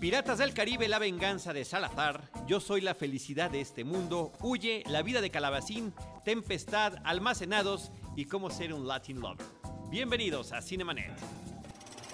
Piratas 0.00 0.38
del 0.38 0.54
Caribe, 0.54 0.86
la 0.86 1.00
venganza 1.00 1.52
de 1.52 1.64
Salazar. 1.64 2.30
Yo 2.46 2.60
soy 2.60 2.80
la 2.80 2.94
felicidad 2.94 3.50
de 3.50 3.60
este 3.60 3.82
mundo. 3.82 4.32
Huye, 4.40 4.84
la 4.86 5.02
vida 5.02 5.20
de 5.20 5.30
Calabacín, 5.30 5.92
Tempestad, 6.24 6.94
Almacenados 7.02 7.90
y 8.14 8.26
cómo 8.26 8.48
ser 8.48 8.72
un 8.72 8.86
Latin 8.86 9.18
lover. 9.18 9.44
Bienvenidos 9.90 10.52
a 10.52 10.62
Cinemanet. 10.62 11.10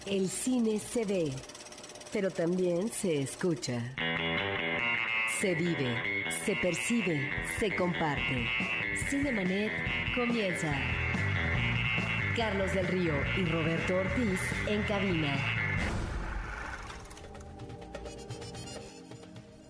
El 0.06 0.30
cine 0.30 0.78
se 0.78 1.04
ve, 1.04 1.30
pero 2.10 2.30
también 2.30 2.88
se 2.88 3.20
escucha. 3.20 3.94
Se 5.38 5.54
vive, 5.54 6.24
se 6.46 6.56
percibe, 6.56 7.30
se 7.58 7.76
comparte. 7.76 8.46
Cinemanet 9.10 9.70
comienza. 10.14 10.74
Carlos 12.34 12.72
del 12.72 12.86
Río 12.88 13.14
y 13.36 13.44
Roberto 13.44 13.96
Ortiz 13.96 14.40
en 14.68 14.82
cabina. 14.84 15.63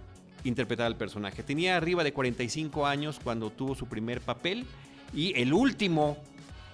interpretaba 0.45 0.87
al 0.87 0.97
personaje. 0.97 1.43
Tenía 1.43 1.77
arriba 1.77 2.05
de 2.05 2.13
45 2.13 2.87
años 2.87 3.21
cuando 3.23 3.51
tuvo 3.51 3.75
su 3.75 3.87
primer 3.87 4.21
papel 4.21 4.67
y 5.13 5.39
el 5.41 5.53
último 5.53 6.17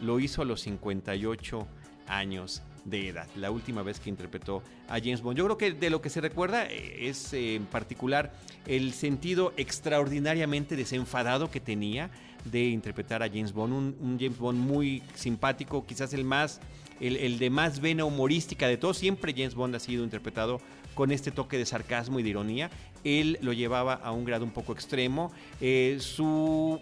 lo 0.01 0.21
hizo 0.21 0.43
a 0.43 0.45
los 0.45 0.61
58 0.63 1.67
años 2.09 2.63
de 2.85 3.09
edad, 3.09 3.29
la 3.37 3.51
última 3.51 3.83
vez 3.83 4.01
que 4.01 4.09
interpretó 4.09 4.63
a 4.89 4.99
James 4.99 5.21
Bond. 5.21 5.37
Yo 5.37 5.45
creo 5.45 5.59
que 5.59 5.73
de 5.73 5.91
lo 5.91 6.01
que 6.01 6.09
se 6.09 6.21
recuerda 6.21 6.67
eh, 6.67 7.09
es 7.09 7.33
eh, 7.33 7.57
en 7.57 7.67
particular 7.67 8.33
el 8.67 8.93
sentido 8.93 9.53
extraordinariamente 9.57 10.77
desenfadado 10.77 11.51
que 11.51 11.61
tenía 11.61 12.11
de 12.45 12.69
interpretar 12.69 13.23
a 13.23 13.29
James 13.29 13.53
Bond, 13.53 13.73
un, 13.75 13.97
un 14.01 14.19
James 14.19 14.39
Bond 14.39 14.59
muy 14.59 15.03
simpático, 15.15 15.87
quizás 15.87 16.15
el 16.15 16.25
más 16.25 16.61
el, 17.01 17.17
el, 17.17 17.39
de 17.39 17.51
más 17.51 17.81
vena 17.81 18.05
humorística 18.05 18.69
de 18.69 18.77
todos. 18.77 18.99
Siempre 18.99 19.33
James 19.35 19.55
Bond 19.55 19.75
ha 19.75 19.81
sido 19.81 20.05
interpretado 20.05 20.61
con 20.95 21.11
este 21.13 21.31
toque 21.31 21.59
de 21.59 21.67
sarcasmo 21.67 22.21
y 22.21 22.23
de 22.23 22.31
ironía. 22.31 22.71
Él 23.05 23.39
lo 23.43 23.53
llevaba 23.53 23.95
a 23.95 24.13
un 24.13 24.25
grado 24.25 24.45
un 24.45 24.51
poco 24.51 24.73
extremo. 24.73 25.33
Eh, 25.61 25.99
su, 26.01 26.81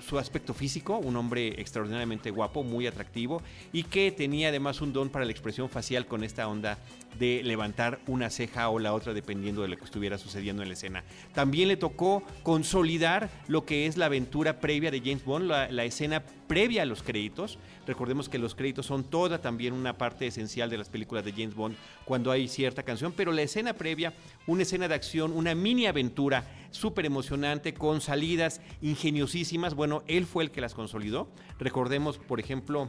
su 0.00 0.18
aspecto 0.18 0.54
físico, 0.54 0.98
un 0.98 1.16
hombre 1.16 1.60
extraordinariamente 1.60 2.30
guapo, 2.30 2.62
muy 2.62 2.86
atractivo 2.86 3.42
y 3.72 3.84
que 3.84 4.12
tenía 4.12 4.48
además 4.48 4.80
un 4.80 4.92
don 4.92 5.08
para 5.08 5.24
la 5.24 5.32
expresión 5.32 5.68
facial 5.68 6.06
con 6.06 6.24
esta 6.24 6.48
onda 6.48 6.78
de 7.18 7.42
levantar 7.42 8.00
una 8.06 8.30
ceja 8.30 8.68
o 8.68 8.78
la 8.78 8.94
otra 8.94 9.12
dependiendo 9.12 9.62
de 9.62 9.68
lo 9.68 9.76
que 9.76 9.84
estuviera 9.84 10.18
sucediendo 10.18 10.62
en 10.62 10.68
la 10.68 10.74
escena. 10.74 11.04
También 11.34 11.68
le 11.68 11.76
tocó 11.76 12.22
consolidar 12.42 13.30
lo 13.48 13.64
que 13.64 13.86
es 13.86 13.96
la 13.96 14.06
aventura 14.06 14.60
previa 14.60 14.90
de 14.90 15.00
James 15.00 15.24
Bond, 15.24 15.46
la, 15.46 15.84
escena 15.84 16.22
previa 16.46 16.82
a 16.82 16.86
los 16.86 17.02
créditos. 17.02 17.58
Recordemos 17.86 18.28
que 18.28 18.38
los 18.38 18.54
créditos 18.54 18.86
son 18.86 19.04
toda 19.04 19.40
también 19.40 19.72
una 19.72 19.98
parte 19.98 20.26
esencial 20.26 20.70
de 20.70 20.78
las 20.78 20.88
películas 20.88 21.24
de 21.24 21.32
James 21.32 21.54
Bond 21.54 21.76
cuando 22.04 22.30
hay 22.30 22.48
cierta 22.48 22.82
canción, 22.82 23.12
pero 23.16 23.32
la 23.32 23.42
escena 23.42 23.74
previa, 23.74 24.14
una 24.46 24.62
escena 24.62 24.88
de 24.88 24.94
acción, 24.94 25.32
una 25.32 25.54
mini 25.54 25.86
aventura 25.86 26.44
súper 26.70 27.06
emocionante 27.06 27.74
con 27.74 28.00
salidas 28.00 28.60
ingeniosísimas. 28.80 29.74
Bueno, 29.74 29.89
él 30.06 30.26
fue 30.26 30.44
el 30.44 30.50
que 30.50 30.60
las 30.60 30.74
consolidó. 30.74 31.28
Recordemos, 31.58 32.18
por 32.18 32.40
ejemplo, 32.40 32.88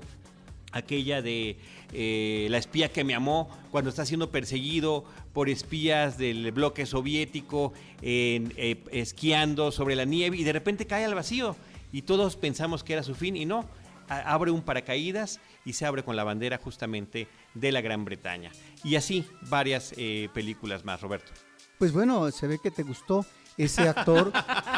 aquella 0.72 1.22
de 1.22 1.58
eh, 1.94 2.48
la 2.50 2.58
espía 2.58 2.92
que 2.92 3.04
me 3.04 3.14
amó 3.14 3.50
cuando 3.72 3.90
está 3.90 4.06
siendo 4.06 4.32
perseguido 4.32 5.06
por 5.34 5.50
espías 5.50 6.18
del 6.18 6.52
bloque 6.52 6.86
soviético 6.86 7.74
eh, 8.02 8.84
esquiando 8.92 9.72
sobre 9.72 9.96
la 9.96 10.06
nieve 10.06 10.38
y 10.38 10.44
de 10.44 10.54
repente 10.54 10.88
cae 10.88 11.06
al 11.06 11.16
vacío 11.16 11.56
y 11.92 12.04
todos 12.04 12.38
pensamos 12.38 12.84
que 12.84 12.94
era 12.94 13.04
su 13.04 13.16
fin 13.16 13.36
y 13.36 13.46
no 13.46 13.66
abre 14.08 14.52
un 14.52 14.62
paracaídas 14.62 15.40
y 15.66 15.74
se 15.74 15.86
abre 15.86 16.04
con 16.04 16.16
la 16.16 16.24
bandera 16.24 16.58
justamente 16.58 17.28
de 17.54 17.72
la 17.72 17.82
Gran 17.82 18.04
Bretaña. 18.04 18.52
Y 18.84 18.96
así 18.96 19.26
varias 19.50 19.94
eh, 19.98 20.30
películas 20.34 20.84
más 20.84 21.02
Roberto. 21.02 21.32
Pues 21.78 21.94
bueno 21.94 22.30
se 22.32 22.48
ve 22.48 22.60
que 22.62 22.72
te 22.72 22.84
gustó 22.84 23.26
ese 23.58 23.88
actor 23.88 24.32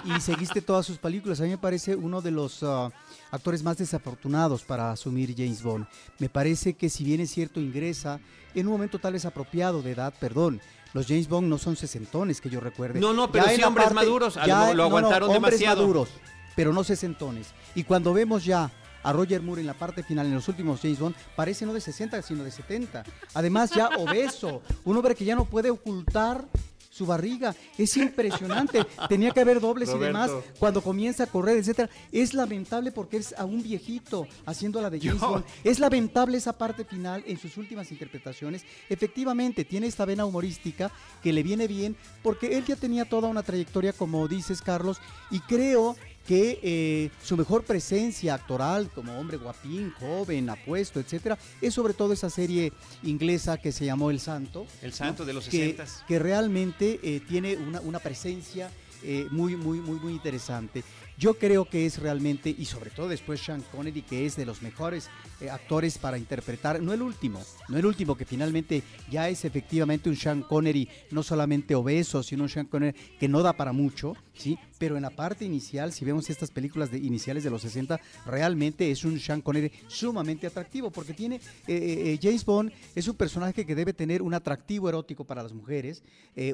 y 0.06 0.20
seguiste 0.22 0.62
todas 0.62 0.86
sus 0.86 0.98
películas. 0.98 1.40
A 1.40 1.44
mí 1.44 1.50
me 1.50 1.58
parece 1.58 1.96
uno 1.96 2.22
de 2.22 2.32
los 2.32 2.64
uh, 2.64 2.92
actores 3.32 3.64
más 3.64 3.78
desafortunados 3.78 4.64
para 4.64 4.92
asumir 4.92 5.34
James 5.38 5.62
Bond. 5.62 5.86
Me 6.20 6.30
parece 6.30 6.74
que 6.74 6.90
si 6.90 7.04
bien 7.04 7.22
es 7.22 7.32
cierto 7.32 7.60
ingresa 7.60 8.20
en 8.54 8.68
un 8.68 8.74
momento 8.74 9.00
tal 9.00 9.14
vez 9.14 9.26
apropiado 9.26 9.82
de 9.82 9.92
edad, 9.92 10.14
perdón, 10.20 10.62
los 10.94 11.08
James 11.08 11.28
Bond 11.28 11.48
no 11.48 11.58
son 11.58 11.76
sesentones 11.76 12.40
que 12.40 12.50
yo 12.50 12.60
recuerde. 12.60 13.00
No, 13.00 13.14
no, 13.14 13.32
pero 13.32 13.46
ya 13.46 13.56
sí 13.56 13.64
hombres 13.64 13.86
parte, 13.86 13.96
maduros, 13.96 14.36
ya, 14.46 14.68
lo, 14.70 14.74
lo 14.76 14.84
aguantaron 14.84 15.28
no, 15.28 15.34
no, 15.34 15.38
hombres 15.38 15.60
demasiado. 15.60 15.82
maduros, 15.82 16.10
pero 16.56 16.72
no 16.72 16.84
sesentones. 16.84 17.48
Y 17.74 17.84
cuando 17.84 18.14
vemos 18.14 18.46
ya 18.46 18.72
a 19.02 19.12
Roger 19.12 19.42
Moore 19.42 19.62
en 19.62 19.68
la 19.68 19.74
parte 19.74 20.04
final, 20.04 20.28
en 20.28 20.36
los 20.36 20.48
últimos 20.48 20.82
James 20.82 21.00
Bond, 21.00 21.16
parece 21.36 21.66
no 21.66 21.74
de 21.74 21.82
60, 21.82 22.22
sino 22.22 22.44
de 22.44 22.52
70. 22.52 23.04
Además, 23.34 23.72
ya 23.72 23.90
obeso, 23.98 24.62
un 24.86 24.98
hombre 24.98 25.16
que 25.16 25.26
ya 25.26 25.36
no 25.36 25.46
puede 25.46 25.70
ocultar 25.70 26.46
su 26.94 27.08
barriga. 27.08 27.56
Es 27.78 27.98
impresionante. 27.98 28.86
Tenía 29.10 29.32
que 29.32 29.40
haber 29.42 29.60
dobles 29.60 29.90
Roberto. 29.90 30.04
y 30.04 30.08
demás 30.08 30.32
cuando 30.60 30.82
comienza 30.82 31.24
a 31.24 31.28
correr, 31.28 31.58
etcétera. 31.58 31.90
Es 32.12 32.34
lamentable 32.34 32.92
porque 32.92 33.18
es 33.18 33.34
a 33.38 33.46
un 33.46 33.64
viejito 33.64 34.28
haciendo 34.46 34.80
la 34.80 34.90
de 34.92 35.00
James. 35.00 35.20
Bond. 35.20 35.44
Es 35.64 35.80
lamentable 35.80 36.38
esa 36.38 36.54
parte 36.54 36.86
final 36.86 37.24
en 37.26 37.40
sus 37.40 37.58
últimas 37.58 37.92
interpretaciones. 37.92 38.64
Efectivamente, 38.90 39.66
tiene 39.66 39.88
esta 39.88 40.06
vena 40.06 40.26
humorística 40.26 40.92
que 41.24 41.34
le 41.34 41.42
viene 41.42 41.68
bien 41.68 41.96
porque 42.22 42.58
él 42.58 42.66
ya 42.66 42.76
tenía 42.76 43.06
toda 43.06 43.28
una 43.28 43.42
trayectoria, 43.42 43.94
como 43.94 44.28
dices, 44.28 44.62
Carlos, 44.62 45.00
y 45.32 45.40
creo 45.40 45.96
que 46.28 46.60
eh, 46.64 47.10
su 47.22 47.36
mejor 47.36 47.64
presencia 47.64 48.36
actoral 48.36 48.90
como 48.90 49.20
hombre 49.20 49.38
guapín, 49.38 49.92
joven, 50.00 50.50
apuesto, 50.50 51.00
etcétera, 51.00 51.38
es 51.62 51.74
sobre 51.74 51.94
todo 51.94 52.14
esa 52.14 52.30
serie 52.30 52.72
inglesa 53.04 53.58
que 53.58 53.72
se 53.72 53.86
llamó 53.86 54.10
El 54.10 54.20
Santo. 54.20 54.66
El 54.82 54.94
Santo 54.94 55.24
¿no? 55.24 55.28
de 55.28 55.34
los 55.34 55.46
que, 55.46 55.76
60 55.78 56.06
que 56.08 56.20
realmente 56.20 57.00
eh, 57.04 57.22
tiene 57.28 57.58
una, 57.58 57.82
una 57.82 58.00
presencia 58.00 58.72
eh, 59.06 59.28
muy, 59.32 59.58
muy, 59.58 59.80
muy, 59.80 60.00
muy 60.00 60.14
interesante. 60.14 60.84
Yo 61.18 61.34
creo 61.34 61.66
que 61.66 61.86
es 61.86 62.00
realmente, 62.00 62.56
y 62.58 62.66
sobre 62.66 62.90
todo 62.90 63.10
después 63.10 63.42
Sean 63.42 63.62
Connery, 63.72 64.02
que 64.02 64.26
es 64.26 64.38
de 64.38 64.46
los 64.46 64.62
mejores 64.62 65.10
eh, 65.44 65.50
actores 65.50 65.98
para 65.98 66.18
interpretar, 66.18 66.82
no 66.82 66.94
el 66.94 67.02
último, 67.02 67.42
no 67.70 67.78
el 67.78 67.86
último, 67.86 68.16
que 68.16 68.26
finalmente 68.26 68.84
ya 69.12 69.30
es 69.30 69.46
efectivamente 69.46 70.10
un 70.10 70.16
Sean 70.16 70.42
Connery, 70.42 70.88
no 71.12 71.24
solamente 71.24 71.76
obeso, 71.76 72.24
sino 72.24 72.44
un 72.44 72.50
Sean 72.50 72.66
Connery 72.66 72.98
que 73.20 73.28
no 73.28 73.42
da 73.42 73.54
para 73.54 73.74
mucho, 73.74 74.16
¿sí? 74.34 74.58
Pero 74.78 74.96
en 74.96 75.04
la 75.04 75.10
parte 75.10 75.46
inicial, 75.46 75.94
si 75.94 76.06
vemos 76.06 76.30
estas 76.30 76.52
películas 76.52 76.92
de, 76.92 76.98
iniciales 76.98 77.44
de 77.44 77.50
los 77.50 77.62
60, 77.62 78.00
realmente 78.26 78.90
es 78.90 79.04
un 79.06 79.20
Sean 79.20 79.42
Connery 79.42 79.72
sumamente 79.88 80.48
atractivo, 80.48 80.92
porque 80.92 81.14
tiene, 81.14 81.40
eh, 81.68 82.18
James 82.22 82.46
Bond 82.46 82.72
es 82.96 83.08
un 83.08 83.16
personaje 83.16 83.66
que 83.66 83.76
debe 83.76 83.94
tener 83.94 84.22
un 84.22 84.34
atractivo 84.34 84.90
erótico 84.90 85.24
para 85.26 85.44
las 85.44 85.54
mujeres, 85.54 86.04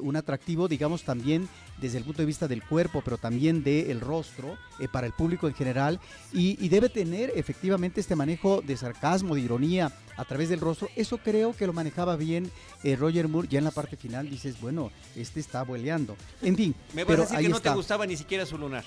un 0.02 0.18
atractivo, 0.18 0.68
digamos, 0.68 1.04
también 1.04 1.48
desde 1.80 1.98
el 1.98 2.04
punto 2.04 2.22
de 2.22 2.26
vista 2.26 2.48
del 2.48 2.64
cuerpo, 2.64 3.02
pero 3.04 3.18
también 3.18 3.64
del 3.64 4.02
rostro, 4.02 4.58
eh, 4.80 4.88
para 4.88 5.08
el 5.08 5.14
público 5.14 5.48
en 5.48 5.54
general, 5.54 6.00
y, 6.34 6.70
debe 6.70 6.90
tener 6.90 7.32
efectivamente 7.36 8.00
este 8.00 8.16
manejo 8.16 8.62
de 8.62 8.78
sarcasmo, 8.80 9.36
de 9.36 9.42
ironía 9.42 9.92
a 10.18 10.26
través 10.26 10.50
del 10.50 10.60
rostro. 10.60 10.90
Eso 10.96 11.18
creo 11.18 11.56
que 11.56 11.68
lo 11.68 11.74
manejaba 11.74 12.16
bien 12.16 12.52
eh, 12.84 12.96
Roger 12.96 13.28
Moore. 13.28 13.48
Ya 13.50 13.60
en 13.60 13.66
la 13.66 13.72
parte 13.72 13.96
final 13.96 14.30
dices, 14.30 14.60
bueno, 14.60 14.92
este 15.16 15.40
está 15.40 15.64
boleando. 15.64 16.16
En 16.42 16.56
fin, 16.56 16.76
me 16.94 17.04
vas 17.04 17.20
a 17.20 17.22
decir 17.22 17.40
que 17.40 17.50
no 17.50 17.62
te 17.62 17.70
gustaba 17.70 18.06
ni 18.06 18.18
siquiera 18.18 18.46
su 18.46 18.58
lunar. 18.58 18.84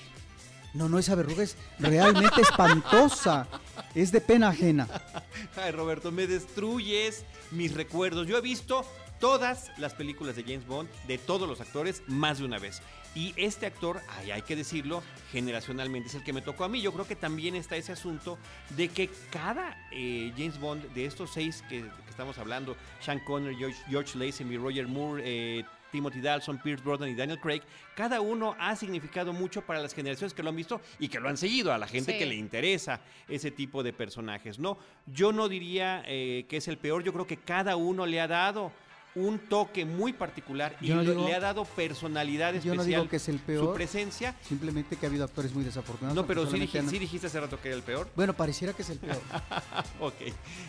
No, 0.73 0.89
no, 0.89 0.97
esa 0.97 1.13
verruga 1.13 1.43
es 1.43 1.55
realmente 1.79 2.41
espantosa. 2.41 3.47
Es 3.93 4.11
de 4.11 4.21
pena 4.21 4.49
ajena. 4.49 4.87
Ay, 5.55 5.71
Roberto, 5.71 6.11
me 6.11 6.25
destruyes 6.25 7.25
mis 7.51 7.73
recuerdos. 7.73 8.27
Yo 8.27 8.37
he 8.37 8.41
visto 8.41 8.83
todas 9.19 9.71
las 9.77 9.93
películas 9.93 10.35
de 10.35 10.43
James 10.43 10.65
Bond, 10.65 10.89
de 11.07 11.17
todos 11.19 11.47
los 11.47 11.61
actores, 11.61 12.01
más 12.07 12.39
de 12.39 12.45
una 12.45 12.57
vez. 12.57 12.81
Y 13.15 13.33
este 13.37 13.65
actor, 13.65 14.01
hay 14.31 14.41
que 14.41 14.55
decirlo, 14.55 15.03
generacionalmente 15.31 16.09
es 16.09 16.15
el 16.15 16.23
que 16.23 16.33
me 16.33 16.41
tocó 16.41 16.63
a 16.63 16.69
mí. 16.69 16.81
Yo 16.81 16.91
creo 16.91 17.05
que 17.05 17.15
también 17.15 17.55
está 17.55 17.75
ese 17.75 17.91
asunto 17.91 18.39
de 18.75 18.89
que 18.89 19.09
cada 19.31 19.77
eh, 19.91 20.31
James 20.35 20.59
Bond 20.59 20.91
de 20.93 21.05
estos 21.05 21.31
seis 21.31 21.63
que, 21.69 21.85
estamos 22.09 22.37
hablando, 22.37 22.75
Sean 22.99 23.19
Connery, 23.19 23.55
George, 23.55 23.83
George 23.87 24.17
Lazenby, 24.17 24.57
Roger 24.57 24.87
Moore, 24.87 25.21
eh, 25.25 25.63
Timothy 25.93 26.21
Dalton, 26.21 26.57
Pierce 26.57 26.83
Brosnan 26.83 27.09
y 27.09 27.13
Daniel 27.13 27.39
Craig, 27.39 27.61
cada 27.95 28.19
uno 28.19 28.55
ha 28.59 28.75
significado 28.75 29.31
mucho 29.31 29.61
para 29.61 29.79
las 29.79 29.93
generaciones 29.93 30.33
que 30.33 30.41
lo 30.41 30.49
han 30.49 30.55
visto 30.55 30.81
y 30.97 31.07
que 31.07 31.19
lo 31.19 31.29
han 31.29 31.37
seguido, 31.37 31.71
a 31.71 31.77
la 31.77 31.87
gente 31.87 32.17
que 32.17 32.25
le 32.25 32.33
interesa 32.33 32.99
ese 33.29 33.51
tipo 33.51 33.83
de 33.83 33.93
personajes. 33.93 34.57
No, 34.57 34.79
yo 35.05 35.31
no 35.31 35.47
diría 35.47 36.03
eh, 36.07 36.47
que 36.49 36.57
es 36.57 36.67
el 36.67 36.79
peor, 36.79 37.03
yo 37.03 37.13
creo 37.13 37.27
que 37.27 37.37
cada 37.37 37.75
uno 37.75 38.07
le 38.07 38.19
ha 38.19 38.27
dado 38.27 38.71
un 39.15 39.39
toque 39.39 39.85
muy 39.85 40.13
particular 40.13 40.75
y 40.81 40.87
le 40.87 41.35
ha 41.35 41.39
dado 41.39 41.65
personalidad 41.65 42.55
especial. 42.55 42.75
Yo 42.75 42.81
no 42.81 42.83
digo 42.83 43.09
que 43.09 43.17
es 43.17 43.29
el 43.29 43.39
peor. 43.39 43.65
Su 43.65 43.73
presencia. 43.73 44.35
Simplemente 44.47 44.95
que 44.95 45.05
ha 45.05 45.09
habido 45.09 45.23
actores 45.23 45.53
muy 45.53 45.63
desafortunados. 45.63 46.15
No, 46.15 46.25
pero 46.25 46.49
sí, 46.49 46.59
dijiste 46.99 47.27
hace 47.27 47.39
rato 47.39 47.59
que 47.59 47.69
era 47.69 47.77
el 47.77 47.83
peor. 47.83 48.09
Bueno, 48.15 48.33
pareciera 48.33 48.73
que 48.73 48.81
es 48.81 48.89
el 48.89 48.99
peor. 48.99 49.21
ok. 49.99 50.15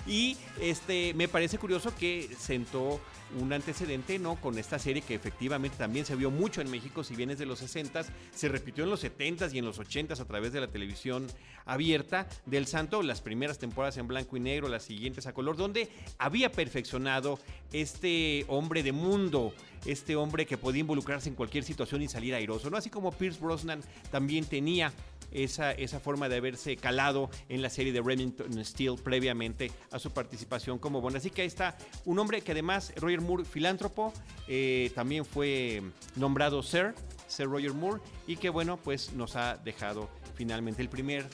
Y 0.07 0.37
este 0.61 1.15
me 1.15 1.29
parece 1.29 1.59
curioso 1.59 1.95
que 1.97 2.31
sentó 2.39 3.01
un 3.41 3.53
antecedente, 3.53 4.19
¿no? 4.19 4.37
Con 4.37 4.59
esta 4.59 4.79
serie 4.79 5.03
que 5.03 5.15
efectivamente 5.15 5.77
también 5.77 6.05
se 6.05 6.15
vio 6.17 6.31
mucho 6.31 6.61
en 6.61 6.71
México, 6.71 7.05
si 7.05 7.17
bien 7.17 7.31
es 7.31 7.39
de 7.39 7.47
los 7.47 7.59
60 7.59 8.05
se 8.33 8.49
repitió 8.49 8.85
en 8.85 8.91
los 8.91 9.05
70s 9.05 9.53
y 9.53 9.59
en 9.59 9.65
los 9.65 9.79
80s 9.79 10.21
a 10.21 10.25
través 10.25 10.53
de 10.53 10.61
la 10.61 10.69
televisión 10.69 11.27
abierta 11.65 12.29
del 12.47 12.67
Santo, 12.67 13.03
las 13.03 13.21
primeras 13.21 13.59
temporadas 13.59 13.97
en 13.97 14.07
blanco 14.07 14.37
y 14.37 14.41
negro, 14.41 14.69
las 14.69 14.85
siguientes 14.85 15.27
a 15.27 15.33
color, 15.33 15.57
donde 15.57 15.89
había 16.19 16.51
perfeccionado 16.53 17.39
este 17.73 18.45
hombre 18.49 18.83
de 18.83 18.93
mundo, 18.93 19.53
este 19.87 20.17
hombre 20.17 20.47
que 20.47 20.57
podía 20.57 20.81
involucrarse 20.81 21.29
en 21.29 21.35
cualquier 21.35 21.65
situación 21.65 22.03
y 22.03 22.09
salir 22.09 22.35
airoso, 22.35 22.71
¿no? 22.71 22.77
Así 22.77 22.91
como 22.91 23.13
Pierce 23.13 23.41
Brosnan 23.41 23.83
también 24.11 24.45
tenía 24.45 24.93
esa, 25.31 25.73
esa 25.73 26.01
forma 26.01 26.29
de 26.29 26.37
haberse 26.37 26.77
calado 26.77 27.31
en 27.49 27.63
la 27.63 27.71
serie 27.71 27.93
de 27.93 28.01
Remington 28.01 28.65
Steel 28.65 28.97
previamente 29.03 29.71
a 29.91 29.99
su 29.99 30.13
participación 30.13 30.79
como 30.79 31.01
Bond. 31.01 31.17
Así 31.17 31.31
que 31.31 31.43
ahí 31.43 31.49
está 31.49 31.77
un 32.05 32.19
hombre 32.19 32.41
que 32.41 32.53
además, 32.53 32.93
Roger 32.97 33.21
Moore, 33.21 33.45
filántropo, 33.45 34.13
eh, 34.49 34.91
también 34.95 35.25
fue 35.25 35.83
nombrado 36.17 36.63
Sir, 36.63 36.95
Sir 37.27 37.47
Roger 37.47 37.73
Moore, 37.73 38.01
y 38.27 38.37
que 38.37 38.51
bueno, 38.51 38.77
pues 38.77 39.13
nos 39.13 39.37
ha 39.37 39.57
dejado 39.57 40.09
finalmente 40.35 40.83
el 40.83 40.89
primer 40.89 41.27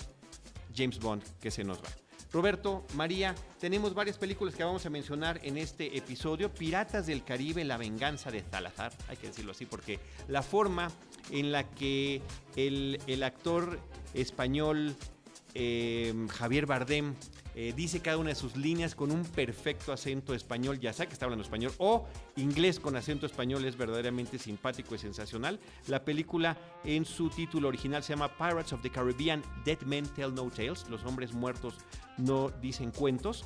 James 0.74 0.98
Bond 0.98 1.22
que 1.40 1.50
se 1.50 1.64
nos 1.64 1.78
va. 1.78 1.88
Roberto, 2.32 2.86
María, 2.94 3.34
tenemos 3.58 3.92
varias 3.92 4.16
películas 4.16 4.54
que 4.54 4.62
vamos 4.62 4.86
a 4.86 4.90
mencionar 4.90 5.40
en 5.42 5.58
este 5.58 5.96
episodio. 5.96 6.52
Piratas 6.52 7.06
del 7.06 7.24
Caribe, 7.24 7.64
La 7.64 7.76
venganza 7.76 8.30
de 8.30 8.44
Salazar, 8.48 8.92
hay 9.08 9.16
que 9.16 9.26
decirlo 9.26 9.50
así, 9.50 9.66
porque 9.66 9.98
la 10.28 10.42
forma 10.42 10.92
en 11.30 11.50
la 11.50 11.68
que 11.68 12.22
el, 12.54 13.00
el 13.08 13.24
actor 13.24 13.80
español 14.14 14.94
eh, 15.54 16.14
Javier 16.30 16.66
Bardem 16.66 17.14
eh, 17.62 17.74
dice 17.76 18.00
cada 18.00 18.16
una 18.16 18.30
de 18.30 18.34
sus 18.34 18.56
líneas 18.56 18.94
con 18.94 19.10
un 19.10 19.22
perfecto 19.22 19.92
acento 19.92 20.32
español, 20.32 20.80
ya 20.80 20.94
sea 20.94 21.04
que 21.04 21.12
está 21.12 21.26
hablando 21.26 21.44
español 21.44 21.74
o 21.76 22.06
inglés 22.36 22.80
con 22.80 22.96
acento 22.96 23.26
español, 23.26 23.66
es 23.66 23.76
verdaderamente 23.76 24.38
simpático 24.38 24.94
y 24.94 24.98
sensacional. 24.98 25.60
La 25.86 26.02
película 26.02 26.56
en 26.84 27.04
su 27.04 27.28
título 27.28 27.68
original 27.68 28.02
se 28.02 28.14
llama 28.14 28.34
Pirates 28.34 28.72
of 28.72 28.80
the 28.80 28.88
Caribbean, 28.88 29.42
Dead 29.66 29.78
Men 29.82 30.06
Tell 30.06 30.34
No 30.34 30.48
Tales, 30.48 30.88
los 30.88 31.04
hombres 31.04 31.34
muertos 31.34 31.74
no 32.16 32.48
dicen 32.62 32.92
cuentos 32.92 33.44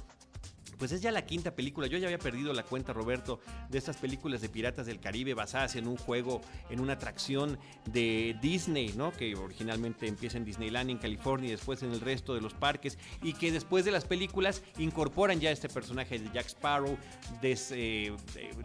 pues 0.79 0.93
es 0.93 1.00
ya 1.03 1.11
la 1.11 1.25
quinta 1.26 1.55
película. 1.55 1.87
Yo 1.87 1.99
ya 1.99 2.06
había 2.06 2.19
perdido 2.19 2.53
la 2.53 2.62
cuenta, 2.62 2.93
Roberto, 2.93 3.41
de 3.69 3.79
estas 3.79 3.97
películas 3.97 4.41
de 4.41 4.49
Piratas 4.49 4.87
del 4.87 5.00
Caribe 5.00 5.35
basadas 5.35 5.76
en 5.76 5.87
un 5.87 5.97
juego, 5.97 6.41
en 6.71 6.81
una 6.81 6.94
atracción 6.94 7.59
de 7.87 8.37
Disney, 8.41 8.93
¿no? 8.97 9.12
Que 9.12 9.35
originalmente 9.35 10.06
empieza 10.06 10.38
en 10.38 10.44
Disneyland 10.44 10.91
en 10.91 10.99
California 10.99 11.49
y 11.49 11.53
después 11.53 11.82
en 11.82 11.93
el 11.93 12.00
resto 12.00 12.35
de 12.35 12.41
los 12.41 12.55
parques 12.55 12.99
y 13.23 13.35
que 13.35 13.53
después 13.53 13.85
de 13.85 13.93
las 13.93 14.05
películas 14.05 14.62
incorporan 14.79 15.41
ya 15.41 15.50
este 15.50 15.69
personaje 15.69 16.19
de 16.19 16.31
Jack 16.32 16.47
Sparrow, 16.47 16.97
de, 17.41 18.15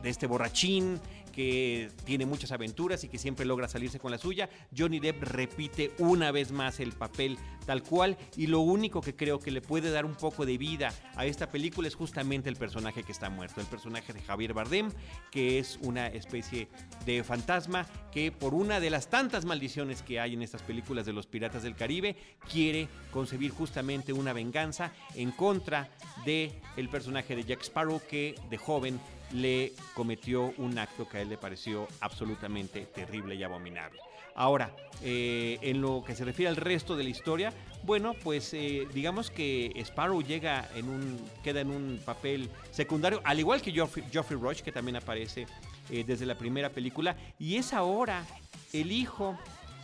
de 0.01 0.09
este 0.09 0.27
borrachín 0.27 1.00
que 1.39 1.89
tiene 2.03 2.25
muchas 2.25 2.51
aventuras 2.51 3.06
y 3.06 3.07
que 3.07 3.18
siempre 3.18 3.45
logra 3.45 3.69
salirse 3.69 3.97
con 3.97 4.12
la 4.12 4.18
suya. 4.18 4.50
Johnny 4.77 5.00
Depp 5.00 5.24
repite 5.24 5.94
una 5.97 6.33
vez 6.33 6.51
más 6.51 6.81
el 6.81 6.91
papel 6.91 7.38
tal 7.65 7.81
cual 7.81 8.18
y 8.36 8.47
lo 8.47 8.59
único 8.59 9.00
que 9.00 9.15
creo 9.15 9.39
que 9.39 9.50
le 9.50 9.62
puede 9.62 9.89
dar 9.89 10.06
un 10.06 10.15
poco 10.15 10.45
de 10.45 10.57
vida 10.57 10.94
a 11.15 11.25
esta 11.25 11.50
película 11.50 11.88
es 11.88 11.95
justamente 11.95 12.50
el 12.50 12.57
personaje 12.57 13.03
que 13.03 13.13
está 13.13 13.30
muerto, 13.30 13.62
el 13.62 13.68
personaje 13.68 14.12
de 14.12 14.19
Javier 14.19 14.53
Bardem, 14.53 14.91
que 15.31 15.59
es 15.59 15.80
una 15.81 16.07
especie 16.07 16.68
de 17.06 17.24
fantasma 17.24 17.88
que 18.12 18.33
por 18.33 18.53
una 18.53 18.81
de 18.81 18.89
las 18.89 19.09
tantas 19.09 19.45
maldiciones 19.45 20.01
que 20.01 20.19
hay 20.19 20.33
en 20.33 20.41
estas 20.41 20.62
películas 20.62 21.06
de 21.06 21.13
los 21.13 21.25
piratas 21.25 21.63
del 21.63 21.75
Caribe 21.75 22.18
quiere 22.51 22.89
concebir 23.12 23.51
justamente 23.51 24.12
una 24.12 24.33
venganza 24.33 24.91
en 25.15 25.31
contra 25.31 25.88
de 26.25 26.51
el 26.75 26.89
personaje 26.89 27.33
de 27.33 27.45
Jack 27.45 27.62
Sparrow 27.62 28.01
que 28.09 28.36
de 28.50 28.57
joven 28.57 29.00
le 29.31 29.73
cometió 29.93 30.53
un 30.57 30.77
acto 30.77 31.07
que 31.07 31.17
a 31.17 31.21
él 31.21 31.29
le 31.29 31.37
pareció 31.37 31.87
absolutamente 32.01 32.85
terrible 32.85 33.35
y 33.35 33.43
abominable. 33.43 33.99
Ahora, 34.35 34.73
eh, 35.03 35.59
en 35.61 35.81
lo 35.81 36.03
que 36.05 36.15
se 36.15 36.23
refiere 36.23 36.50
al 36.50 36.55
resto 36.55 36.95
de 36.95 37.03
la 37.03 37.09
historia, 37.09 37.53
bueno, 37.83 38.13
pues 38.24 38.53
eh, 38.53 38.88
digamos 38.93 39.31
que 39.31 39.74
Sparrow 39.77 40.21
llega 40.21 40.69
en 40.75 40.88
un, 40.88 41.19
queda 41.43 41.62
en 41.62 41.71
un 41.71 42.00
papel 42.05 42.50
secundario, 42.71 43.21
al 43.24 43.39
igual 43.39 43.62
que 43.62 43.71
Geoffrey, 43.71 44.05
Geoffrey 44.12 44.39
Rush, 44.39 44.62
que 44.62 44.71
también 44.71 44.95
aparece 44.95 45.45
eh, 45.89 46.03
desde 46.05 46.25
la 46.25 46.38
primera 46.38 46.69
película, 46.69 47.17
y 47.38 47.57
es 47.57 47.74
ahora 47.74 48.25
el 48.71 48.91
hijo 48.91 49.38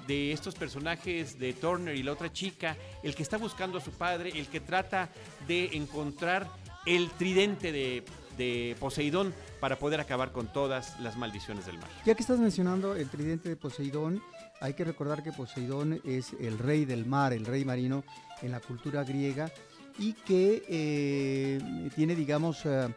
de 0.07 0.31
estos 0.31 0.55
personajes 0.55 1.39
de 1.39 1.53
Turner 1.53 1.95
y 1.95 2.03
la 2.03 2.13
otra 2.13 2.31
chica, 2.31 2.77
el 3.03 3.15
que 3.15 3.23
está 3.23 3.37
buscando 3.37 3.77
a 3.77 3.81
su 3.81 3.91
padre, 3.91 4.31
el 4.35 4.47
que 4.47 4.59
trata 4.59 5.09
de 5.47 5.71
encontrar 5.73 6.47
el 6.85 7.09
tridente 7.11 7.71
de 7.71 8.03
de 8.37 8.75
Poseidón 8.79 9.33
para 9.59 9.77
poder 9.77 9.99
acabar 9.99 10.31
con 10.31 10.51
todas 10.51 10.99
las 10.99 11.17
maldiciones 11.17 11.65
del 11.65 11.77
mar. 11.77 11.89
Ya 12.05 12.15
que 12.15 12.21
estás 12.21 12.39
mencionando 12.39 12.95
el 12.95 13.09
tridente 13.09 13.49
de 13.49 13.55
Poseidón, 13.55 14.21
hay 14.61 14.73
que 14.73 14.83
recordar 14.83 15.23
que 15.23 15.31
Poseidón 15.31 16.01
es 16.03 16.33
el 16.39 16.57
rey 16.57 16.85
del 16.85 17.05
mar, 17.05 17.33
el 17.33 17.45
rey 17.45 17.65
marino 17.65 18.03
en 18.41 18.51
la 18.51 18.59
cultura 18.59 19.03
griega 19.03 19.51
y 19.97 20.13
que 20.13 20.63
eh, 20.67 21.89
tiene, 21.95 22.15
digamos, 22.15 22.65
eh, 22.65 22.87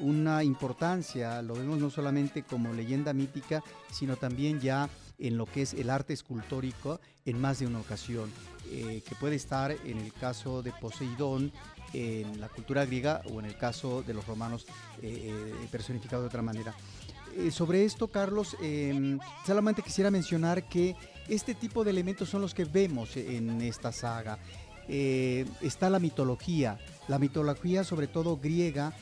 una 0.00 0.42
importancia, 0.42 1.40
lo 1.42 1.54
vemos 1.54 1.78
no 1.78 1.90
solamente 1.90 2.42
como 2.42 2.72
leyenda 2.72 3.12
mítica, 3.12 3.62
sino 3.90 4.16
también 4.16 4.60
ya 4.60 4.88
en 5.18 5.36
lo 5.36 5.46
que 5.46 5.62
es 5.62 5.74
el 5.74 5.90
arte 5.90 6.12
escultórico 6.12 7.00
en 7.24 7.40
más 7.40 7.58
de 7.58 7.66
una 7.66 7.80
ocasión, 7.80 8.30
eh, 8.70 9.02
que 9.06 9.14
puede 9.14 9.36
estar 9.36 9.70
en 9.70 9.98
el 9.98 10.12
caso 10.12 10.62
de 10.62 10.72
Poseidón 10.72 11.52
en 11.92 12.40
la 12.40 12.48
cultura 12.48 12.84
griega 12.84 13.22
o 13.30 13.40
en 13.40 13.46
el 13.46 13.56
caso 13.56 14.02
de 14.02 14.14
los 14.14 14.26
romanos 14.26 14.66
eh, 15.02 15.30
eh, 15.30 15.68
personificado 15.70 16.22
de 16.22 16.28
otra 16.28 16.42
manera. 16.42 16.74
Eh, 17.36 17.50
sobre 17.50 17.84
esto, 17.84 18.08
Carlos, 18.08 18.56
em, 18.62 19.18
solamente 19.46 19.82
quisiera 19.82 20.10
mencionar 20.10 20.68
que 20.68 20.96
este 21.28 21.54
tipo 21.54 21.84
de 21.84 21.90
elementos 21.90 22.28
son 22.28 22.40
los 22.40 22.54
que 22.54 22.64
vemos 22.64 23.16
en 23.16 23.60
esta 23.60 23.92
saga. 23.92 24.38
está 24.88 25.90
la 25.90 25.98
mitología, 25.98 26.78
la 27.08 27.18
mitología 27.18 27.82
sobre 27.82 28.06
todo 28.06 28.36
griega, 28.36 28.92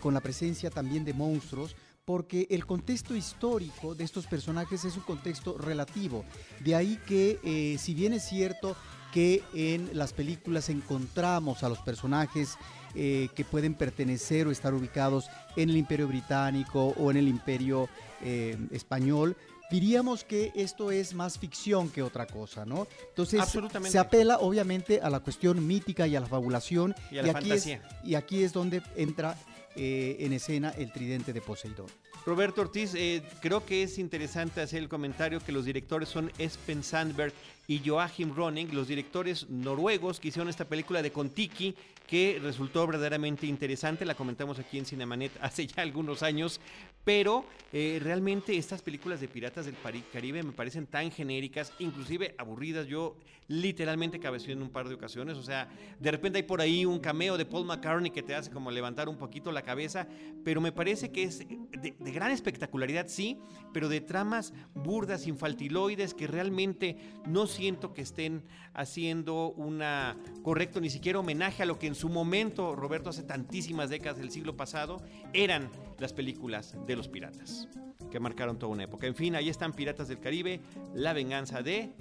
con 0.00 0.14
la 0.14 0.20
presencia 0.20 0.70
también 0.70 1.04
de 1.04 1.12
monstruos, 1.12 1.74
porque 2.04 2.48
el 2.50 2.66
contexto 2.66 3.14
histórico 3.14 3.94
de 3.94 4.04
estos 4.04 4.26
personajes 4.26 4.84
es 4.84 4.96
un 4.96 5.02
contexto 5.02 5.56
relativo. 5.56 6.24
De 6.60 6.74
ahí 6.74 6.98
que, 7.06 7.38
eh, 7.44 7.76
si 7.78 7.94
bien 7.94 8.12
es 8.12 8.24
cierto 8.24 8.76
que 9.12 9.42
en 9.54 9.90
las 9.92 10.12
películas 10.12 10.68
encontramos 10.68 11.62
a 11.62 11.68
los 11.68 11.78
personajes 11.78 12.56
eh, 12.94 13.28
que 13.34 13.44
pueden 13.44 13.74
pertenecer 13.74 14.46
o 14.46 14.50
estar 14.50 14.74
ubicados 14.74 15.26
en 15.56 15.70
el 15.70 15.76
Imperio 15.76 16.08
Británico 16.08 16.94
o 16.98 17.10
en 17.10 17.18
el 17.18 17.28
Imperio 17.28 17.88
eh, 18.22 18.56
Español, 18.70 19.36
diríamos 19.70 20.24
que 20.24 20.52
esto 20.54 20.90
es 20.90 21.14
más 21.14 21.38
ficción 21.38 21.88
que 21.88 22.02
otra 22.02 22.26
cosa, 22.26 22.66
¿no? 22.66 22.86
Entonces 23.08 23.42
se 23.88 23.98
apela 23.98 24.38
obviamente 24.38 25.00
a 25.00 25.08
la 25.08 25.20
cuestión 25.20 25.66
mítica 25.66 26.06
y 26.06 26.16
a 26.16 26.20
la 26.20 26.26
fabulación 26.26 26.94
Y 27.10 27.18
a 27.18 27.22
la 27.22 27.32
aquí 27.32 27.52
es, 27.52 27.64
fantasía. 27.64 28.00
y 28.04 28.14
aquí 28.14 28.42
es 28.42 28.52
donde 28.52 28.82
entra 28.96 29.36
eh, 29.74 30.16
en 30.20 30.34
escena 30.34 30.74
el 30.76 30.92
tridente 30.92 31.32
de 31.32 31.40
Poseidón. 31.40 31.86
Roberto 32.26 32.60
Ortiz, 32.60 32.94
eh, 32.94 33.22
creo 33.40 33.64
que 33.64 33.82
es 33.82 33.98
interesante 33.98 34.60
hacer 34.60 34.80
el 34.80 34.88
comentario 34.88 35.40
que 35.40 35.50
los 35.50 35.64
directores 35.64 36.08
son 36.08 36.30
Espen 36.38 36.84
Sandberg 36.84 37.32
y 37.66 37.80
Joachim 37.84 38.34
Ronning, 38.34 38.74
los 38.74 38.88
directores 38.88 39.48
noruegos 39.48 40.20
que 40.20 40.28
hicieron 40.28 40.48
esta 40.48 40.64
película 40.64 41.02
de 41.02 41.12
Kontiki, 41.12 41.74
que 42.06 42.38
resultó 42.42 42.86
verdaderamente 42.86 43.46
interesante, 43.46 44.04
la 44.04 44.14
comentamos 44.14 44.58
aquí 44.58 44.78
en 44.78 44.84
Cinemanet 44.84 45.32
hace 45.40 45.66
ya 45.66 45.82
algunos 45.82 46.22
años, 46.22 46.60
pero 47.04 47.44
eh, 47.72 48.00
realmente 48.02 48.56
estas 48.56 48.82
películas 48.82 49.20
de 49.20 49.28
Piratas 49.28 49.66
del 49.66 49.76
Caribe 50.12 50.42
me 50.42 50.52
parecen 50.52 50.86
tan 50.86 51.10
genéricas, 51.10 51.72
inclusive 51.78 52.34
aburridas, 52.38 52.86
yo 52.86 53.16
literalmente 53.48 54.20
cabeceé 54.20 54.52
en 54.52 54.62
un 54.62 54.70
par 54.70 54.88
de 54.88 54.94
ocasiones, 54.94 55.36
o 55.36 55.42
sea, 55.42 55.68
de 55.98 56.10
repente 56.10 56.38
hay 56.38 56.44
por 56.44 56.60
ahí 56.60 56.84
un 56.84 56.98
cameo 56.98 57.36
de 57.36 57.44
Paul 57.44 57.66
McCartney 57.66 58.10
que 58.10 58.22
te 58.22 58.34
hace 58.34 58.50
como 58.50 58.70
levantar 58.70 59.08
un 59.08 59.16
poquito 59.16 59.52
la 59.52 59.62
cabeza, 59.62 60.06
pero 60.44 60.60
me 60.60 60.72
parece 60.72 61.10
que 61.10 61.24
es 61.24 61.38
de, 61.38 61.94
de 61.98 62.12
gran 62.12 62.30
espectacularidad, 62.30 63.08
sí, 63.08 63.38
pero 63.72 63.88
de 63.88 64.00
tramas 64.00 64.52
burdas, 64.74 65.26
infantiloides, 65.26 66.14
que 66.14 66.26
realmente 66.26 66.96
no 67.26 67.46
siento 67.46 67.92
que 67.92 68.02
estén 68.02 68.44
haciendo 68.74 69.52
una 69.52 70.16
correcto 70.42 70.80
ni 70.80 70.90
siquiera 70.90 71.18
homenaje 71.18 71.62
a 71.62 71.66
lo 71.66 71.78
que 71.78 71.86
en 71.86 71.94
su 71.94 72.08
momento, 72.08 72.74
Roberto, 72.74 73.10
hace 73.10 73.22
tantísimas 73.22 73.90
décadas 73.90 74.18
del 74.18 74.30
siglo 74.30 74.56
pasado, 74.56 75.02
eran 75.32 75.70
las 75.98 76.12
películas 76.12 76.76
de 76.86 76.96
los 76.96 77.08
piratas, 77.08 77.68
que 78.10 78.20
marcaron 78.20 78.58
toda 78.58 78.72
una 78.72 78.84
época. 78.84 79.06
En 79.06 79.14
fin, 79.14 79.34
ahí 79.34 79.48
están 79.48 79.72
Piratas 79.72 80.08
del 80.08 80.20
Caribe, 80.20 80.60
la 80.94 81.12
venganza 81.12 81.62
de 81.62 81.94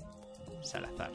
Salazar. 0.61 1.11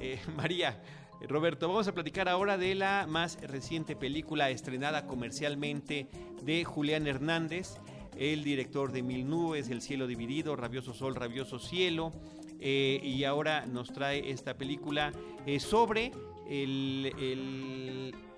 Eh, 0.00 0.20
María, 0.36 0.80
Roberto, 1.28 1.68
vamos 1.68 1.88
a 1.88 1.94
platicar 1.94 2.28
ahora 2.28 2.58
de 2.58 2.74
la 2.74 3.06
más 3.08 3.40
reciente 3.40 3.96
película 3.96 4.50
estrenada 4.50 5.06
comercialmente 5.06 6.08
de 6.42 6.64
Julián 6.64 7.06
Hernández, 7.06 7.76
el 8.16 8.44
director 8.44 8.92
de 8.92 9.02
Mil 9.02 9.28
Nubes, 9.28 9.68
El 9.68 9.82
Cielo 9.82 10.06
Dividido, 10.06 10.56
Rabioso 10.56 10.94
Sol, 10.94 11.14
Rabioso 11.14 11.58
Cielo, 11.58 12.12
eh, 12.60 13.00
y 13.02 13.24
ahora 13.24 13.66
nos 13.66 13.92
trae 13.92 14.30
esta 14.30 14.54
película 14.54 15.12
eh, 15.46 15.60
sobre 15.60 16.12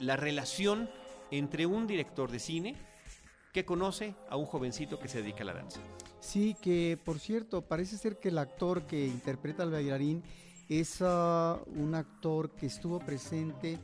la 0.00 0.16
relación 0.16 0.88
entre 1.30 1.66
un 1.66 1.86
director 1.86 2.30
de 2.30 2.38
cine 2.38 2.76
que 3.52 3.64
conoce 3.64 4.14
a 4.30 4.36
un 4.36 4.46
jovencito 4.46 4.98
que 4.98 5.08
se 5.08 5.20
dedica 5.20 5.42
a 5.42 5.46
la 5.46 5.54
danza. 5.54 5.80
Sí, 6.20 6.56
que 6.60 6.98
por 7.02 7.18
cierto, 7.18 7.62
parece 7.62 7.96
ser 7.96 8.18
que 8.18 8.28
el 8.28 8.38
actor 8.38 8.86
que 8.86 9.06
interpreta 9.06 9.62
al 9.62 9.70
bailarín 9.70 10.22
es 10.68 10.98
ah, 11.00 11.58
un 11.76 11.94
actor 11.94 12.50
que 12.50 12.66
estuvo 12.66 12.98
presente 12.98 13.78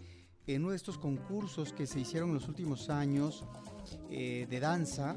en 0.47 0.63
uno 0.63 0.71
de 0.73 0.77
estos 0.77 0.99
concursos 0.99 1.73
que 1.73 1.87
se 1.87 2.01
hicieron 2.01 2.31
en 2.31 2.35
los 2.35 2.49
últimos 2.49 2.91
años 2.91 3.45
eh, 4.11 4.47
de 4.51 4.61
danza 4.61 5.17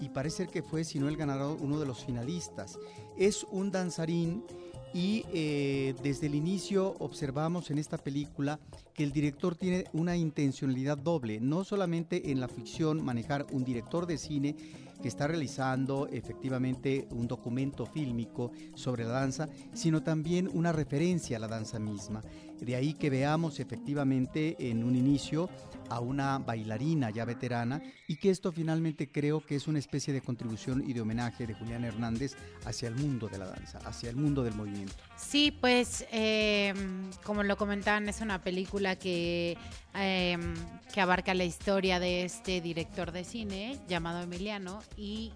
y 0.00 0.10
parece 0.10 0.38
ser 0.38 0.48
que 0.48 0.62
fue, 0.62 0.84
si 0.84 0.98
no 0.98 1.08
el 1.08 1.16
ganador, 1.16 1.56
uno 1.60 1.80
de 1.80 1.86
los 1.86 2.04
finalistas. 2.04 2.78
Es 3.16 3.44
un 3.44 3.70
danzarín 3.70 4.44
y 4.92 5.24
eh, 5.32 5.94
desde 6.02 6.26
el 6.26 6.34
inicio 6.34 6.96
observamos 6.98 7.70
en 7.70 7.78
esta 7.78 7.98
película 7.98 8.60
que 8.94 9.04
el 9.04 9.12
director 9.12 9.54
tiene 9.54 9.84
una 9.92 10.16
intencionalidad 10.16 10.98
doble, 10.98 11.40
no 11.40 11.64
solamente 11.64 12.30
en 12.30 12.40
la 12.40 12.48
ficción 12.48 13.04
manejar 13.04 13.46
un 13.52 13.64
director 13.64 14.06
de 14.06 14.18
cine 14.18 14.56
que 15.00 15.08
está 15.08 15.26
realizando 15.26 16.08
efectivamente 16.08 17.06
un 17.10 17.26
documento 17.26 17.86
fílmico 17.86 18.52
sobre 18.74 19.04
la 19.04 19.12
danza, 19.12 19.48
sino 19.72 20.02
también 20.02 20.48
una 20.52 20.72
referencia 20.72 21.36
a 21.36 21.40
la 21.40 21.48
danza 21.48 21.78
misma. 21.78 22.22
De 22.60 22.74
ahí 22.74 22.94
que 22.94 23.10
veamos 23.10 23.60
efectivamente 23.60 24.56
en 24.58 24.82
un 24.84 24.96
inicio 24.96 25.48
a 25.88 26.00
una 26.00 26.38
bailarina 26.38 27.10
ya 27.10 27.24
veterana 27.24 27.82
y 28.08 28.16
que 28.16 28.30
esto 28.30 28.52
finalmente 28.52 29.10
creo 29.10 29.44
que 29.44 29.56
es 29.56 29.68
una 29.68 29.78
especie 29.78 30.12
de 30.12 30.20
contribución 30.20 30.82
y 30.86 30.92
de 30.92 31.00
homenaje 31.00 31.46
de 31.46 31.54
Julián 31.54 31.84
Hernández 31.84 32.36
hacia 32.64 32.88
el 32.88 32.96
mundo 32.96 33.28
de 33.28 33.38
la 33.38 33.46
danza, 33.46 33.78
hacia 33.84 34.10
el 34.10 34.16
mundo 34.16 34.42
del 34.42 34.54
movimiento. 34.54 34.94
Sí, 35.16 35.56
pues 35.60 36.06
eh, 36.12 36.74
como 37.24 37.42
lo 37.42 37.56
comentaban, 37.56 38.08
es 38.08 38.20
una 38.20 38.40
película 38.42 38.96
que, 38.96 39.56
eh, 39.94 40.38
que 40.92 41.00
abarca 41.00 41.34
la 41.34 41.44
historia 41.44 42.00
de 42.00 42.24
este 42.24 42.60
director 42.60 43.12
de 43.12 43.24
cine 43.24 43.78
llamado 43.88 44.22
Emiliano 44.22 44.82
y, 44.96 45.32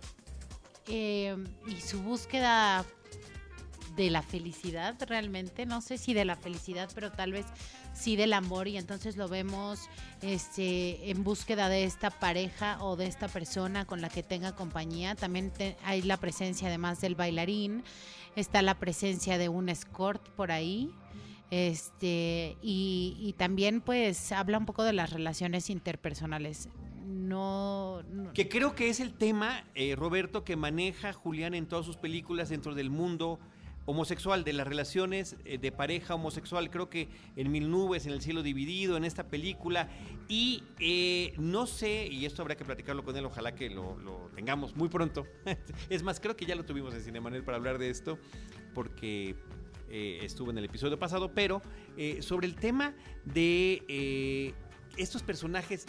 eh, 0.89 1.37
y 1.67 1.81
su 1.81 2.03
búsqueda 2.03 2.85
de 3.97 4.11
la 4.11 4.23
felicidad 4.23 4.97
realmente, 5.07 5.67
no 5.67 5.81
sé 5.81 5.99
si 5.99 6.15
de 6.15 6.25
la 6.25 6.37
felicidad, 6.37 6.89
pero 6.95 7.11
tal 7.13 7.33
vez 7.33 7.47
sí 7.93 8.17
del 8.17 8.33
amor 8.33 8.69
y 8.69 8.77
entonces 8.77 9.17
lo 9.17 9.29
vemos 9.29 9.89
este 10.23 11.11
en 11.11 11.25
búsqueda 11.25 11.69
de 11.69 11.85
esta 11.85 12.11
pareja 12.11 12.79
o 12.83 12.97
de 12.97 13.07
esta 13.07 13.29
persona 13.29 13.85
con 13.85 14.01
la 14.01 14.09
que 14.09 14.23
tenga 14.23 14.55
compañía. 14.55 15.15
También 15.17 15.53
hay 15.85 16.03
la 16.03 16.17
presencia 16.19 16.69
además 16.69 17.01
del 17.01 17.15
bailarín, 17.15 17.83
está 18.37 18.63
la 18.63 18.79
presencia 18.79 19.39
de 19.39 19.49
un 19.49 19.69
escort 19.69 20.29
por 20.31 20.53
ahí. 20.53 20.91
Este, 21.51 22.57
y, 22.63 23.17
y 23.21 23.33
también 23.33 23.81
pues 23.81 24.31
habla 24.31 24.57
un 24.57 24.67
poco 24.67 24.85
de 24.85 24.93
las 24.93 25.11
relaciones 25.13 25.69
interpersonales. 25.69 26.69
No, 27.05 28.03
no- 28.05 28.33
Que 28.33 28.49
creo 28.49 28.75
que 28.77 28.89
es 28.89 29.01
el 29.01 29.15
tema, 29.15 29.65
eh, 29.75 29.97
Roberto, 29.97 30.45
que 30.45 30.55
maneja 30.57 31.13
Julián 31.13 31.55
en 31.55 31.67
todas 31.67 31.85
sus 31.87 31.97
películas 31.97 32.51
dentro 32.51 32.75
del 32.77 32.89
mundo 32.89 33.41
homosexual, 33.87 34.45
de 34.45 34.53
las 34.53 34.67
relaciones 34.67 35.37
eh, 35.45 35.59
de 35.59 35.73
pareja 35.73 36.15
homosexual. 36.15 36.71
Creo 36.71 36.89
que 36.91 37.09
en 37.37 37.51
Mil 37.51 37.71
Nubes, 37.71 38.07
en 38.07 38.13
El 38.13 38.21
Cielo 38.21 38.43
Dividido, 38.43 38.97
en 38.97 39.05
esta 39.05 39.29
película. 39.29 39.89
Y 40.29 40.63
eh, 40.79 41.35
no 41.39 41.67
sé, 41.67 42.07
y 42.07 42.27
esto 42.27 42.43
habrá 42.43 42.57
que 42.57 42.65
platicarlo 42.65 43.05
con 43.05 43.17
él, 43.17 43.25
ojalá 43.25 43.55
que 43.55 43.71
lo, 43.71 44.31
tengamos 44.35 44.77
muy 44.77 44.89
pronto. 44.89 45.27
es 45.91 46.03
más, 46.03 46.21
creo 46.21 46.37
que 46.37 46.47
ya 46.47 46.55
lo 46.55 46.65
tuvimos 46.65 46.95
en 46.95 47.03
Cinemanet 47.03 47.45
para 47.45 47.57
hablar 47.57 47.79
de 47.79 47.91
esto, 47.91 48.19
porque 48.75 49.37
eh, 49.91 50.21
estuvo 50.23 50.51
en 50.51 50.59
el 50.59 50.65
episodio 50.65 50.99
pasado, 50.99 51.33
pero 51.35 51.63
eh, 51.97 52.23
sobre 52.23 52.47
el 52.47 52.55
tema 52.55 52.95
de 53.25 53.83
eh, 53.89 54.55
estos 54.97 55.23
personajes 55.25 55.87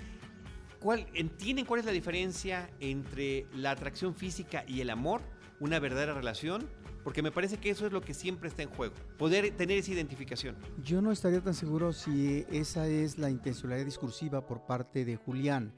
¿Cuál, 0.79 1.05
¿Entienden 1.13 1.65
cuál 1.65 1.81
es 1.81 1.85
la 1.85 1.91
diferencia 1.91 2.67
entre 2.79 3.45
la 3.53 3.69
atracción 3.69 4.15
física 4.15 4.65
y 4.67 4.81
el 4.81 4.89
amor? 4.89 5.21
¿Una 5.59 5.77
verdadera 5.77 6.15
relación? 6.15 6.67
Porque 7.03 7.21
me 7.21 7.31
parece 7.31 7.57
que 7.57 7.69
eso 7.69 7.85
es 7.85 7.91
lo 7.91 8.01
que 8.01 8.13
siempre 8.13 8.49
está 8.49 8.63
en 8.63 8.69
juego. 8.69 8.93
Poder 9.17 9.55
tener 9.57 9.77
esa 9.77 9.91
identificación. 9.91 10.55
Yo 10.83 11.01
no 11.01 11.11
estaría 11.11 11.41
tan 11.41 11.53
seguro 11.53 11.93
si 11.93 12.45
esa 12.51 12.87
es 12.87 13.17
la 13.17 13.29
intencionalidad 13.29 13.85
discursiva 13.85 14.45
por 14.45 14.65
parte 14.65 15.05
de 15.05 15.15
Julián. 15.15 15.73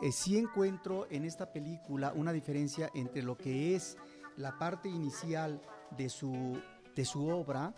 Eh, 0.00 0.12
sí 0.12 0.38
encuentro 0.38 1.06
en 1.10 1.24
esta 1.24 1.52
película 1.52 2.12
una 2.14 2.32
diferencia 2.32 2.90
entre 2.94 3.22
lo 3.22 3.36
que 3.36 3.74
es 3.74 3.96
la 4.36 4.56
parte 4.58 4.88
inicial 4.88 5.60
de 5.96 6.08
su, 6.08 6.60
de 6.94 7.04
su 7.04 7.26
obra, 7.26 7.74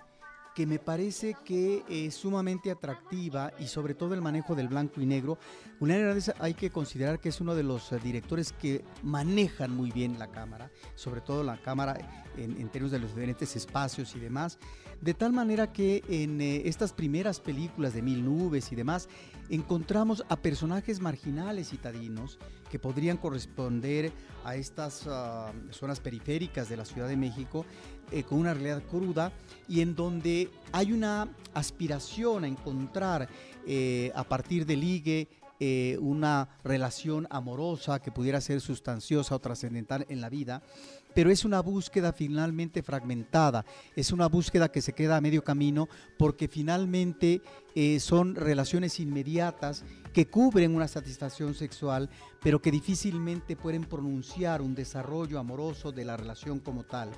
que 0.61 0.67
me 0.67 0.79
parece 0.79 1.35
que 1.43 1.83
es 1.89 2.15
sumamente 2.15 2.71
atractiva 2.71 3.51
y 3.59 3.67
sobre 3.67 3.95
todo 3.95 4.13
el 4.13 4.21
manejo 4.21 4.55
del 4.55 4.69
blanco 4.69 5.01
y 5.01 5.07
negro. 5.07 5.39
Julián 5.79 6.01
Hernández 6.01 6.35
hay 6.39 6.53
que 6.53 6.69
considerar 6.69 7.19
que 7.19 7.31
es 7.31 7.41
uno 7.41 7.55
de 7.55 7.63
los 7.63 7.91
eh, 7.93 7.99
directores 7.99 8.53
que 8.53 8.85
manejan 9.03 9.75
muy 9.75 9.91
bien 9.91 10.19
la 10.19 10.27
cámara, 10.27 10.71
sobre 10.97 11.23
todo 11.23 11.43
la 11.45 11.57
cámara 11.63 11.97
en, 12.37 12.61
en 12.61 12.69
términos 12.69 12.93
de 12.93 12.99
los 12.99 13.15
diferentes 13.15 13.57
espacios 13.57 14.15
y 14.17 14.21
demás, 14.21 14.59
de 15.01 15.15
tal 15.15 15.33
manera 15.33 15.73
que 15.73 16.05
en 16.09 16.43
eh, 16.43 16.63
estas 16.67 16.93
primeras 16.93 17.41
películas 17.41 17.95
de 17.95 18.03
Mil 18.03 18.23
Nubes 18.23 18.71
y 18.71 18.77
demás, 18.77 19.09
encontramos 19.49 20.25
a 20.29 20.37
personajes 20.37 21.01
marginales 21.01 21.71
citadinos 21.71 22.39
que 22.71 22.79
podrían 22.79 23.17
corresponder 23.17 24.13
a 24.45 24.57
estas 24.57 25.07
ah, 25.09 25.53
zonas 25.71 26.01
periféricas 26.01 26.69
de 26.69 26.77
la 26.77 26.85
Ciudad 26.85 27.09
de 27.09 27.17
México 27.17 27.65
eh, 28.11 28.25
con 28.25 28.39
una 28.39 28.55
realidad 28.55 28.83
cruda 28.91 29.33
y 29.69 29.81
en 29.81 29.95
donde 29.95 30.49
hay 30.73 30.93
una 30.93 31.29
aspiración 31.55 32.45
a 32.45 32.49
encontrar 32.49 33.29
eh, 33.67 34.11
a 34.15 34.25
partir 34.25 34.67
de 34.67 34.77
ligue 34.77 35.29
eh, 35.63 35.99
una 36.01 36.49
relación 36.65 37.27
amorosa 37.31 38.01
que 38.01 38.11
pudiera 38.11 38.41
ser 38.41 38.63
sustanciosa 38.63 39.35
o 39.35 39.39
trascendental 39.41 40.07
en 40.09 40.23
la 40.23 40.31
vida 40.31 40.63
pero 41.15 41.31
es 41.31 41.45
una 41.45 41.61
búsqueda 41.61 42.13
finalmente 42.13 42.83
fragmentada, 42.83 43.65
es 43.97 44.13
una 44.13 44.27
búsqueda 44.29 44.71
que 44.71 44.83
se 44.83 44.93
queda 44.93 45.17
a 45.17 45.21
medio 45.21 45.43
camino 45.43 45.89
porque 46.19 46.49
finalmente 46.49 47.43
eh, 47.75 48.01
son 48.01 48.35
relaciones 48.35 48.99
inmediatas 49.01 49.85
que 50.13 50.27
cubren 50.27 50.75
una 50.75 50.89
satisfacción 50.89 51.55
sexual, 51.55 52.11
pero 52.43 52.61
que 52.61 52.71
difícilmente 52.71 53.57
pueden 53.57 53.85
pronunciar 53.85 54.61
un 54.61 54.75
desarrollo 54.75 55.39
amoroso 55.39 55.93
de 55.93 56.05
la 56.05 56.17
relación 56.17 56.59
como 56.59 56.85
tal. 56.85 57.11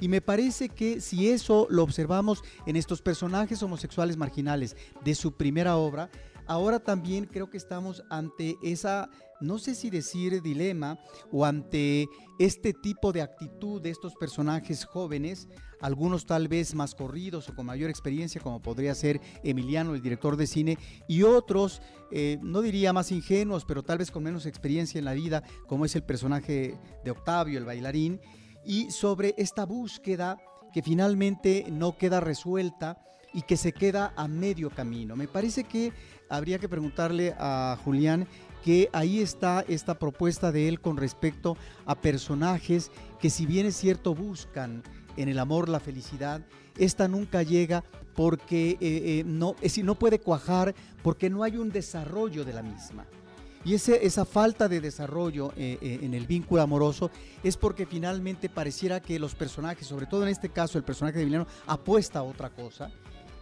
Y 0.00 0.08
me 0.08 0.20
parece 0.20 0.68
que 0.68 1.00
si 1.00 1.28
eso 1.28 1.66
lo 1.70 1.82
observamos 1.82 2.42
en 2.66 2.76
estos 2.76 3.02
personajes 3.02 3.62
homosexuales 3.62 4.16
marginales 4.16 4.76
de 5.04 5.14
su 5.14 5.32
primera 5.32 5.76
obra, 5.76 6.10
ahora 6.46 6.80
también 6.80 7.26
creo 7.26 7.50
que 7.50 7.58
estamos 7.58 8.02
ante 8.08 8.56
esa, 8.62 9.10
no 9.40 9.58
sé 9.58 9.74
si 9.74 9.90
decir 9.90 10.42
dilema, 10.42 10.98
o 11.32 11.44
ante 11.44 12.06
este 12.38 12.72
tipo 12.72 13.12
de 13.12 13.22
actitud 13.22 13.80
de 13.80 13.90
estos 13.90 14.14
personajes 14.14 14.84
jóvenes, 14.84 15.48
algunos 15.80 16.26
tal 16.26 16.48
vez 16.48 16.74
más 16.74 16.94
corridos 16.94 17.48
o 17.48 17.54
con 17.54 17.66
mayor 17.66 17.90
experiencia, 17.90 18.40
como 18.40 18.60
podría 18.60 18.94
ser 18.94 19.20
Emiliano, 19.42 19.94
el 19.94 20.02
director 20.02 20.36
de 20.36 20.46
cine, 20.46 20.78
y 21.08 21.22
otros, 21.22 21.80
eh, 22.10 22.38
no 22.42 22.62
diría 22.62 22.92
más 22.92 23.12
ingenuos, 23.12 23.64
pero 23.64 23.82
tal 23.82 23.98
vez 23.98 24.10
con 24.10 24.22
menos 24.22 24.46
experiencia 24.46 24.98
en 24.98 25.04
la 25.04 25.14
vida, 25.14 25.42
como 25.66 25.84
es 25.84 25.94
el 25.94 26.02
personaje 26.02 26.76
de 27.04 27.10
Octavio, 27.10 27.58
el 27.58 27.64
bailarín, 27.64 28.20
y 28.64 28.90
sobre 28.90 29.34
esta 29.38 29.64
búsqueda 29.64 30.38
que 30.72 30.82
finalmente 30.82 31.66
no 31.70 31.96
queda 31.96 32.20
resuelta 32.20 32.98
y 33.32 33.42
que 33.42 33.56
se 33.56 33.72
queda 33.72 34.12
a 34.16 34.28
medio 34.28 34.70
camino. 34.70 35.16
Me 35.16 35.28
parece 35.28 35.64
que 35.64 35.92
habría 36.28 36.58
que 36.58 36.68
preguntarle 36.68 37.34
a 37.38 37.78
Julián 37.84 38.26
que 38.64 38.88
ahí 38.92 39.20
está 39.20 39.64
esta 39.68 39.98
propuesta 39.98 40.52
de 40.52 40.68
él 40.68 40.80
con 40.80 40.96
respecto 40.96 41.56
a 41.86 41.94
personajes 41.94 42.90
que 43.20 43.30
si 43.30 43.46
bien 43.46 43.66
es 43.66 43.76
cierto 43.76 44.14
buscan 44.14 44.82
en 45.16 45.28
el 45.28 45.38
amor 45.38 45.68
la 45.68 45.80
felicidad, 45.80 46.42
esta 46.76 47.08
nunca 47.08 47.42
llega 47.42 47.82
porque 48.14 48.70
eh, 48.70 48.78
eh, 48.80 49.22
no, 49.26 49.54
decir, 49.60 49.84
no 49.84 49.96
puede 49.96 50.20
cuajar 50.20 50.74
porque 51.02 51.30
no 51.30 51.42
hay 51.42 51.56
un 51.56 51.70
desarrollo 51.70 52.44
de 52.44 52.52
la 52.52 52.62
misma. 52.62 53.06
Y 53.64 53.74
ese, 53.74 54.06
esa 54.06 54.24
falta 54.24 54.68
de 54.68 54.80
desarrollo 54.80 55.52
eh, 55.56 55.98
en 56.02 56.14
el 56.14 56.26
vínculo 56.26 56.62
amoroso 56.62 57.10
es 57.42 57.56
porque 57.56 57.86
finalmente 57.86 58.48
pareciera 58.48 59.00
que 59.00 59.18
los 59.18 59.34
personajes, 59.34 59.86
sobre 59.86 60.06
todo 60.06 60.22
en 60.22 60.28
este 60.28 60.48
caso 60.48 60.78
el 60.78 60.84
personaje 60.84 61.18
de 61.18 61.22
Emiliano, 61.22 61.46
apuesta 61.66 62.20
a 62.20 62.22
otra 62.22 62.50
cosa 62.50 62.90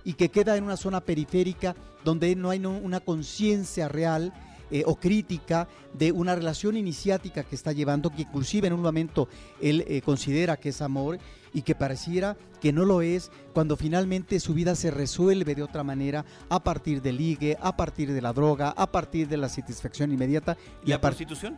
y 0.04 0.14
que 0.14 0.30
queda 0.30 0.56
en 0.56 0.64
una 0.64 0.76
zona 0.76 1.00
periférica 1.00 1.74
donde 2.04 2.34
no 2.36 2.50
hay 2.50 2.64
una 2.64 3.00
conciencia 3.00 3.88
real 3.88 4.32
eh, 4.70 4.82
o 4.86 4.96
crítica 4.96 5.68
de 5.92 6.12
una 6.12 6.34
relación 6.34 6.76
iniciática 6.76 7.44
que 7.44 7.54
está 7.54 7.72
llevando, 7.72 8.10
que 8.10 8.22
inclusive 8.22 8.66
en 8.66 8.72
un 8.72 8.82
momento 8.82 9.28
él 9.60 9.84
eh, 9.86 10.00
considera 10.02 10.56
que 10.56 10.70
es 10.70 10.82
amor 10.82 11.18
y 11.52 11.62
que 11.62 11.74
pareciera 11.74 12.36
que 12.60 12.72
no 12.72 12.84
lo 12.84 13.00
es 13.00 13.30
cuando 13.54 13.76
finalmente 13.76 14.40
su 14.40 14.54
vida 14.54 14.74
se 14.74 14.90
resuelve 14.90 15.54
de 15.54 15.62
otra 15.62 15.84
manera 15.84 16.24
a 16.48 16.62
partir 16.62 17.00
del 17.00 17.16
ligue, 17.16 17.56
a 17.60 17.76
partir 17.76 18.12
de 18.12 18.20
la 18.20 18.32
droga, 18.32 18.70
a 18.70 18.90
partir 18.90 19.28
de 19.28 19.36
la 19.36 19.48
satisfacción 19.48 20.12
inmediata. 20.12 20.56
¿Y 20.84 20.90
la 20.90 21.00
prostitución? 21.00 21.56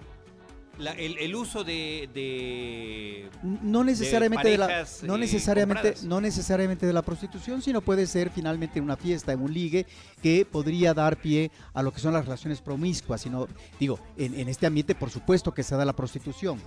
El, 0.78 1.34
uso 1.34 1.64
de, 1.64 3.28
no 3.42 3.84
necesariamente 3.84 4.48
de, 4.50 4.58
la 4.58 4.86
no 5.02 5.16
eh, 5.16 5.18
necesariamente 5.18 5.94
no 6.04 6.20
necesariamente 6.20 6.86
de 6.86 6.92
la 6.92 7.02
prostitución 7.02 7.62
sino 7.62 7.80
puede 7.80 8.06
ser 8.06 8.30
finalmente 8.30 8.80
una 8.80 8.96
fiesta 8.96 9.32
en 9.32 9.42
un 9.42 9.52
ligue 9.52 9.86
que 10.22 10.44
podría 10.44 10.94
dar 10.94 11.16
pie 11.16 11.50
a 11.74 11.82
lo 11.82 11.92
que 11.92 12.00
son 12.00 12.12
las 12.12 12.24
relaciones 12.24 12.60
promiscuas 12.60 13.22
sino 13.22 13.48
digo 13.78 13.98
en, 14.16 14.48
este 14.48 14.66
ambiente 14.66 14.94
por 14.94 15.10
supuesto 15.10 15.52
que 15.52 15.62
se 15.62 15.76
da 15.76 15.84
la 15.84 15.94
prostitución. 15.94 16.60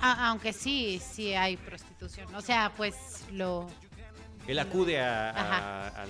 Aunque 0.00 0.52
sí 0.52 1.00
sí 1.00 1.32
hay 1.32 1.56
prostitución. 1.56 2.34
O 2.34 2.40
sea 2.40 2.72
pues 2.76 2.94
lo 3.32 3.66
él 4.46 4.58
acude 4.58 5.00
a, 5.00 5.88
al 5.88 6.08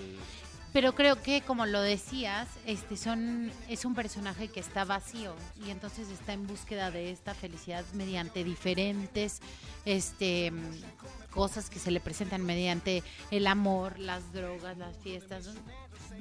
pero 0.77 0.95
creo 0.95 1.23
que, 1.23 1.41
como 1.41 1.65
lo 1.65 1.81
decías, 1.81 2.47
este 2.67 2.99
son, 2.99 3.51
es 3.67 3.87
un 3.87 3.95
personaje 3.95 4.49
que 4.49 4.61
está 4.61 4.85
vacío 4.85 5.35
y 5.65 5.71
entonces 5.71 6.11
está 6.11 6.35
en 6.35 6.47
búsqueda 6.47 6.91
de 6.91 7.11
esta 7.11 7.33
felicidad 7.33 7.83
mediante 7.95 8.45
diferentes 8.45 9.41
este, 9.87 10.53
cosas 11.31 11.71
que 11.71 11.79
se 11.79 11.91
le 11.91 11.99
presentan 11.99 12.45
mediante 12.45 13.03
el 13.31 13.47
amor, 13.47 13.99
las 13.99 14.35
drogas, 14.35 14.77
las 14.77 14.99
fiestas. 14.99 15.49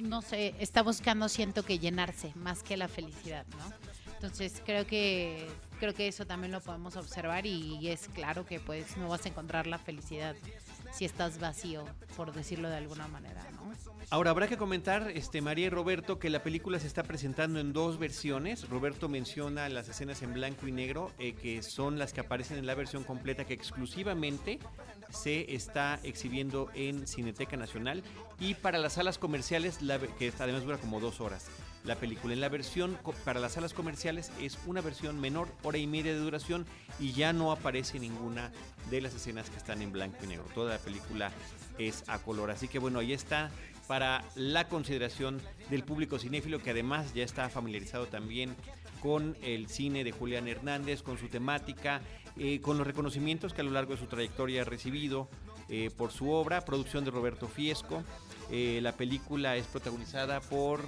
No 0.00 0.22
sé, 0.22 0.54
está 0.58 0.82
buscando, 0.82 1.28
siento 1.28 1.62
que 1.62 1.78
llenarse 1.78 2.32
más 2.34 2.62
que 2.62 2.78
la 2.78 2.88
felicidad, 2.88 3.44
¿no? 3.58 3.74
Entonces 4.14 4.62
creo 4.64 4.86
que 4.86 5.46
creo 5.78 5.92
que 5.92 6.08
eso 6.08 6.24
también 6.24 6.52
lo 6.52 6.62
podemos 6.62 6.96
observar 6.96 7.44
y 7.44 7.88
es 7.88 8.08
claro 8.08 8.46
que 8.46 8.58
pues 8.58 8.96
no 8.96 9.10
vas 9.10 9.26
a 9.26 9.28
encontrar 9.28 9.66
la 9.66 9.76
felicidad 9.76 10.34
si 10.94 11.04
estás 11.04 11.38
vacío, 11.38 11.84
por 12.16 12.32
decirlo 12.32 12.70
de 12.70 12.78
alguna 12.78 13.06
manera, 13.06 13.44
¿no? 13.52 13.85
Ahora 14.08 14.30
habrá 14.30 14.46
que 14.46 14.56
comentar, 14.56 15.10
este 15.10 15.42
María 15.42 15.66
y 15.66 15.70
Roberto, 15.70 16.20
que 16.20 16.30
la 16.30 16.44
película 16.44 16.78
se 16.78 16.86
está 16.86 17.02
presentando 17.02 17.58
en 17.58 17.72
dos 17.72 17.98
versiones. 17.98 18.68
Roberto 18.68 19.08
menciona 19.08 19.68
las 19.68 19.88
escenas 19.88 20.22
en 20.22 20.32
blanco 20.32 20.68
y 20.68 20.72
negro, 20.72 21.10
eh, 21.18 21.34
que 21.34 21.60
son 21.64 21.98
las 21.98 22.12
que 22.12 22.20
aparecen 22.20 22.56
en 22.56 22.66
la 22.66 22.76
versión 22.76 23.02
completa 23.02 23.44
que 23.44 23.54
exclusivamente 23.54 24.60
se 25.10 25.52
está 25.56 25.98
exhibiendo 26.04 26.70
en 26.74 27.08
Cineteca 27.08 27.56
Nacional 27.56 28.04
y 28.38 28.54
para 28.54 28.78
las 28.78 28.92
salas 28.92 29.18
comerciales, 29.18 29.78
que 30.18 30.32
además 30.38 30.62
dura 30.62 30.78
como 30.78 31.00
dos 31.00 31.20
horas 31.20 31.48
la 31.82 31.96
película. 31.96 32.34
En 32.34 32.40
la 32.40 32.48
versión 32.48 32.98
para 33.24 33.40
las 33.40 33.52
salas 33.52 33.72
comerciales 33.72 34.30
es 34.40 34.58
una 34.66 34.80
versión 34.80 35.20
menor, 35.20 35.48
hora 35.62 35.78
y 35.78 35.86
media 35.86 36.12
de 36.12 36.18
duración, 36.18 36.66
y 36.98 37.12
ya 37.12 37.32
no 37.32 37.52
aparece 37.52 37.98
ninguna 37.98 38.52
de 38.90 39.00
las 39.00 39.14
escenas 39.14 39.50
que 39.50 39.56
están 39.56 39.82
en 39.82 39.92
blanco 39.92 40.18
y 40.22 40.26
negro. 40.28 40.44
Toda 40.54 40.74
la 40.74 40.78
película 40.78 41.32
es 41.78 42.04
a 42.08 42.18
color. 42.18 42.50
Así 42.50 42.68
que 42.68 42.78
bueno, 42.78 42.98
ahí 42.98 43.12
está 43.12 43.50
para 43.86 44.24
la 44.34 44.68
consideración 44.68 45.40
del 45.70 45.84
público 45.84 46.18
cinéfilo 46.18 46.60
que 46.60 46.70
además 46.70 47.14
ya 47.14 47.24
está 47.24 47.48
familiarizado 47.48 48.06
también 48.06 48.56
con 49.00 49.36
el 49.42 49.68
cine 49.68 50.04
de 50.04 50.12
Julián 50.12 50.48
Hernández, 50.48 51.02
con 51.02 51.18
su 51.18 51.28
temática, 51.28 52.00
eh, 52.36 52.60
con 52.60 52.78
los 52.78 52.86
reconocimientos 52.86 53.52
que 53.52 53.60
a 53.60 53.64
lo 53.64 53.70
largo 53.70 53.92
de 53.92 54.00
su 54.00 54.06
trayectoria 54.06 54.62
ha 54.62 54.64
recibido 54.64 55.28
eh, 55.68 55.90
por 55.96 56.12
su 56.12 56.30
obra, 56.30 56.64
producción 56.64 57.04
de 57.04 57.10
Roberto 57.10 57.46
Fiesco. 57.46 58.02
Eh, 58.50 58.80
la 58.82 58.92
película 58.92 59.56
es 59.56 59.66
protagonizada 59.66 60.40
por 60.40 60.82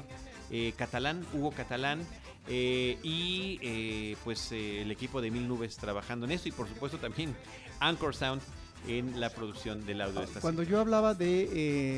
Catalán, 0.78 1.26
Hugo 1.34 1.50
Catalán, 1.50 2.06
y 2.48 4.16
pues 4.24 4.50
el 4.52 4.90
equipo 4.90 5.20
de 5.20 5.30
Mil 5.30 5.46
Nubes 5.46 5.76
trabajando 5.76 6.24
en 6.24 6.32
esto 6.32 6.48
y 6.48 6.52
por 6.52 6.66
supuesto 6.66 6.96
también 6.96 7.36
Anchor 7.80 8.16
Sound 8.16 8.40
en 8.86 9.20
la 9.20 9.30
producción 9.30 9.84
del 9.84 10.00
audio 10.00 10.20
de 10.20 10.26
esta 10.26 10.40
Cuando 10.40 10.62
yo 10.62 10.80
hablaba 10.80 11.14
de 11.14 11.48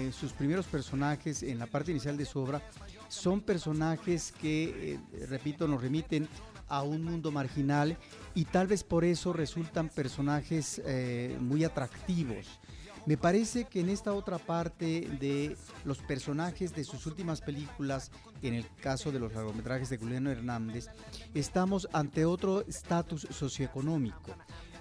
eh, 0.08 0.12
sus 0.12 0.32
primeros 0.32 0.66
personajes 0.66 1.42
en 1.42 1.58
la 1.58 1.66
parte 1.66 1.90
inicial 1.90 2.16
de 2.16 2.24
su 2.24 2.40
obra, 2.40 2.62
son 3.08 3.40
personajes 3.40 4.32
que, 4.40 4.94
eh, 4.94 5.26
repito, 5.26 5.66
nos 5.66 5.82
remiten 5.82 6.28
a 6.68 6.82
un 6.82 7.02
mundo 7.02 7.32
marginal 7.32 7.98
y 8.34 8.44
tal 8.44 8.68
vez 8.68 8.84
por 8.84 9.04
eso 9.04 9.32
resultan 9.32 9.88
personajes 9.88 10.80
eh, 10.86 11.36
muy 11.40 11.64
atractivos. 11.64 12.60
Me 13.06 13.16
parece 13.16 13.64
que 13.64 13.80
en 13.80 13.88
esta 13.88 14.12
otra 14.12 14.38
parte 14.38 15.08
de 15.18 15.56
los 15.84 15.98
personajes 15.98 16.74
de 16.74 16.84
sus 16.84 17.06
últimas 17.06 17.40
películas, 17.40 18.12
en 18.42 18.54
el 18.54 18.66
caso 18.76 19.10
de 19.10 19.18
los 19.18 19.32
largometrajes 19.32 19.88
de 19.88 19.96
Juliano 19.96 20.30
Hernández, 20.30 20.86
estamos 21.34 21.88
ante 21.92 22.24
otro 22.24 22.60
estatus 22.66 23.26
socioeconómico, 23.30 24.36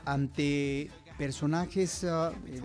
ante 0.05 0.91
personajes 1.19 2.05
ah, 2.05 2.31
eh, 2.47 2.61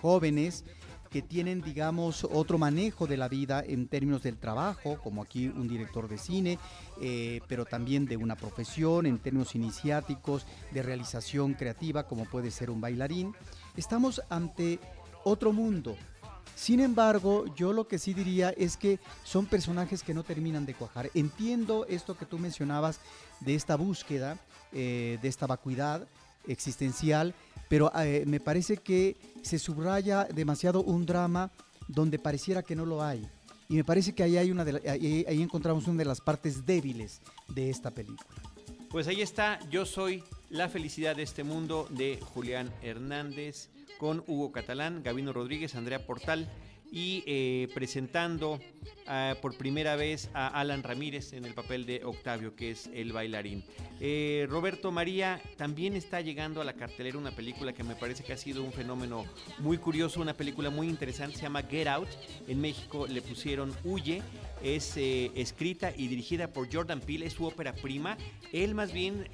jóvenes 0.00 0.64
que 1.10 1.22
tienen, 1.22 1.60
digamos, 1.60 2.22
otro 2.22 2.56
manejo 2.56 3.08
de 3.08 3.16
la 3.16 3.28
vida 3.28 3.64
en 3.66 3.88
términos 3.88 4.22
del 4.22 4.38
trabajo, 4.38 5.00
como 5.02 5.22
aquí 5.22 5.48
un 5.48 5.66
director 5.66 6.08
de 6.08 6.16
cine, 6.16 6.56
eh, 7.02 7.40
pero 7.48 7.64
también 7.64 8.06
de 8.06 8.16
una 8.16 8.36
profesión, 8.36 9.06
en 9.06 9.18
términos 9.18 9.56
iniciáticos, 9.56 10.46
de 10.70 10.84
realización 10.84 11.54
creativa, 11.54 12.04
como 12.04 12.26
puede 12.26 12.52
ser 12.52 12.70
un 12.70 12.80
bailarín. 12.80 13.34
Estamos 13.76 14.22
ante 14.30 14.78
otro 15.24 15.52
mundo. 15.52 15.96
Sin 16.54 16.78
embargo, 16.78 17.44
yo 17.56 17.72
lo 17.72 17.88
que 17.88 17.98
sí 17.98 18.14
diría 18.14 18.50
es 18.50 18.76
que 18.76 19.00
son 19.24 19.46
personajes 19.46 20.04
que 20.04 20.14
no 20.14 20.22
terminan 20.22 20.64
de 20.64 20.74
cuajar. 20.74 21.10
Entiendo 21.14 21.86
esto 21.88 22.16
que 22.16 22.26
tú 22.26 22.38
mencionabas 22.38 23.00
de 23.40 23.56
esta 23.56 23.74
búsqueda, 23.74 24.38
eh, 24.72 25.18
de 25.20 25.28
esta 25.28 25.48
vacuidad 25.48 26.06
existencial, 26.46 27.34
pero 27.70 27.92
eh, 27.94 28.24
me 28.26 28.40
parece 28.40 28.78
que 28.78 29.16
se 29.42 29.56
subraya 29.60 30.24
demasiado 30.24 30.82
un 30.82 31.06
drama 31.06 31.52
donde 31.86 32.18
pareciera 32.18 32.64
que 32.64 32.74
no 32.74 32.84
lo 32.84 33.00
hay. 33.00 33.24
Y 33.68 33.76
me 33.76 33.84
parece 33.84 34.12
que 34.12 34.24
ahí, 34.24 34.36
hay 34.36 34.50
una 34.50 34.64
de 34.64 34.90
ahí, 34.90 35.24
encontramos 35.40 35.86
una 35.86 35.98
de 35.98 36.04
las 36.04 36.20
partes 36.20 36.66
débiles 36.66 37.20
de 37.46 37.70
esta 37.70 37.92
película. 37.92 38.28
Pues 38.88 39.06
ahí 39.06 39.22
está, 39.22 39.60
yo 39.70 39.86
soy 39.86 40.24
la 40.50 40.68
felicidad 40.68 41.14
de 41.14 41.22
este 41.22 41.44
mundo 41.44 41.86
de 41.90 42.18
Julián 42.34 42.72
Hernández 42.82 43.68
con 44.00 44.24
Hugo 44.26 44.50
Catalán, 44.50 45.04
Gabino 45.04 45.32
Rodríguez, 45.32 45.76
Andrea 45.76 46.04
Portal 46.04 46.48
y 46.90 47.22
eh, 47.26 47.68
presentando 47.74 48.60
ah, 49.06 49.36
por 49.40 49.56
primera 49.56 49.96
vez 49.96 50.30
a 50.34 50.48
Alan 50.48 50.82
Ramírez 50.82 51.32
en 51.32 51.44
el 51.44 51.54
papel 51.54 51.86
de 51.86 52.04
Octavio, 52.04 52.56
que 52.56 52.72
es 52.72 52.88
el 52.92 53.12
bailarín. 53.12 53.64
Eh, 54.00 54.46
Roberto 54.48 54.90
María 54.90 55.40
también 55.56 55.94
está 55.94 56.20
llegando 56.20 56.60
a 56.60 56.64
la 56.64 56.72
cartelera 56.72 57.18
una 57.18 57.30
película 57.30 57.72
que 57.72 57.84
me 57.84 57.94
parece 57.94 58.24
que 58.24 58.32
ha 58.32 58.36
sido 58.36 58.64
un 58.64 58.72
fenómeno 58.72 59.24
muy 59.58 59.78
curioso, 59.78 60.20
una 60.20 60.36
película 60.36 60.70
muy 60.70 60.88
interesante, 60.88 61.36
se 61.36 61.42
llama 61.42 61.62
Get 61.62 61.86
Out. 61.86 62.08
En 62.48 62.60
México 62.60 63.06
le 63.06 63.22
pusieron 63.22 63.72
Huye, 63.84 64.22
es 64.62 64.96
eh, 64.96 65.30
escrita 65.34 65.92
y 65.96 66.08
dirigida 66.08 66.52
por 66.52 66.72
Jordan 66.72 67.00
Peele, 67.00 67.26
es 67.26 67.34
su 67.34 67.44
ópera 67.44 67.74
prima. 67.74 68.16
Él 68.52 68.74
más 68.74 68.92
bien, 68.92 69.28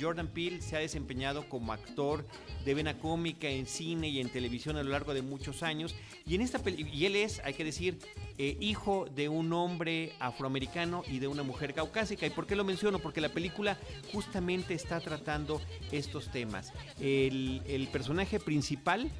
Jordan 0.00 0.28
Peele, 0.28 0.60
se 0.60 0.76
ha 0.76 0.78
desempeñado 0.78 1.48
como 1.48 1.72
actor 1.72 2.24
de 2.64 2.74
vena 2.74 2.98
cómica 2.98 3.48
en 3.48 3.66
cine 3.66 4.08
y 4.08 4.20
en 4.20 4.28
televisión 4.28 4.76
a 4.76 4.82
lo 4.82 4.90
largo 4.90 5.14
de 5.14 5.22
muchos 5.22 5.62
años. 5.62 5.94
Y, 6.26 6.34
en 6.34 6.42
esta 6.42 6.58
y 6.92 7.06
él 7.06 7.16
es, 7.16 7.40
hay 7.44 7.54
que 7.54 7.64
decir, 7.64 7.98
eh, 8.38 8.56
hijo 8.60 9.06
de 9.14 9.28
un 9.28 9.52
hombre 9.52 10.12
afroamericano 10.20 11.04
y 11.06 11.18
de 11.18 11.28
una 11.28 11.42
mujer 11.42 11.74
caucásica. 11.74 12.26
¿Y 12.26 12.30
por 12.30 12.46
qué 12.46 12.56
lo 12.56 12.64
menciono? 12.64 12.98
Porque 12.98 13.20
la 13.20 13.30
película 13.30 13.78
justamente 14.12 14.74
está 14.74 15.00
tratando 15.00 15.60
estos 15.90 16.30
temas. 16.30 16.72
El, 17.00 17.88
personaje 17.92 18.40
principal 18.40 19.10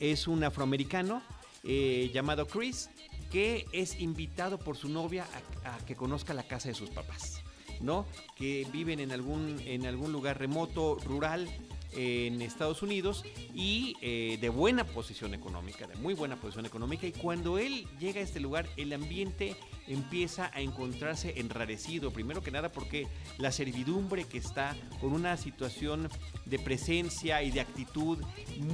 es 0.00 0.28
un 0.28 0.44
afroamericano 0.44 1.22
eh, 1.62 2.10
llamado 2.12 2.46
Chris 2.46 2.90
que 3.30 3.66
es 3.72 4.00
invitado 4.00 4.58
por 4.58 4.76
su 4.76 4.88
novia 4.88 5.26
a, 5.64 5.76
a 5.76 5.78
que 5.84 5.96
conozca 5.96 6.34
la 6.34 6.44
casa 6.44 6.68
de 6.68 6.74
sus 6.74 6.90
papás. 6.90 7.42
¿no? 7.80 8.06
Que 8.36 8.66
viven 8.72 9.00
en 9.00 9.12
algún, 9.12 9.60
en 9.64 9.86
algún 9.86 10.12
lugar 10.12 10.38
remoto, 10.38 10.96
rural, 11.04 11.48
en 11.94 12.42
Estados 12.42 12.82
Unidos 12.82 13.24
y 13.54 13.96
eh, 14.00 14.38
de 14.40 14.48
buena 14.48 14.84
posición 14.84 15.34
económica, 15.34 15.86
de 15.86 15.96
muy 15.96 16.14
buena 16.14 16.36
posición 16.36 16.66
económica. 16.66 17.06
Y 17.06 17.12
cuando 17.12 17.58
él 17.58 17.86
llega 17.98 18.20
a 18.20 18.24
este 18.24 18.40
lugar, 18.40 18.66
el 18.76 18.92
ambiente 18.92 19.56
empieza 19.86 20.50
a 20.54 20.60
encontrarse 20.60 21.38
enrarecido, 21.40 22.10
primero 22.10 22.42
que 22.42 22.50
nada 22.50 22.72
porque 22.72 23.06
la 23.38 23.52
servidumbre 23.52 24.24
que 24.24 24.38
está 24.38 24.76
con 25.00 25.12
una 25.12 25.36
situación 25.36 26.08
de 26.46 26.58
presencia 26.58 27.42
y 27.42 27.50
de 27.50 27.60
actitud 27.60 28.18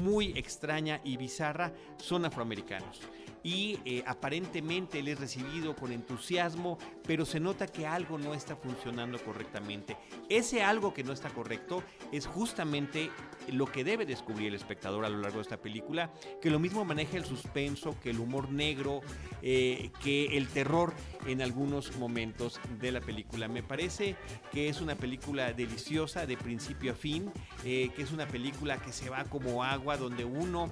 muy 0.03 0.33
extraña 0.37 1.01
y 1.05 1.17
bizarra 1.17 1.73
son 1.99 2.25
afroamericanos 2.25 3.01
y 3.42 3.79
eh, 3.85 4.03
aparentemente 4.07 4.98
él 4.98 5.09
es 5.09 5.18
recibido 5.18 5.74
con 5.74 5.92
entusiasmo, 5.92 6.79
pero 7.07 7.24
se 7.24 7.40
nota 7.40 7.66
que 7.66 7.87
algo 7.87 8.18
no 8.18 8.35
está 8.35 8.57
funcionando 8.57 9.18
correctamente. 9.18 9.96
Ese 10.29 10.62
algo 10.62 10.92
que 10.92 11.05
no 11.05 11.12
está 11.12 11.31
correcto 11.31 11.83
es 12.12 12.26
justamente 12.26 13.11
lo 13.50 13.66
que 13.66 13.85
debe 13.85 14.05
descubrir 14.07 14.48
el 14.48 14.55
espectador 14.55 15.05
a 15.05 15.09
lo 15.09 15.18
largo 15.18 15.38
de 15.38 15.42
esta 15.42 15.57
película, 15.57 16.12
que 16.40 16.50
lo 16.50 16.59
mismo 16.59 16.85
maneja 16.85 17.16
el 17.16 17.24
suspenso, 17.24 17.98
que 18.00 18.11
el 18.11 18.20
humor 18.20 18.50
negro, 18.50 19.00
eh, 19.42 19.90
que 20.03 20.37
el 20.37 20.48
terror 20.48 20.92
en 21.26 21.42
algunos 21.42 21.96
momentos 21.96 22.61
de 22.79 22.92
la 22.92 23.00
película. 23.00 23.48
Me 23.48 23.62
parece 23.62 24.16
que 24.53 24.68
es 24.68 24.81
una 24.81 24.94
película 24.94 25.53
deliciosa 25.53 26.26
de 26.26 26.37
principio 26.37 26.92
a 26.92 26.94
fin, 26.94 27.33
eh, 27.64 27.90
que 27.96 28.03
es 28.03 28.12
una 28.12 28.26
película 28.26 28.79
que 28.79 28.92
se 28.92 29.09
va 29.09 29.24
como 29.24 29.64
agua, 29.64 29.96
donde 29.96 30.24
uno 30.24 30.70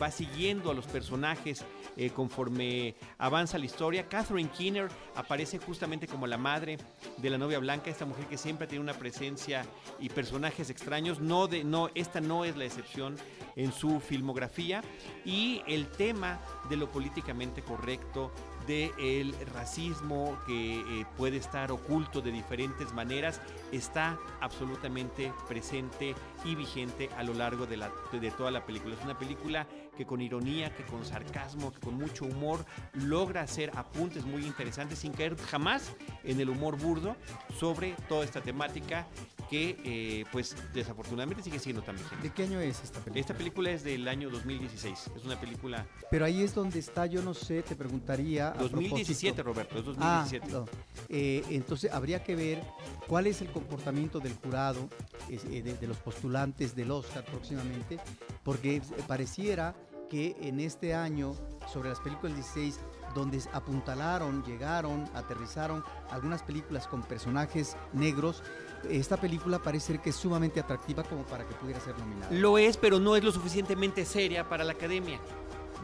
va 0.00 0.10
siguiendo 0.10 0.70
a 0.70 0.74
los 0.74 0.86
personajes 0.86 1.64
eh, 1.96 2.10
conforme 2.10 2.94
avanza 3.18 3.58
la 3.58 3.64
historia. 3.64 4.08
Catherine 4.08 4.50
Keener 4.50 4.88
aparece 5.14 5.58
justamente 5.58 6.06
como 6.06 6.26
la 6.26 6.38
madre 6.38 6.78
de 7.16 7.30
la 7.30 7.38
novia 7.38 7.58
blanca, 7.58 7.90
esta 7.90 8.04
mujer 8.04 8.26
que 8.26 8.38
siempre 8.38 8.66
tiene 8.66 8.82
una 8.82 8.94
presencia 8.94 9.64
y 9.98 10.08
personajes 10.08 10.70
extraños. 10.70 11.20
No, 11.20 11.46
de, 11.46 11.64
no, 11.64 11.90
esta 11.94 12.20
no 12.20 12.44
es 12.44 12.56
la 12.56 12.64
excepción 12.64 13.16
en 13.56 13.72
su 13.72 14.00
filmografía. 14.00 14.82
Y 15.24 15.62
el 15.66 15.88
tema 15.88 16.40
de 16.68 16.76
lo 16.76 16.90
políticamente 16.90 17.62
correcto, 17.62 18.32
del 18.68 19.34
racismo 19.54 20.38
que 20.46 20.80
eh, 20.80 21.06
puede 21.16 21.38
estar 21.38 21.72
oculto 21.72 22.20
de 22.20 22.30
diferentes 22.30 22.92
maneras, 22.92 23.40
está 23.72 24.18
absolutamente 24.40 25.32
presente 25.48 26.14
y 26.44 26.54
vigente 26.54 27.08
a 27.16 27.22
lo 27.24 27.32
largo 27.32 27.66
de, 27.66 27.82
de 28.12 28.30
toda 28.30 28.50
la 28.50 28.64
película. 28.64 28.94
Es 28.94 29.04
una 29.04 29.18
película 29.18 29.66
que 29.96 30.06
con 30.06 30.20
ironía, 30.20 30.72
que 30.76 30.84
con 30.84 31.04
sarcasmo, 31.04 31.72
que 31.72 31.80
con 31.80 31.94
mucho 31.94 32.26
humor 32.26 32.64
logra 32.92 33.40
hacer 33.40 33.72
apuntes 33.74 34.24
muy 34.24 34.44
interesantes 34.44 35.00
sin 35.00 35.12
caer 35.12 35.36
jamás 35.36 35.92
en 36.22 36.38
el 36.38 36.50
humor 36.50 36.78
burdo 36.78 37.16
sobre 37.58 37.96
toda 38.08 38.24
esta 38.24 38.40
temática 38.42 39.08
que 39.48 39.76
eh, 39.84 40.24
pues 40.30 40.56
desafortunadamente 40.74 41.42
sigue 41.42 41.58
siendo 41.58 41.82
tan 41.82 41.96
vigente. 41.96 42.28
¿De 42.28 42.34
qué 42.34 42.42
año 42.44 42.60
es 42.60 42.82
esta 42.82 43.00
película? 43.00 43.20
Esta 43.20 43.34
película 43.34 43.70
es 43.70 43.84
del 43.84 44.06
año 44.08 44.30
2016, 44.30 45.10
es 45.16 45.24
una 45.24 45.40
película... 45.40 45.86
Pero 46.10 46.24
ahí 46.24 46.42
es 46.42 46.54
donde 46.54 46.78
está, 46.78 47.06
yo 47.06 47.22
no 47.22 47.34
sé, 47.34 47.62
te 47.62 47.74
preguntaría... 47.74 48.50
2017, 48.50 49.42
Roberto, 49.42 49.78
es 49.78 49.84
2017. 49.84 50.46
Ah, 50.52 50.64
eh, 51.08 51.44
entonces 51.50 51.92
habría 51.92 52.22
que 52.22 52.34
ver 52.34 52.62
cuál 53.06 53.26
es 53.26 53.40
el 53.40 53.48
comportamiento 53.48 54.20
del 54.20 54.34
jurado, 54.34 54.88
eh, 55.28 55.62
de, 55.62 55.74
de 55.74 55.86
los 55.86 55.96
postulantes 55.98 56.74
del 56.74 56.90
Oscar 56.90 57.24
próximamente, 57.24 57.98
porque 58.42 58.82
pareciera 59.06 59.74
que 60.08 60.36
en 60.40 60.60
este 60.60 60.94
año, 60.94 61.34
sobre 61.72 61.90
las 61.90 62.00
películas 62.00 62.34
16, 62.34 62.80
donde 63.14 63.40
apuntalaron, 63.52 64.42
llegaron, 64.44 65.04
aterrizaron 65.14 65.84
algunas 66.10 66.42
películas 66.42 66.86
con 66.86 67.02
personajes 67.02 67.76
negros, 67.92 68.42
esta 68.90 69.16
película 69.16 69.58
parece 69.58 69.88
ser 69.88 70.00
que 70.00 70.10
es 70.10 70.16
sumamente 70.16 70.60
atractiva 70.60 71.02
como 71.02 71.24
para 71.24 71.46
que 71.46 71.54
pudiera 71.54 71.80
ser 71.80 71.98
nominada. 71.98 72.32
Lo 72.32 72.58
es, 72.58 72.76
pero 72.76 72.98
no 72.98 73.16
es 73.16 73.24
lo 73.24 73.32
suficientemente 73.32 74.04
seria 74.04 74.48
para 74.48 74.64
la 74.64 74.72
academia. 74.72 75.20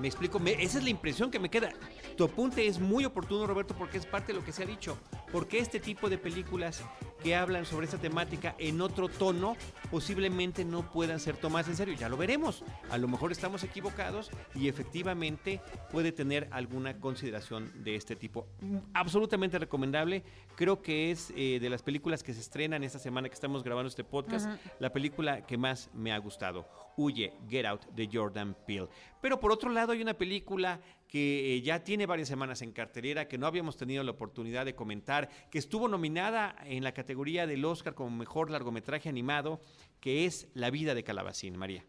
Me 0.01 0.09
explico, 0.09 0.41
esa 0.45 0.79
es 0.79 0.85
la 0.85 0.91
impresión 0.91 1.31
que 1.31 1.39
me 1.39 1.49
queda. 1.49 1.73
Tu 2.16 2.24
apunte 2.24 2.66
es 2.66 2.79
muy 2.79 3.05
oportuno, 3.05 3.46
Roberto, 3.46 3.74
porque 3.77 3.98
es 3.98 4.07
parte 4.07 4.33
de 4.33 4.38
lo 4.38 4.44
que 4.44 4.53
se 4.53 4.62
ha 4.62 4.66
dicho. 4.66 4.96
Porque 5.33 5.59
este 5.59 5.81
tipo 5.81 6.09
de 6.09 6.16
películas 6.16 6.83
que 7.24 7.35
hablan 7.35 7.64
sobre 7.64 7.87
esta 7.87 7.98
temática 7.98 8.55
en 8.59 8.81
otro 8.83 9.09
tono 9.09 9.57
posiblemente 9.90 10.64
no 10.64 10.90
puedan 10.90 11.18
ser 11.18 11.37
tomadas 11.37 11.68
en 11.68 11.77
serio. 11.77 11.94
Ya 11.94 12.09
lo 12.09 12.16
veremos. 12.16 12.62
A 12.90 12.98
lo 12.98 13.09
mejor 13.09 13.33
estamos 13.33 13.64
equivocados 13.64 14.31
y 14.55 14.68
efectivamente 14.68 15.61
puede 15.90 16.12
tener 16.12 16.48
alguna 16.53 17.00
consideración 17.00 17.72
de 17.83 17.96
este 17.96 18.14
tipo. 18.14 18.46
Absolutamente 18.92 19.59
recomendable. 19.59 20.22
Creo 20.55 20.83
que 20.83 21.11
es 21.11 21.33
eh, 21.35 21.59
de 21.61 21.70
las 21.70 21.83
películas 21.83 22.22
que 22.22 22.35
se 22.35 22.40
estrenan 22.40 22.85
esta 22.85 22.98
semana 22.98 23.29
que 23.29 23.35
estamos 23.35 23.64
grabando 23.64 23.88
este 23.88 24.05
podcast, 24.05 24.48
la 24.79 24.92
película 24.92 25.46
que 25.46 25.57
más 25.57 25.90
me 25.94 26.12
ha 26.12 26.18
gustado. 26.18 26.68
Huye, 26.96 27.33
Get 27.48 27.66
Out 27.66 27.87
de 27.87 28.09
Jordan 28.12 28.57
Peele. 28.66 28.88
Pero 29.20 29.40
por 29.40 29.50
otro 29.50 29.70
lado 29.70 29.92
hay 29.92 30.03
una 30.03 30.14
película 30.14 30.79
que 31.14 31.55
eh, 31.55 31.62
ya 31.62 31.85
tiene 31.85 32.07
varias 32.07 32.27
semanas 32.27 32.61
en 32.61 32.72
cartelera, 32.72 33.29
que 33.29 33.38
no 33.38 33.46
habíamos 33.46 33.77
tenido 33.77 34.03
la 34.03 34.11
oportunidad 34.11 34.64
de 34.64 34.74
comentar, 34.74 35.29
que 35.48 35.61
estuvo 35.61 35.87
nominada 35.87 36.57
en 36.64 36.83
la 36.83 36.90
categoría 36.90 37.46
del 37.46 37.64
Oscar 37.64 37.94
como 37.94 38.11
mejor 38.11 38.50
largometraje 38.50 39.09
animado, 39.09 39.61
que 40.00 40.27
es 40.27 40.48
La 40.55 40.70
vida 40.70 40.92
de 40.92 41.05
Calabacín, 41.05 41.57
María. 41.57 41.85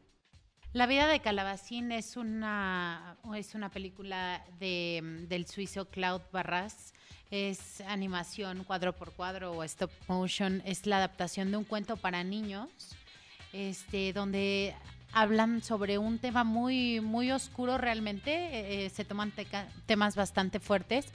La 0.74 0.86
vida 0.86 1.08
de 1.08 1.22
Calabacín 1.22 1.92
es 1.92 2.18
una, 2.18 3.18
es 3.36 3.56
una 3.56 3.72
película 3.72 4.46
de, 4.60 5.02
del 5.28 5.48
suizo 5.48 5.90
Claude 5.90 6.26
Barras. 6.32 6.94
Es 7.32 7.82
animación 7.82 8.64
cuadro 8.64 8.94
por 8.94 9.12
cuadro 9.12 9.54
o 9.54 9.64
stop 9.64 9.90
motion. 10.08 10.62
Es 10.66 10.86
la 10.86 10.98
adaptación 10.98 11.50
de 11.50 11.58
un 11.58 11.64
cuento 11.64 11.98
para 11.98 12.24
niños, 12.24 12.70
este, 13.54 14.14
donde 14.14 14.76
hablan 15.12 15.64
sobre 15.64 15.98
un 15.98 16.20
tema 16.20 16.44
muy, 16.44 17.00
muy 17.02 17.32
oscuro 17.32 17.78
realmente, 17.78 18.32
eh, 18.32 18.86
eh, 18.86 18.90
se 18.90 19.06
toman 19.06 19.32
temas 19.86 20.16
bastante 20.16 20.60
fuertes, 20.60 21.08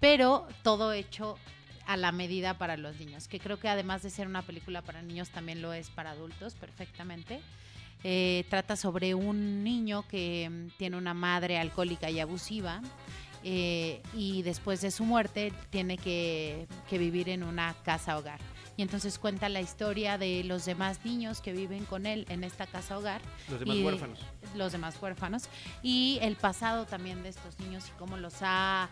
pero 0.00 0.46
todo 0.62 0.92
hecho 0.92 1.38
a 1.86 1.96
la 1.96 2.12
medida 2.12 2.54
para 2.58 2.76
los 2.76 2.98
niños, 2.98 3.28
que 3.28 3.38
creo 3.38 3.58
que 3.58 3.68
además 3.68 4.02
de 4.02 4.10
ser 4.10 4.26
una 4.26 4.42
película 4.42 4.82
para 4.82 5.02
niños 5.02 5.30
también 5.30 5.62
lo 5.62 5.72
es 5.72 5.90
para 5.90 6.10
adultos 6.10 6.54
perfectamente. 6.54 7.40
Eh, 8.02 8.44
trata 8.50 8.76
sobre 8.76 9.14
un 9.14 9.64
niño 9.64 10.06
que 10.08 10.48
mm, 10.50 10.76
tiene 10.76 10.96
una 10.96 11.14
madre 11.14 11.58
alcohólica 11.58 12.10
y 12.10 12.20
abusiva 12.20 12.82
y 13.46 14.40
después 14.40 14.80
de 14.80 14.90
su 14.90 15.04
muerte 15.04 15.52
tiene 15.68 15.98
que 15.98 16.66
vivir 16.92 17.28
en 17.28 17.42
una 17.42 17.74
casa 17.84 18.16
hogar 18.16 18.40
y 18.76 18.82
entonces 18.82 19.18
cuenta 19.18 19.48
la 19.48 19.60
historia 19.60 20.18
de 20.18 20.44
los 20.44 20.64
demás 20.64 21.04
niños 21.04 21.40
que 21.40 21.52
viven 21.52 21.84
con 21.84 22.06
él 22.06 22.26
en 22.28 22.44
esta 22.44 22.66
casa 22.66 22.98
hogar. 22.98 23.20
Los 23.48 23.60
demás 23.60 23.76
huérfanos. 23.78 24.18
Los 24.54 24.72
demás 24.72 24.96
huérfanos. 25.00 25.44
Y 25.82 26.18
el 26.22 26.36
pasado 26.36 26.84
también 26.86 27.22
de 27.22 27.28
estos 27.28 27.58
niños 27.60 27.88
y 27.88 27.98
cómo 27.98 28.16
los 28.16 28.34
ha 28.40 28.88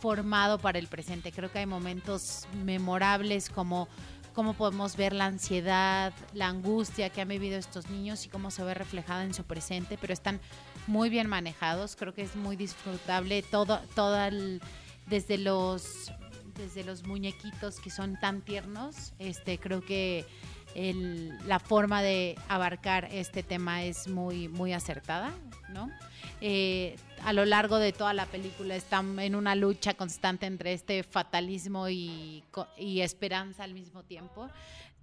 formado 0.00 0.58
para 0.58 0.78
el 0.78 0.86
presente. 0.86 1.32
Creo 1.32 1.50
que 1.50 1.60
hay 1.60 1.66
momentos 1.66 2.46
memorables 2.64 3.48
como 3.48 3.88
cómo 4.34 4.54
podemos 4.54 4.96
ver 4.96 5.12
la 5.12 5.26
ansiedad, 5.26 6.12
la 6.32 6.48
angustia 6.48 7.10
que 7.10 7.20
han 7.20 7.28
vivido 7.28 7.58
estos 7.58 7.90
niños 7.90 8.24
y 8.24 8.28
cómo 8.28 8.50
se 8.50 8.64
ve 8.64 8.74
reflejada 8.74 9.24
en 9.24 9.34
su 9.34 9.44
presente, 9.44 9.98
pero 10.00 10.12
están 10.12 10.40
muy 10.86 11.10
bien 11.10 11.26
manejados, 11.26 11.96
creo 11.96 12.14
que 12.14 12.22
es 12.22 12.34
muy 12.34 12.56
disfrutable 12.56 13.42
todo, 13.42 13.80
todo 13.94 14.18
desde 15.06 15.38
los 15.38 16.10
desde 16.54 16.84
los 16.84 17.06
muñequitos 17.06 17.80
que 17.80 17.90
son 17.90 18.18
tan 18.20 18.42
tiernos. 18.42 19.12
Este, 19.18 19.58
creo 19.58 19.84
que 19.84 20.24
la 21.46 21.58
forma 21.58 22.02
de 22.02 22.36
abarcar 22.48 23.08
este 23.12 23.42
tema 23.42 23.84
es 23.84 24.08
muy, 24.08 24.48
muy 24.48 24.72
acertada. 24.72 25.32
¿no? 25.72 25.90
Eh, 26.40 26.96
a 27.24 27.32
lo 27.32 27.44
largo 27.44 27.78
de 27.78 27.92
toda 27.92 28.12
la 28.14 28.26
película 28.26 28.74
están 28.74 29.18
en 29.18 29.34
una 29.34 29.54
lucha 29.54 29.94
constante 29.94 30.46
entre 30.46 30.72
este 30.72 31.02
fatalismo 31.02 31.88
y, 31.88 32.44
y 32.76 33.00
esperanza 33.00 33.64
al 33.64 33.74
mismo 33.74 34.02
tiempo. 34.02 34.48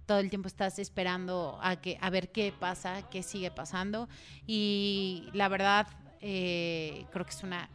Todo 0.06 0.18
el 0.18 0.28
tiempo 0.28 0.48
estás 0.48 0.78
esperando 0.78 1.58
a, 1.62 1.76
que, 1.76 1.98
a 2.00 2.10
ver 2.10 2.30
qué 2.30 2.52
pasa, 2.58 3.08
qué 3.10 3.22
sigue 3.22 3.50
pasando. 3.50 4.08
Y 4.46 5.28
la 5.32 5.48
verdad, 5.48 5.86
eh, 6.20 7.06
creo 7.12 7.24
que 7.24 7.30
es 7.30 7.42
una 7.42 7.68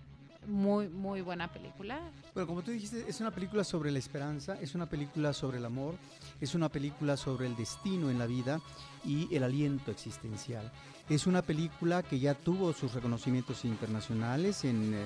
muy, 0.48 0.90
muy 0.90 1.22
buena 1.22 1.52
película. 1.52 2.00
Bueno, 2.34 2.48
como 2.48 2.62
tú 2.62 2.72
dijiste, 2.72 3.06
es 3.08 3.20
una 3.22 3.32
película 3.32 3.64
sobre 3.64 3.92
la 3.92 4.00
esperanza, 4.00 4.58
es 4.62 4.76
una 4.76 4.88
película 4.88 5.34
sobre 5.34 5.58
el 5.58 5.66
amor, 5.66 5.96
es 6.42 6.56
una 6.56 6.70
película 6.70 7.18
sobre 7.18 7.48
el 7.48 7.56
destino 7.56 8.10
en 8.10 8.20
la 8.20 8.26
vida 8.26 8.62
y 9.04 9.34
el 9.36 9.44
aliento 9.44 9.92
existencial. 9.92 10.72
Es 11.10 11.28
una 11.28 11.42
película 11.42 12.02
que 12.02 12.20
ya 12.20 12.34
tuvo 12.34 12.74
sus 12.74 12.94
reconocimientos 12.94 13.64
internacionales 13.64 14.64
en 14.66 14.94
eh, 14.94 15.06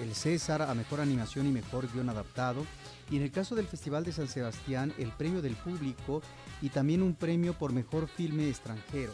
el 0.00 0.14
César 0.14 0.62
a 0.62 0.74
Mejor 0.74 1.00
Animación 1.00 1.46
y 1.48 1.52
Mejor 1.52 1.88
Guión 1.92 2.08
Adaptado. 2.08 2.64
Y 3.10 3.16
en 3.16 3.22
el 3.22 3.32
caso 3.32 3.54
del 3.54 3.66
Festival 3.66 4.04
de 4.04 4.12
San 4.12 4.28
Sebastián, 4.28 4.92
el 4.98 5.10
premio 5.10 5.42
del 5.42 5.56
público 5.56 6.22
y 6.62 6.68
también 6.68 7.02
un 7.02 7.14
premio 7.14 7.54
por 7.54 7.72
Mejor 7.72 8.06
Filme 8.06 8.48
Extranjero. 8.48 9.12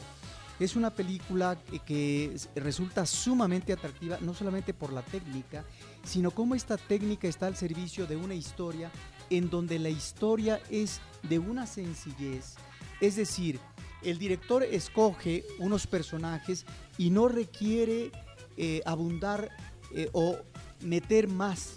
Es 0.60 0.76
una 0.76 0.90
película 0.90 1.58
que, 1.86 2.36
resulta 2.54 3.06
sumamente 3.06 3.72
atractiva, 3.72 4.18
no 4.20 4.34
solamente 4.34 4.74
por 4.74 4.92
la 4.92 5.00
técnica, 5.00 5.64
sino 6.04 6.30
cómo 6.30 6.54
esta 6.54 6.76
técnica 6.76 7.28
está 7.28 7.46
al 7.46 7.56
servicio 7.56 8.06
de 8.06 8.16
una 8.16 8.34
historia 8.34 8.90
en 9.30 9.48
donde 9.48 9.78
la 9.78 9.88
historia 9.88 10.60
es 10.70 11.00
de 11.22 11.38
una 11.38 11.66
sencillez. 11.66 12.56
Es 13.00 13.16
decir, 13.16 13.58
el 14.02 14.18
director 14.18 14.62
escoge 14.62 15.44
unos 15.58 15.86
personajes 15.86 16.66
y 16.98 17.08
no 17.08 17.28
requiere 17.28 18.12
eh, 18.58 18.82
abundar 18.84 19.50
eh, 19.94 20.10
o 20.12 20.36
meter 20.82 21.26
más 21.26 21.76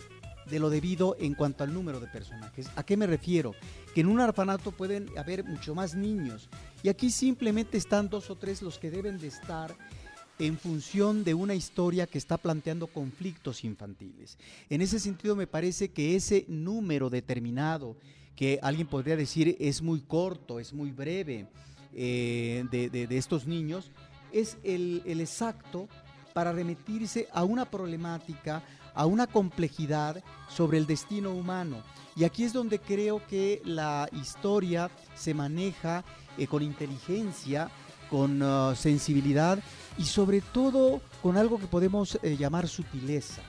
de 0.50 0.60
lo 0.60 0.70
debido 0.70 1.16
en 1.20 1.36
cuanto 1.36 1.64
al 1.64 1.74
número 1.74 2.02
de 2.02 2.08
personajes. 2.08 2.70
¿A 2.76 2.84
qué 2.84 2.98
me 2.98 3.08
refiero? 3.08 3.56
Que 3.94 4.02
en 4.02 4.08
un 4.08 4.20
orfanato 4.20 4.72
pueden 4.72 5.08
haber 5.18 5.44
mucho 5.44 5.76
más 5.76 5.96
niños 5.96 6.50
y 6.82 6.90
aquí 6.90 7.12
simplemente 7.12 7.78
están 7.78 8.10
dos 8.10 8.30
o 8.30 8.36
tres 8.36 8.62
los 8.62 8.80
que 8.80 8.90
deben 8.90 9.20
de 9.20 9.28
estar 9.28 9.76
en 10.40 10.58
función 10.58 11.24
de 11.24 11.34
una 11.34 11.54
historia 11.54 12.08
que 12.08 12.18
está 12.18 12.38
planteando 12.38 12.88
conflictos 12.88 13.64
infantiles. 13.64 14.38
En 14.70 14.82
ese 14.82 15.00
sentido 15.00 15.36
me 15.36 15.48
parece 15.48 15.92
que 15.92 16.16
ese 16.16 16.46
número 16.48 17.10
determinado, 17.10 17.96
que 18.36 18.60
alguien 18.62 18.88
podría 18.88 19.16
decir 19.16 19.56
es 19.60 19.82
muy 19.82 20.02
corto, 20.02 20.60
es 20.60 20.74
muy 20.74 20.92
breve, 20.92 21.48
eh, 21.94 22.66
de, 22.72 23.18
estos 23.18 23.46
niños, 23.46 23.92
es 24.32 24.58
el 24.64 25.04
exacto 25.06 25.88
para 26.34 26.52
remitirse 26.52 27.28
a 27.32 27.44
una 27.44 27.66
problemática, 27.66 28.64
a 28.94 29.06
una 29.06 29.28
complejidad 29.28 30.24
sobre 30.48 30.78
el 30.78 30.88
destino 30.88 31.32
humano. 31.32 31.82
Y 32.16 32.26
aquí 32.26 32.44
es 32.44 32.54
donde 32.54 32.80
creo 32.80 33.26
que 33.28 33.62
la 33.66 34.08
historia 34.12 34.92
se 35.16 35.34
maneja 35.34 36.04
eh, 36.38 36.48
con 36.48 36.62
inteligencia, 36.62 37.70
con 38.10 38.42
uh, 38.44 38.76
sensibilidad 38.76 39.58
y 39.98 40.04
sobre 40.04 40.42
todo 40.42 41.02
con 41.24 41.38
algo 41.38 41.58
que 41.58 41.66
podemos 41.66 42.20
eh, 42.22 42.38
llamar 42.38 42.68
sutileza. 42.68 43.42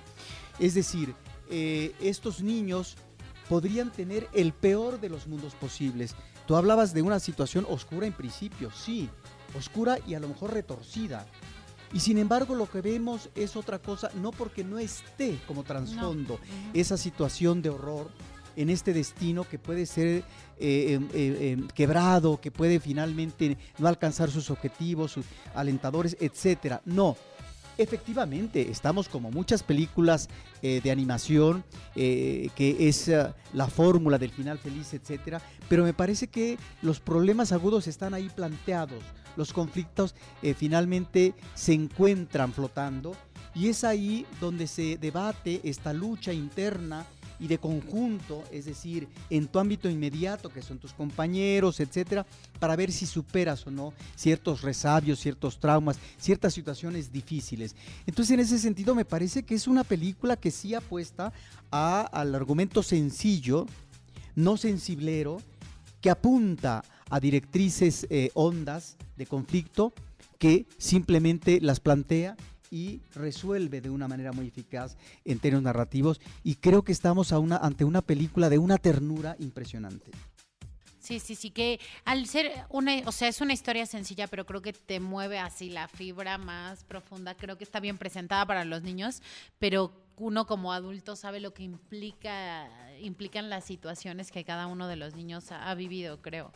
Es 0.58 0.72
decir, 0.74 1.14
eh, 1.50 1.94
estos 2.00 2.40
niños 2.40 2.96
podrían 3.48 3.92
tener 3.92 4.28
el 4.32 4.52
peor 4.52 5.00
de 5.00 5.10
los 5.10 5.26
mundos 5.26 5.54
posibles. 5.54 6.14
Tú 6.46 6.56
hablabas 6.56 6.94
de 6.94 7.02
una 7.02 7.20
situación 7.20 7.66
oscura 7.68 8.06
en 8.06 8.12
principio, 8.12 8.70
sí, 8.70 9.10
oscura 9.58 9.98
y 10.06 10.14
a 10.14 10.20
lo 10.20 10.28
mejor 10.28 10.54
retorcida. 10.54 11.26
Y 11.94 12.00
sin 12.00 12.18
embargo 12.18 12.54
lo 12.56 12.68
que 12.68 12.80
vemos 12.80 13.30
es 13.36 13.54
otra 13.56 13.78
cosa, 13.78 14.10
no 14.20 14.32
porque 14.32 14.64
no 14.64 14.78
esté 14.78 15.38
como 15.46 15.62
trasfondo 15.62 16.40
esa 16.74 16.96
situación 16.96 17.62
de 17.62 17.70
horror 17.70 18.10
en 18.56 18.68
este 18.68 18.92
destino 18.92 19.48
que 19.48 19.58
puede 19.58 19.86
ser 19.86 20.06
eh, 20.06 20.22
eh, 20.58 21.00
eh, 21.00 21.08
eh, 21.14 21.56
quebrado, 21.74 22.40
que 22.40 22.50
puede 22.50 22.80
finalmente 22.80 23.56
no 23.78 23.86
alcanzar 23.86 24.30
sus 24.30 24.50
objetivos, 24.50 25.12
sus 25.12 25.24
alentadores, 25.54 26.16
etcétera. 26.20 26.82
No. 26.84 27.16
Efectivamente, 27.76 28.70
estamos 28.70 29.08
como 29.08 29.32
muchas 29.32 29.64
películas 29.64 30.28
eh, 30.62 30.80
de 30.82 30.92
animación, 30.92 31.64
eh, 31.96 32.48
que 32.54 32.88
es 32.88 33.10
la 33.52 33.66
fórmula 33.66 34.16
del 34.16 34.30
final 34.30 34.58
feliz, 34.58 34.94
etcétera, 34.94 35.42
pero 35.68 35.82
me 35.82 35.92
parece 35.92 36.28
que 36.28 36.56
los 36.82 37.00
problemas 37.00 37.50
agudos 37.50 37.88
están 37.88 38.14
ahí 38.14 38.28
planteados, 38.28 39.02
los 39.36 39.52
conflictos 39.52 40.14
eh, 40.42 40.54
finalmente 40.54 41.34
se 41.54 41.72
encuentran 41.72 42.52
flotando 42.52 43.16
y 43.54 43.68
es 43.68 43.84
ahí 43.84 44.26
donde 44.40 44.66
se 44.66 44.98
debate 44.98 45.60
esta 45.64 45.92
lucha 45.92 46.32
interna 46.32 47.06
y 47.40 47.48
de 47.48 47.58
conjunto, 47.58 48.44
es 48.52 48.64
decir, 48.64 49.08
en 49.28 49.48
tu 49.48 49.58
ámbito 49.58 49.90
inmediato, 49.90 50.48
que 50.50 50.62
son 50.62 50.78
tus 50.78 50.92
compañeros, 50.92 51.80
etcétera, 51.80 52.24
para 52.60 52.76
ver 52.76 52.92
si 52.92 53.06
superas 53.06 53.66
o 53.66 53.72
no 53.72 53.92
ciertos 54.14 54.62
resabios, 54.62 55.18
ciertos 55.18 55.58
traumas, 55.58 55.98
ciertas 56.16 56.54
situaciones 56.54 57.12
difíciles. 57.12 57.74
Entonces, 58.06 58.34
en 58.34 58.40
ese 58.40 58.58
sentido, 58.60 58.94
me 58.94 59.04
parece 59.04 59.42
que 59.42 59.56
es 59.56 59.66
una 59.66 59.82
película 59.82 60.36
que 60.36 60.52
sí 60.52 60.74
apuesta 60.74 61.32
a- 61.72 62.02
al 62.02 62.34
argumento 62.36 62.84
sencillo, 62.84 63.66
no 64.36 64.56
sensiblero, 64.56 65.42
que 66.00 66.10
apunta 66.10 66.84
a 67.10 67.20
directrices 67.20 68.06
eh, 68.10 68.30
hondas 68.34 68.96
de 69.16 69.26
conflicto, 69.26 69.92
que 70.38 70.66
simplemente 70.78 71.60
las 71.60 71.80
plantea 71.80 72.36
y 72.70 73.00
resuelve 73.14 73.80
de 73.80 73.90
una 73.90 74.08
manera 74.08 74.32
muy 74.32 74.48
eficaz 74.48 74.96
en 75.24 75.38
términos 75.38 75.62
narrativos 75.62 76.20
y 76.42 76.56
creo 76.56 76.82
que 76.82 76.92
estamos 76.92 77.32
a 77.32 77.38
una, 77.38 77.56
ante 77.56 77.84
una 77.84 78.02
película 78.02 78.50
de 78.50 78.58
una 78.58 78.78
ternura 78.78 79.36
impresionante. 79.38 80.10
Sí, 80.98 81.20
sí, 81.20 81.34
sí, 81.34 81.50
que 81.50 81.80
al 82.06 82.26
ser 82.26 82.50
una, 82.70 83.02
o 83.04 83.12
sea, 83.12 83.28
es 83.28 83.42
una 83.42 83.52
historia 83.52 83.84
sencilla, 83.84 84.26
pero 84.26 84.46
creo 84.46 84.62
que 84.62 84.72
te 84.72 85.00
mueve 85.00 85.38
así 85.38 85.68
la 85.68 85.86
fibra 85.86 86.38
más 86.38 86.82
profunda. 86.82 87.34
Creo 87.34 87.58
que 87.58 87.64
está 87.64 87.78
bien 87.78 87.98
presentada 87.98 88.46
para 88.46 88.64
los 88.64 88.82
niños, 88.82 89.22
pero 89.58 89.92
uno 90.16 90.46
como 90.46 90.72
adulto 90.72 91.14
sabe 91.14 91.40
lo 91.40 91.52
que 91.52 91.62
implica, 91.62 92.70
implican 93.00 93.50
las 93.50 93.64
situaciones 93.64 94.32
que 94.32 94.44
cada 94.44 94.66
uno 94.66 94.88
de 94.88 94.96
los 94.96 95.14
niños 95.14 95.52
ha 95.52 95.74
vivido, 95.74 96.22
creo. 96.22 96.52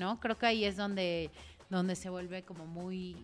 ¿No? 0.00 0.18
Creo 0.18 0.38
que 0.38 0.46
ahí 0.46 0.64
es 0.64 0.78
donde, 0.78 1.30
donde 1.68 1.94
se 1.94 2.08
vuelve 2.08 2.42
como 2.42 2.64
muy, 2.64 3.14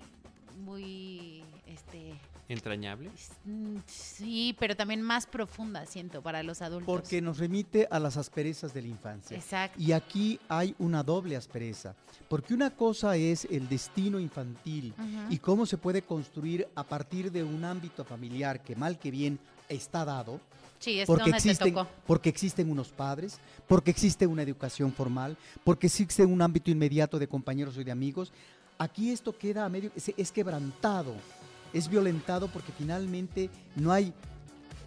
muy, 0.63 1.43
este, 1.67 2.13
Entrañable. 2.51 3.11
mm, 3.47 3.79
sí, 3.87 4.55
pero 4.61 4.77
también 4.77 5.01
más 5.01 5.27
profunda, 5.27 5.87
siento, 5.87 6.21
para 6.21 6.43
los 6.43 6.61
adultos. 6.61 6.87
Porque 6.87 7.23
nos 7.23 7.39
remite 7.39 7.89
a 7.91 7.99
las 7.99 8.19
asperezas 8.19 8.75
de 8.75 8.83
la 8.83 8.89
infancia. 8.89 9.39
Exacto. 9.39 9.81
Y 9.81 9.93
aquí 9.93 10.39
hay 10.51 10.75
una 10.79 11.03
doble 11.03 11.35
aspereza, 11.35 11.97
porque 12.29 12.53
una 12.53 12.69
cosa 12.69 13.17
es 13.17 13.47
el 13.47 13.71
destino 13.71 14.21
infantil 14.21 14.93
y 15.31 15.39
cómo 15.39 15.65
se 15.65 15.79
puede 15.79 16.03
construir 16.03 16.69
a 16.75 16.85
partir 16.85 17.33
de 17.33 17.43
un 17.43 17.65
ámbito 17.65 18.05
familiar 18.05 18.63
que 18.63 18.77
mal 18.77 18.99
que 18.99 19.11
bien 19.11 19.39
está 19.71 20.05
dado, 20.05 20.41
Sí, 20.79 21.01
es 21.01 21.07
porque 21.07 21.23
donde 21.23 21.33
te 21.33 21.49
existen, 21.49 21.75
tocó. 21.75 21.89
porque 22.07 22.29
existen 22.29 22.71
unos 22.71 22.89
padres, 22.89 23.39
porque 23.67 23.91
existe 23.91 24.27
una 24.27 24.43
educación 24.43 24.93
formal, 24.93 25.37
porque 25.65 25.87
existe 25.87 26.25
un 26.25 26.43
ámbito 26.43 26.71
inmediato 26.71 27.19
de 27.19 27.29
compañeros 27.29 27.77
y 27.79 27.85
de 27.85 27.93
amigos. 27.93 28.33
Aquí 28.79 29.11
esto 29.11 29.37
queda 29.37 29.65
a 29.65 29.69
medio, 29.69 29.91
es, 29.97 30.13
es 30.17 30.33
quebrantado, 30.33 31.15
es 31.73 31.89
violentado 31.89 32.49
porque 32.49 32.73
finalmente 32.77 33.51
no 33.75 33.93
hay 33.93 34.13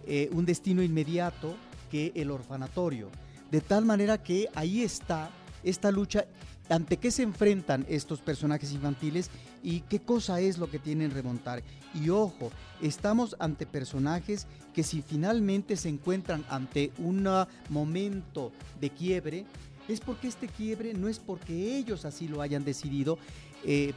eh, 0.06 0.30
un 0.32 0.46
destino 0.46 0.82
inmediato 0.82 1.56
que 1.90 2.12
el 2.14 2.30
orfanatorio. 2.30 3.10
De 3.50 3.60
tal 3.60 3.84
manera 3.84 4.22
que 4.22 4.48
ahí 4.54 4.82
está 4.82 5.30
esta 5.62 5.90
lucha 5.90 6.24
ante 6.70 6.96
qué 6.96 7.10
se 7.10 7.22
enfrentan 7.22 7.84
estos 7.88 8.20
personajes 8.20 8.72
infantiles 8.72 9.30
y 9.62 9.80
qué 9.80 10.00
cosa 10.00 10.40
es 10.40 10.56
lo 10.56 10.70
que 10.70 10.78
tienen 10.78 11.10
remontar. 11.10 11.62
Y 11.94 12.08
ojo, 12.10 12.50
estamos 12.80 13.36
ante 13.38 13.66
personajes 13.66 14.46
que 14.72 14.84
si 14.84 15.02
finalmente 15.02 15.76
se 15.76 15.88
encuentran 15.88 16.44
ante 16.48 16.92
un 16.98 17.28
momento 17.68 18.52
de 18.80 18.90
quiebre, 18.90 19.44
es 19.88 20.00
porque 20.00 20.28
este 20.28 20.46
quiebre 20.46 20.94
no 20.94 21.08
es 21.08 21.18
porque 21.18 21.76
ellos 21.76 22.04
así 22.04 22.28
lo 22.28 22.40
hayan 22.40 22.64
decidido, 22.64 23.18
eh, 23.64 23.92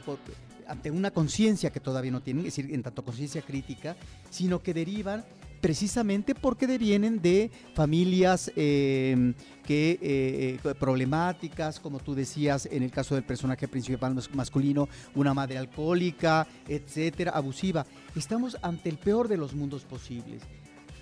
ante 0.66 0.90
una 0.90 1.12
conciencia 1.12 1.70
que 1.70 1.80
todavía 1.80 2.10
no 2.10 2.22
tienen, 2.22 2.46
es 2.46 2.56
decir, 2.56 2.74
en 2.74 2.82
tanto 2.82 3.04
conciencia 3.04 3.42
crítica, 3.42 3.96
sino 4.30 4.62
que 4.62 4.74
derivan 4.74 5.24
precisamente 5.64 6.34
porque 6.34 6.66
devienen 6.66 7.22
de 7.22 7.50
familias 7.72 8.52
eh, 8.54 9.32
que 9.66 9.92
eh, 9.92 10.58
eh, 10.62 10.74
problemáticas, 10.78 11.80
como 11.80 12.00
tú 12.00 12.14
decías 12.14 12.68
en 12.70 12.82
el 12.82 12.90
caso 12.90 13.14
del 13.14 13.24
personaje 13.24 13.66
principal 13.66 14.14
mas- 14.14 14.28
masculino, 14.34 14.90
una 15.14 15.32
madre 15.32 15.56
alcohólica, 15.56 16.46
etcétera, 16.68 17.30
abusiva. 17.30 17.86
Estamos 18.14 18.58
ante 18.60 18.90
el 18.90 18.98
peor 18.98 19.26
de 19.26 19.38
los 19.38 19.54
mundos 19.54 19.86
posibles. 19.86 20.42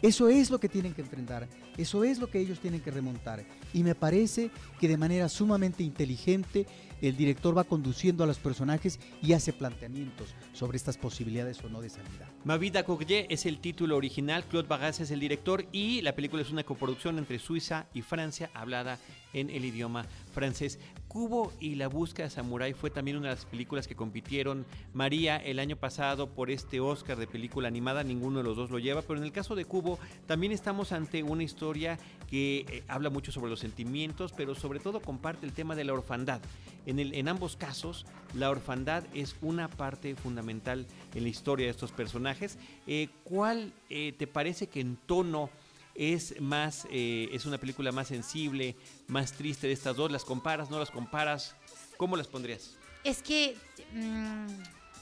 Eso 0.01 0.29
es 0.29 0.48
lo 0.48 0.61
que 0.61 0.68
tienen 0.68 0.94
que 0.94 1.01
enfrentar, 1.03 1.48
eso 1.77 2.05
es 2.05 2.20
lo 2.20 2.31
que 2.31 2.38
ellos 2.38 2.61
tienen 2.61 2.83
que 2.83 2.92
remontar. 2.92 3.44
Y 3.75 3.83
me 3.83 3.96
parece 3.96 4.53
que 4.79 4.87
de 4.87 4.96
manera 4.96 5.29
sumamente 5.29 5.83
inteligente 5.83 6.66
el 7.03 7.17
director 7.17 7.57
va 7.57 7.65
conduciendo 7.65 8.25
a 8.25 8.27
los 8.27 8.38
personajes 8.38 8.99
y 9.21 9.33
hace 9.33 9.53
planteamientos 9.53 10.35
sobre 10.53 10.77
estas 10.77 10.97
posibilidades 10.97 11.62
o 11.65 11.69
no 11.69 11.81
de 11.81 11.91
salida. 11.91 12.31
Ma 12.45 12.59
Courrier 12.85 13.27
es 13.29 13.45
el 13.47 13.59
título 13.59 13.97
original, 13.97 14.45
Claude 14.45 14.69
Barras 14.69 15.01
es 15.01 15.11
el 15.11 15.21
director 15.21 15.67
y 15.73 16.01
la 16.03 16.15
película 16.15 16.43
es 16.43 16.51
una 16.51 16.65
coproducción 16.65 17.19
entre 17.19 17.38
Suiza 17.38 17.87
y 17.93 18.03
Francia 18.03 18.51
hablada 18.55 18.99
en 19.33 19.51
el 19.51 19.64
idioma 19.64 20.07
francés. 20.33 20.79
Cubo 21.09 21.53
y 21.61 21.75
la 21.75 21.88
búsqueda 21.88 22.25
de 22.25 22.31
Samurai 22.31 22.73
fue 22.73 22.88
también 22.88 23.18
una 23.18 23.29
de 23.29 23.35
las 23.35 23.45
películas 23.45 23.87
que 23.87 23.95
compitieron 23.95 24.64
María 24.95 25.37
el 25.37 25.59
año 25.59 25.77
pasado 25.77 26.31
por 26.31 26.51
este 26.51 26.81
Oscar 26.81 27.18
de 27.18 27.27
película 27.27 27.68
animada, 27.68 28.03
ninguno 28.03 28.38
de 28.38 28.45
los 28.45 28.57
dos 28.57 28.71
lo 28.71 28.79
lleva, 28.79 29.03
pero 29.03 29.18
en 29.18 29.25
el 29.25 29.33
caso 29.33 29.55
de 29.55 29.66
Cubo 29.66 29.99
también 30.27 30.53
estamos 30.53 30.90
ante 30.90 31.23
una 31.23 31.42
historia 31.42 31.99
que 32.31 32.64
eh, 32.68 32.83
habla 32.88 33.11
mucho 33.11 33.31
sobre 33.31 33.51
los 33.51 33.61
sentimientos, 33.61 34.33
pero 34.35 34.55
sobre 34.55 34.81
todo 34.81 35.01
comparte 35.01 35.45
el 35.45 35.53
tema 35.53 35.75
de 35.75 35.85
la 35.85 35.92
orfandad. 35.92 36.40
En 36.85 37.29
ambos 37.29 37.55
casos, 37.55 38.07
la 38.35 38.51
orfandad 38.51 39.05
es 39.14 39.37
una 39.40 39.68
parte 39.68 40.16
fundamental 40.16 40.87
en 41.14 41.23
la 41.23 41.29
historia 41.29 41.66
de 41.66 41.71
estos 41.71 41.92
personajes. 41.92 42.59
Eh, 42.88 43.09
¿Cuál 43.23 43.73
eh, 43.88 44.12
te 44.18 44.27
parece 44.27 44.66
que 44.66 44.81
en 44.81 44.97
tono 44.97 45.49
es 45.94 46.40
más, 46.40 46.87
eh, 46.90 47.28
es 47.33 47.44
una 47.46 47.59
película 47.59 47.92
más 47.92 48.09
sensible, 48.09 48.76
más 49.09 49.33
triste 49.33 49.66
de 49.66 49.72
estas 49.72 49.96
dos? 49.96 50.11
¿Las 50.11 50.24
comparas, 50.24 50.70
no 50.70 50.78
las 50.78 50.90
comparas? 50.90 51.55
¿Cómo 51.96 52.16
las 52.16 52.26
pondrías? 52.28 52.76
Es 53.05 53.22
que 53.22 53.57
mm, 53.92 54.46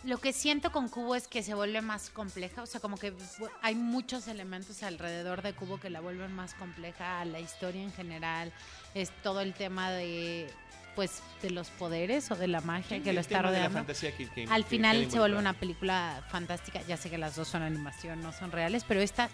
lo 0.08 0.18
que 0.18 0.32
siento 0.32 0.72
con 0.72 0.88
Cubo 0.88 1.14
es 1.14 1.28
que 1.28 1.42
se 1.42 1.54
vuelve 1.54 1.80
más 1.82 2.10
compleja, 2.10 2.62
o 2.62 2.66
sea, 2.66 2.80
como 2.80 2.96
que 2.96 3.12
hay 3.62 3.74
muchos 3.74 4.26
elementos 4.28 4.82
alrededor 4.82 5.42
de 5.42 5.52
Cubo 5.54 5.78
que 5.78 5.90
la 5.90 6.00
vuelven 6.00 6.32
más 6.32 6.54
compleja, 6.54 7.24
la 7.24 7.40
historia 7.40 7.82
en 7.82 7.92
general, 7.92 8.52
es 8.94 9.10
todo 9.22 9.40
el 9.40 9.54
tema 9.54 9.90
de 9.90 10.50
pues 10.96 11.22
de 11.40 11.50
los 11.50 11.68
poderes 11.70 12.30
o 12.32 12.36
de 12.36 12.48
la 12.48 12.60
magia 12.62 13.00
que 13.00 13.12
lo 13.12 13.20
está 13.20 13.40
rodeando. 13.42 13.70
fantasía 13.78 14.14
que- 14.14 14.28
que- 14.28 14.46
Al 14.50 14.64
final 14.64 15.08
se 15.10 15.18
vuelve 15.20 15.38
una 15.38 15.52
película 15.54 16.26
fantástica. 16.30 16.82
Ya 16.82 16.96
sé 16.96 17.08
que 17.08 17.16
las 17.16 17.36
dos 17.36 17.46
son 17.46 17.62
animación, 17.62 18.20
no 18.20 18.32
son 18.32 18.50
reales, 18.50 18.84
pero 18.86 19.00
esta, 19.00 19.30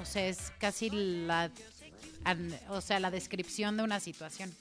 o 0.00 0.04
sea, 0.04 0.26
es 0.26 0.52
casi 0.58 0.90
la, 0.90 1.50
o 2.68 2.80
sea, 2.80 3.00
la 3.00 3.10
descripción 3.10 3.76
de 3.76 3.82
una 3.82 4.00
situación. 4.00 4.52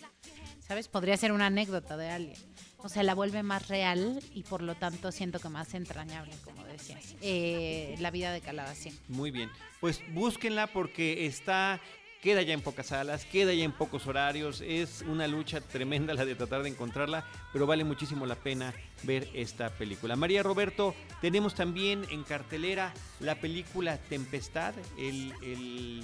¿Sabes? 0.68 0.88
Podría 0.88 1.18
ser 1.18 1.32
una 1.32 1.48
anécdota 1.48 1.98
de 1.98 2.10
alguien. 2.10 2.38
O 2.78 2.90
sea, 2.90 3.04
la 3.04 3.14
vuelve 3.14 3.44
más 3.44 3.68
real 3.68 4.22
y 4.34 4.44
por 4.44 4.62
lo 4.62 4.76
tanto 4.76 5.12
siento 5.12 5.40
que 5.40 5.50
más 5.50 5.74
entrañable, 5.74 6.34
como 6.46 6.64
decías. 6.64 7.16
Eh, 7.22 7.96
la 8.00 8.12
vida 8.12 8.32
de 8.32 8.40
Calabacín. 8.40 8.98
Muy 9.08 9.32
bien. 9.32 9.50
Pues 9.82 10.02
búsquenla 10.14 10.68
porque 10.68 11.26
está. 11.26 11.82
Queda 12.22 12.42
ya 12.42 12.54
en 12.54 12.62
pocas 12.62 12.88
salas, 12.88 13.24
queda 13.26 13.54
ya 13.54 13.64
en 13.64 13.72
pocos 13.72 14.06
horarios. 14.06 14.62
Es 14.62 15.04
una 15.08 15.26
lucha 15.28 15.62
tremenda 15.62 16.14
la 16.14 16.26
de 16.26 16.36
tratar 16.36 16.64
de 16.64 16.70
encontrarla, 16.70 17.26
pero 17.54 17.66
vale 17.66 17.86
muchísimo 17.86 18.26
la 18.26 18.36
pena 18.36 18.74
ver 19.04 19.30
esta 19.34 19.70
película. 19.70 20.18
María 20.18 20.44
Roberto, 20.44 20.94
tenemos 21.22 21.56
también 21.56 22.06
en 22.10 22.24
cartelera 22.24 22.94
la 23.22 23.36
película 23.36 23.98
Tempestad, 23.98 24.74
el, 24.98 25.34
el 25.42 26.04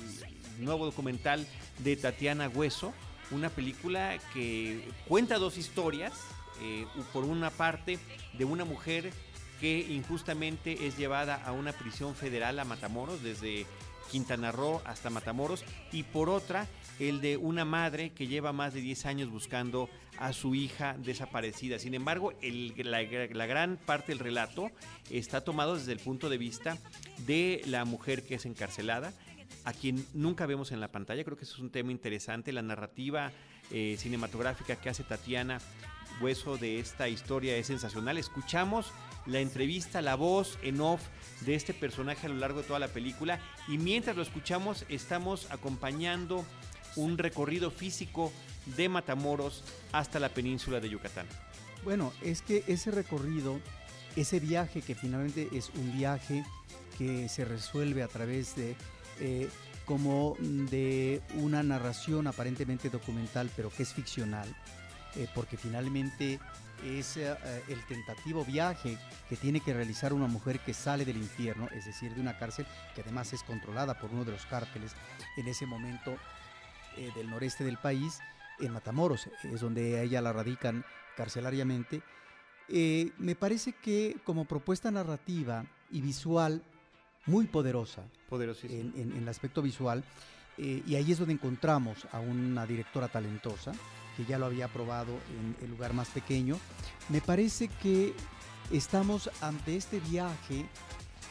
nuevo 0.59 0.85
documental 0.85 1.45
de 1.79 1.97
Tatiana 1.97 2.47
Hueso. 2.47 2.93
Una 3.31 3.49
película 3.49 4.17
que 4.33 4.87
cuenta 5.07 5.37
dos 5.37 5.57
historias. 5.57 6.13
eh, 6.61 6.85
por 7.11 7.25
una 7.25 7.49
parte, 7.49 7.99
de 8.33 8.45
una 8.45 8.65
mujer 8.65 9.11
que 9.59 9.79
injustamente 9.79 10.87
es 10.87 10.97
llevada 10.97 11.35
a 11.35 11.51
una 11.51 11.71
prisión 11.71 12.15
federal 12.15 12.59
a 12.59 12.65
Matamoros, 12.65 13.23
desde 13.23 13.65
Quintana 14.11 14.51
Roo 14.51 14.81
hasta 14.85 15.09
Matamoros, 15.09 15.63
y 15.91 16.03
por 16.03 16.29
otra, 16.29 16.67
el 16.99 17.21
de 17.21 17.37
una 17.37 17.65
madre 17.65 18.11
que 18.11 18.27
lleva 18.27 18.53
más 18.53 18.73
de 18.73 18.81
10 18.81 19.05
años 19.05 19.29
buscando 19.29 19.89
a 20.17 20.33
su 20.33 20.55
hija 20.55 20.95
desaparecida. 20.97 21.79
Sin 21.79 21.93
embargo, 21.93 22.33
la 22.41 23.45
gran 23.45 23.77
parte 23.77 24.11
del 24.11 24.19
relato 24.19 24.71
está 25.09 25.41
tomado 25.41 25.75
desde 25.75 25.91
el 25.91 25.99
punto 25.99 26.29
de 26.29 26.37
vista 26.37 26.77
de 27.25 27.61
la 27.65 27.85
mujer 27.85 28.23
que 28.23 28.35
es 28.35 28.45
encarcelada, 28.45 29.13
a 29.63 29.73
quien 29.73 30.05
nunca 30.13 30.45
vemos 30.45 30.71
en 30.71 30.79
la 30.79 30.91
pantalla. 30.91 31.23
Creo 31.23 31.37
que 31.37 31.43
eso 31.43 31.55
es 31.55 31.59
un 31.59 31.71
tema 31.71 31.91
interesante, 31.91 32.53
la 32.53 32.61
narrativa 32.61 33.31
eh, 33.71 33.95
cinematográfica 33.97 34.75
que 34.75 34.89
hace 34.89 35.03
Tatiana 35.03 35.59
Hueso 36.21 36.57
de 36.57 36.79
esta 36.79 37.09
historia 37.09 37.57
es 37.57 37.67
sensacional. 37.67 38.17
Escuchamos 38.17 38.91
la 39.25 39.39
entrevista, 39.39 40.01
la 40.01 40.15
voz 40.15 40.57
en 40.61 40.81
off 40.81 41.01
de 41.41 41.55
este 41.55 41.73
personaje 41.73 42.27
a 42.27 42.29
lo 42.29 42.37
largo 42.37 42.61
de 42.61 42.67
toda 42.67 42.79
la 42.79 42.87
película 42.87 43.39
y 43.67 43.77
mientras 43.77 44.15
lo 44.15 44.21
escuchamos 44.21 44.85
estamos 44.89 45.47
acompañando 45.51 46.45
un 46.95 47.17
recorrido 47.17 47.71
físico 47.71 48.31
de 48.77 48.89
Matamoros 48.89 49.63
hasta 49.91 50.19
la 50.19 50.29
península 50.29 50.79
de 50.79 50.89
Yucatán. 50.89 51.25
Bueno, 51.83 52.13
es 52.21 52.41
que 52.41 52.63
ese 52.67 52.91
recorrido, 52.91 53.59
ese 54.15 54.39
viaje 54.39 54.81
que 54.81 54.95
finalmente 54.95 55.49
es 55.51 55.71
un 55.75 55.95
viaje 55.97 56.43
que 56.97 57.29
se 57.29 57.45
resuelve 57.45 58.01
a 58.01 58.07
través 58.07 58.55
de 58.55 58.75
eh, 59.19 59.49
como 59.85 60.35
de 60.39 61.21
una 61.35 61.61
narración 61.61 62.27
aparentemente 62.27 62.89
documental, 62.89 63.51
pero 63.55 63.69
que 63.69 63.83
es 63.83 63.93
ficcional, 63.93 64.47
eh, 65.17 65.27
porque 65.33 65.57
finalmente 65.57 66.39
es 66.83 67.17
eh, 67.17 67.35
el 67.69 67.83
tentativo 67.87 68.43
viaje 68.45 68.97
que 69.29 69.37
tiene 69.37 69.59
que 69.61 69.73
realizar 69.73 70.11
una 70.13 70.27
mujer 70.27 70.59
que 70.59 70.73
sale 70.73 71.05
del 71.05 71.17
infierno, 71.17 71.67
es 71.73 71.85
decir, 71.85 72.13
de 72.13 72.21
una 72.21 72.37
cárcel 72.37 72.65
que 72.93 73.01
además 73.01 73.31
es 73.33 73.43
controlada 73.43 73.97
por 73.99 74.11
uno 74.11 74.25
de 74.25 74.31
los 74.33 74.45
cárteles 74.45 74.91
en 75.37 75.47
ese 75.47 75.65
momento 75.65 76.17
eh, 76.97 77.11
del 77.15 77.29
noreste 77.29 77.63
del 77.63 77.77
país, 77.77 78.19
en 78.59 78.71
Matamoros, 78.71 79.27
es 79.43 79.61
donde 79.61 79.97
a 79.99 80.03
ella 80.03 80.21
la 80.21 80.31
radican 80.33 80.85
carcelariamente. 81.17 82.01
Eh, 82.69 83.11
me 83.17 83.35
parece 83.35 83.73
que 83.73 84.17
como 84.23 84.45
propuesta 84.45 84.91
narrativa 84.91 85.65
y 85.91 86.01
visual 86.01 86.61
muy 87.25 87.47
poderosa 87.47 88.03
en, 88.63 88.93
en- 88.95 89.11
en 89.11 89.17
el 89.23 89.29
aspecto 89.29 89.61
visual, 89.61 90.03
eh, 90.57 90.81
y 90.87 90.95
ahí 90.95 91.11
es 91.11 91.17
donde 91.19 91.33
encontramos 91.33 92.07
a 92.11 92.19
una 92.19 92.65
directora 92.65 93.07
talentosa, 93.07 93.73
que 94.15 94.25
ya 94.25 94.37
lo 94.37 94.45
había 94.45 94.67
probado 94.67 95.13
en 95.29 95.55
el 95.63 95.71
lugar 95.71 95.93
más 95.93 96.09
pequeño. 96.09 96.57
Me 97.09 97.21
parece 97.21 97.67
que 97.67 98.13
estamos 98.71 99.29
ante 99.41 99.75
este 99.75 99.99
viaje 99.99 100.65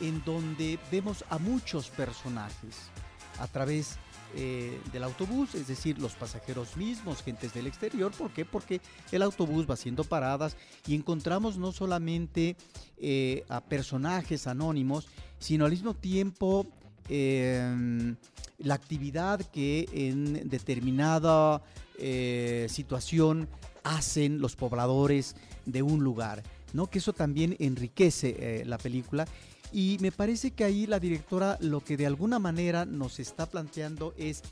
en 0.00 0.22
donde 0.24 0.78
vemos 0.90 1.24
a 1.30 1.38
muchos 1.38 1.88
personajes 1.90 2.90
a 3.38 3.46
través 3.46 3.98
eh, 4.36 4.80
del 4.92 5.04
autobús, 5.04 5.54
es 5.54 5.68
decir, 5.68 6.00
los 6.00 6.14
pasajeros 6.14 6.76
mismos, 6.76 7.22
gentes 7.22 7.54
del 7.54 7.68
exterior. 7.68 8.10
¿Por 8.12 8.32
qué? 8.32 8.44
Porque 8.44 8.80
el 9.12 9.22
autobús 9.22 9.68
va 9.68 9.74
haciendo 9.74 10.02
paradas 10.02 10.56
y 10.86 10.96
encontramos 10.96 11.56
no 11.56 11.70
solamente 11.70 12.56
eh, 12.98 13.44
a 13.48 13.60
personajes 13.60 14.48
anónimos, 14.48 15.06
sino 15.38 15.64
al 15.64 15.70
mismo 15.70 15.94
tiempo 15.94 16.66
eh, 17.08 18.14
la 18.58 18.74
actividad 18.74 19.40
que 19.40 19.88
en 19.92 20.48
determinada 20.48 21.62
eh, 21.98 22.66
situación 22.70 23.48
hacen 23.82 24.40
los 24.40 24.56
pobladores 24.56 25.36
de 25.66 25.82
un 25.82 26.02
lugar, 26.02 26.42
¿no? 26.72 26.88
Que 26.88 26.98
eso 26.98 27.12
también 27.12 27.56
enriquece 27.58 28.36
eh, 28.38 28.64
la 28.64 28.78
película. 28.78 29.26
Y 29.72 29.98
me 30.00 30.12
parece 30.12 30.52
que 30.52 30.64
ahí 30.64 30.86
la 30.86 31.00
directora 31.00 31.58
lo 31.60 31.80
que 31.80 31.96
de 31.96 32.06
alguna 32.06 32.38
manera 32.38 32.84
nos 32.84 33.18
está 33.18 33.46
planteando 33.46 34.14
es 34.16 34.42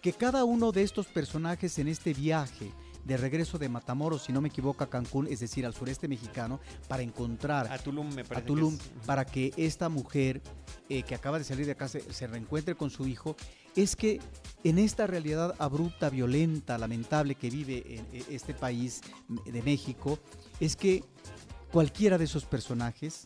que 0.00 0.12
cada 0.12 0.44
uno 0.44 0.72
de 0.72 0.82
estos 0.82 1.06
personajes 1.06 1.78
en 1.78 1.88
este 1.88 2.14
viaje 2.14 2.72
de 3.04 3.16
regreso 3.16 3.58
de 3.58 3.68
Matamoros, 3.68 4.22
si 4.24 4.32
no 4.32 4.40
me 4.40 4.48
equivoco, 4.48 4.84
a 4.84 4.90
Cancún, 4.90 5.26
es 5.28 5.40
decir, 5.40 5.66
al 5.66 5.74
sureste 5.74 6.06
mexicano, 6.08 6.60
para 6.88 7.02
encontrar 7.02 7.66
A 7.72 7.78
Tulum 7.78 8.14
me 8.14 8.22
a 8.22 8.24
parece. 8.24 8.42
que 8.42 8.46
Tulum 8.46 8.74
es- 8.74 9.06
para 9.06 9.24
que 9.24 9.52
esta 9.56 9.88
mujer 9.88 10.40
eh, 10.88 11.02
que 11.02 11.14
acaba 11.14 11.38
de 11.38 11.44
salir 11.44 11.66
de 11.66 11.74
casa 11.74 11.98
se 12.10 12.26
reencuentre 12.26 12.74
con 12.74 12.90
su 12.90 13.06
hijo, 13.06 13.34
es 13.76 13.96
que 13.96 14.20
en 14.64 14.78
esta 14.78 15.06
realidad 15.06 15.54
abrupta, 15.58 16.10
violenta, 16.10 16.76
lamentable 16.78 17.34
que 17.34 17.48
vive 17.50 17.82
en, 17.86 18.06
eh, 18.12 18.24
este 18.30 18.52
país 18.54 19.00
de 19.46 19.62
México, 19.62 20.18
es 20.60 20.76
que 20.76 21.02
cualquiera 21.72 22.18
de 22.18 22.24
esos 22.24 22.44
personajes 22.44 23.24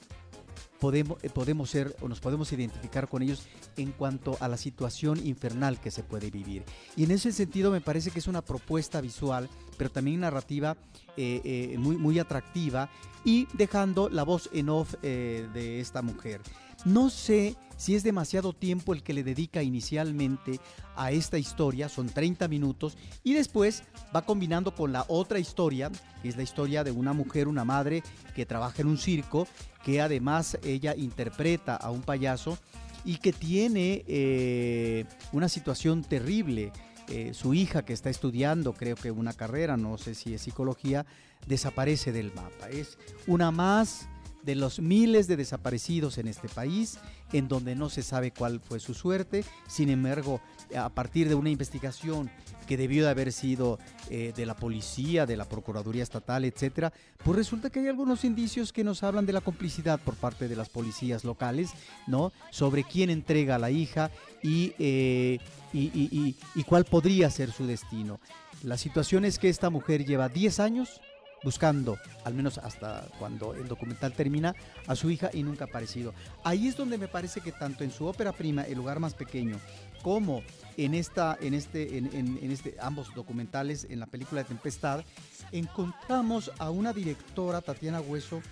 podemos, 0.80 1.22
eh, 1.22 1.30
podemos 1.30 1.70
ser 1.70 1.94
o 2.00 2.08
nos 2.08 2.20
podemos 2.20 2.52
identificar 2.52 3.08
con 3.08 3.22
ellos 3.22 3.46
en 3.76 3.92
cuanto 3.92 4.36
a 4.40 4.48
la 4.48 4.56
situación 4.56 5.24
infernal 5.26 5.80
que 5.80 5.90
se 5.90 6.02
puede 6.02 6.30
vivir. 6.30 6.64
Y 6.96 7.04
en 7.04 7.10
ese 7.10 7.32
sentido 7.32 7.70
me 7.70 7.80
parece 7.80 8.10
que 8.10 8.18
es 8.18 8.26
una 8.26 8.42
propuesta 8.42 9.00
visual, 9.00 9.48
pero 9.76 9.90
también 9.90 10.20
narrativa 10.20 10.76
eh, 11.16 11.40
eh, 11.44 11.78
muy, 11.78 11.96
muy 11.96 12.18
atractiva 12.18 12.90
y 13.24 13.48
dejando 13.54 14.08
la 14.08 14.22
voz 14.22 14.50
en 14.52 14.68
off 14.68 14.94
eh, 15.02 15.48
de 15.54 15.80
esta 15.80 16.02
mujer. 16.02 16.40
No 16.86 17.10
sé 17.10 17.56
si 17.76 17.96
es 17.96 18.04
demasiado 18.04 18.52
tiempo 18.52 18.94
el 18.94 19.02
que 19.02 19.12
le 19.12 19.24
dedica 19.24 19.60
inicialmente 19.60 20.60
a 20.94 21.10
esta 21.10 21.36
historia, 21.36 21.88
son 21.88 22.08
30 22.08 22.46
minutos, 22.46 22.96
y 23.24 23.34
después 23.34 23.82
va 24.14 24.22
combinando 24.22 24.72
con 24.72 24.92
la 24.92 25.04
otra 25.08 25.40
historia, 25.40 25.90
que 26.22 26.28
es 26.28 26.36
la 26.36 26.44
historia 26.44 26.84
de 26.84 26.92
una 26.92 27.12
mujer, 27.12 27.48
una 27.48 27.64
madre 27.64 28.04
que 28.36 28.46
trabaja 28.46 28.82
en 28.82 28.86
un 28.86 28.98
circo, 28.98 29.48
que 29.84 30.00
además 30.00 30.58
ella 30.62 30.94
interpreta 30.94 31.74
a 31.74 31.90
un 31.90 32.02
payaso 32.02 32.56
y 33.04 33.16
que 33.16 33.32
tiene 33.32 34.04
eh, 34.06 35.06
una 35.32 35.48
situación 35.48 36.04
terrible 36.04 36.70
eh, 37.08 37.34
su 37.34 37.52
hija 37.52 37.84
que 37.84 37.94
está 37.94 38.10
estudiando, 38.10 38.74
creo 38.74 38.94
que 38.94 39.10
una 39.10 39.32
carrera, 39.32 39.76
no 39.76 39.98
sé 39.98 40.14
si 40.14 40.34
es 40.34 40.42
psicología, 40.42 41.04
desaparece 41.48 42.12
del 42.12 42.32
mapa. 42.32 42.68
Es 42.70 42.96
una 43.26 43.50
más 43.50 44.08
de 44.46 44.54
los 44.54 44.78
miles 44.78 45.26
de 45.26 45.36
desaparecidos 45.36 46.18
en 46.18 46.28
este 46.28 46.48
país, 46.48 46.98
en 47.32 47.48
donde 47.48 47.74
no 47.74 47.90
se 47.90 48.02
sabe 48.02 48.30
cuál 48.30 48.60
fue 48.60 48.78
su 48.78 48.94
suerte. 48.94 49.44
Sin 49.66 49.90
embargo, 49.90 50.40
a 50.74 50.88
partir 50.88 51.28
de 51.28 51.34
una 51.34 51.50
investigación 51.50 52.30
que 52.68 52.76
debió 52.76 53.04
de 53.04 53.10
haber 53.10 53.32
sido 53.32 53.78
eh, 54.08 54.32
de 54.36 54.46
la 54.46 54.54
policía, 54.54 55.26
de 55.26 55.36
la 55.36 55.48
Procuraduría 55.48 56.04
Estatal, 56.04 56.44
etcétera, 56.44 56.92
pues 57.24 57.36
resulta 57.36 57.70
que 57.70 57.80
hay 57.80 57.88
algunos 57.88 58.24
indicios 58.24 58.72
que 58.72 58.84
nos 58.84 59.02
hablan 59.02 59.26
de 59.26 59.32
la 59.32 59.40
complicidad 59.40 60.00
por 60.00 60.14
parte 60.14 60.46
de 60.46 60.56
las 60.56 60.68
policías 60.68 61.24
locales, 61.24 61.70
¿no? 62.06 62.32
Sobre 62.50 62.84
quién 62.84 63.10
entrega 63.10 63.56
a 63.56 63.58
la 63.58 63.72
hija 63.72 64.12
y, 64.42 64.74
eh, 64.78 65.38
y, 65.72 66.36
y 66.54 66.64
cuál 66.64 66.84
podría 66.84 67.30
ser 67.30 67.50
su 67.50 67.66
destino. 67.66 68.20
La 68.62 68.78
situación 68.78 69.24
es 69.24 69.38
que 69.38 69.48
esta 69.48 69.70
mujer 69.70 70.04
lleva 70.04 70.28
10 70.28 70.60
años 70.60 71.00
buscando, 71.46 71.96
al 72.24 72.34
menos 72.34 72.58
hasta 72.58 73.06
cuando 73.20 73.54
el 73.54 73.68
documental 73.68 74.12
termina, 74.12 74.56
a 74.88 74.96
su 74.96 75.10
hija 75.10 75.30
y 75.32 75.44
nunca 75.44 75.64
ha 75.64 75.68
aparecido. 75.68 76.12
Ahí 76.42 76.66
es 76.66 76.76
donde 76.76 76.98
me 76.98 77.06
parece 77.06 77.40
que 77.40 77.52
tanto 77.52 77.84
en 77.84 77.92
su 77.92 78.04
ópera 78.04 78.32
prima, 78.32 78.64
El 78.64 78.78
lugar 78.78 78.98
más 78.98 79.14
pequeño, 79.14 79.60
como 80.02 80.42
en, 80.76 80.92
esta, 80.94 81.38
en, 81.40 81.54
este, 81.54 81.98
en, 81.98 82.50
este, 82.50 82.74
ambos 82.80 83.14
documentales, 83.14 83.86
en 83.88 84.00
la 84.00 84.06
película 84.06 84.42
de 84.42 84.48
Tempestad, 84.48 85.04
encontramos 85.52 86.50
a 86.58 86.70
una 86.70 86.92
directora, 86.92 87.60
Tatiana 87.60 88.00
Hueso, 88.00 88.42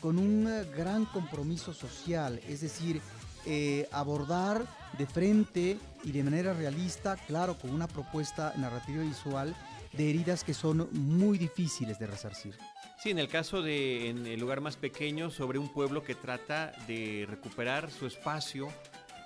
con 0.00 0.18
un 0.18 0.48
eh, 0.48 0.64
gran 0.74 1.04
compromiso 1.04 1.74
social, 1.74 2.40
es 2.48 2.62
decir, 2.62 3.02
eh, 3.44 3.86
abordar 3.92 4.64
de 4.96 5.06
frente 5.06 5.78
y 6.02 6.12
de 6.12 6.24
manera 6.24 6.54
realista, 6.54 7.16
claro, 7.26 7.58
con 7.58 7.74
una 7.74 7.88
propuesta 7.88 8.54
narrativa 8.56 9.02
visual, 9.02 9.54
de 9.92 10.10
heridas 10.10 10.44
que 10.44 10.54
son 10.54 10.88
muy 10.92 11.38
difíciles 11.38 11.98
de 11.98 12.06
resarcir. 12.06 12.56
Sí, 13.02 13.10
en 13.10 13.18
el 13.18 13.28
caso 13.28 13.62
de 13.62 14.08
en 14.08 14.26
el 14.26 14.40
lugar 14.40 14.60
más 14.60 14.76
pequeño, 14.76 15.30
sobre 15.30 15.58
un 15.58 15.68
pueblo 15.68 16.02
que 16.02 16.14
trata 16.14 16.72
de 16.86 17.26
recuperar 17.28 17.90
su 17.90 18.06
espacio 18.06 18.68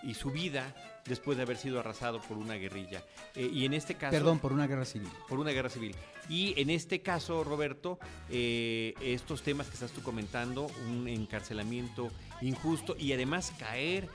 y 0.03 0.15
su 0.15 0.31
vida 0.31 0.75
después 1.07 1.37
de 1.37 1.43
haber 1.43 1.57
sido 1.57 1.81
arrasado 1.81 2.21
por 2.21 2.37
una 2.37 2.55
guerrilla. 2.55 3.03
Eh, 3.35 3.51
y 3.53 3.65
en 3.65 3.75
este 3.75 3.95
caso... 3.95 4.13
Perdón, 4.13 4.39
por 4.39 4.53
una 4.53 4.67
guerra 4.67 4.85
civil. 4.85 5.09
Por 5.29 5.39
una 5.39 5.51
guerra 5.51 5.69
civil. 5.69 5.95
Y 6.29 6.61
en 6.61 6.71
este 6.71 7.01
caso, 7.01 7.43
Roberto, 7.45 7.99
eh, 8.31 8.95
estos 9.01 9.43
temas 9.43 9.67
que 9.67 9.75
estás 9.75 9.91
tú 9.91 10.03
comentando, 10.03 10.69
un 10.89 11.09
encarcelamiento 11.09 12.11
injusto 12.41 12.97
y 12.99 13.13
además 13.13 13.53
caer 13.59 14.09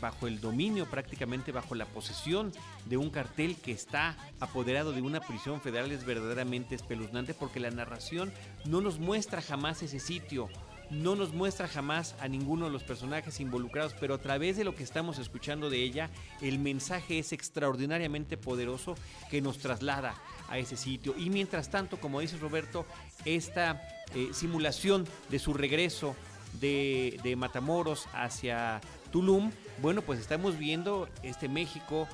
bajo 0.00 0.26
el 0.26 0.40
dominio, 0.40 0.88
prácticamente 0.90 1.52
bajo 1.52 1.74
la 1.74 1.86
posesión 1.86 2.52
de 2.86 2.96
un 2.96 3.10
cartel 3.10 3.56
que 3.56 3.72
está 3.72 4.16
apoderado 4.40 4.92
de 4.92 5.02
una 5.02 5.20
prisión 5.20 5.60
federal 5.60 5.92
es 5.92 6.04
verdaderamente 6.04 6.74
espeluznante 6.74 7.34
porque 7.34 7.60
la 7.60 7.70
narración 7.70 8.32
no 8.64 8.80
nos 8.80 8.98
muestra 8.98 9.42
jamás 9.42 9.82
ese 9.82 10.00
sitio, 10.00 10.48
no 10.90 11.14
nos 11.14 11.32
muestra 11.32 11.68
jamás 11.68 12.16
a 12.20 12.28
ninguno 12.28 12.66
de 12.66 12.72
los 12.72 12.82
personajes 12.82 13.40
involucrados, 13.40 13.94
pero 13.98 14.14
a 14.14 14.18
través 14.18 14.56
de 14.56 14.64
lo 14.64 14.74
que 14.74 14.82
estamos 14.82 15.18
escuchando 15.18 15.70
de 15.70 15.82
ella, 15.82 16.10
el 16.40 16.58
mensaje 16.58 17.18
es 17.18 17.32
extraordinariamente 17.32 18.36
poderoso 18.36 18.96
que 19.30 19.40
nos 19.40 19.58
traslada 19.58 20.14
a 20.48 20.58
ese 20.58 20.76
sitio. 20.76 21.14
Y 21.16 21.30
mientras 21.30 21.70
tanto, 21.70 21.98
como 22.00 22.20
dice 22.20 22.36
Roberto, 22.38 22.86
esta 23.24 23.80
eh, 24.14 24.30
simulación 24.32 25.06
de 25.28 25.38
su 25.38 25.54
regreso 25.54 26.16
de, 26.60 27.34
Matamoros 27.36 28.06
hacia 28.12 28.80
Tulum, 29.12 29.50
bueno, 29.80 30.02
pues 30.02 30.20
estamos 30.20 30.58
viendo 30.58 31.08
este 31.22 31.48
México 31.48 32.08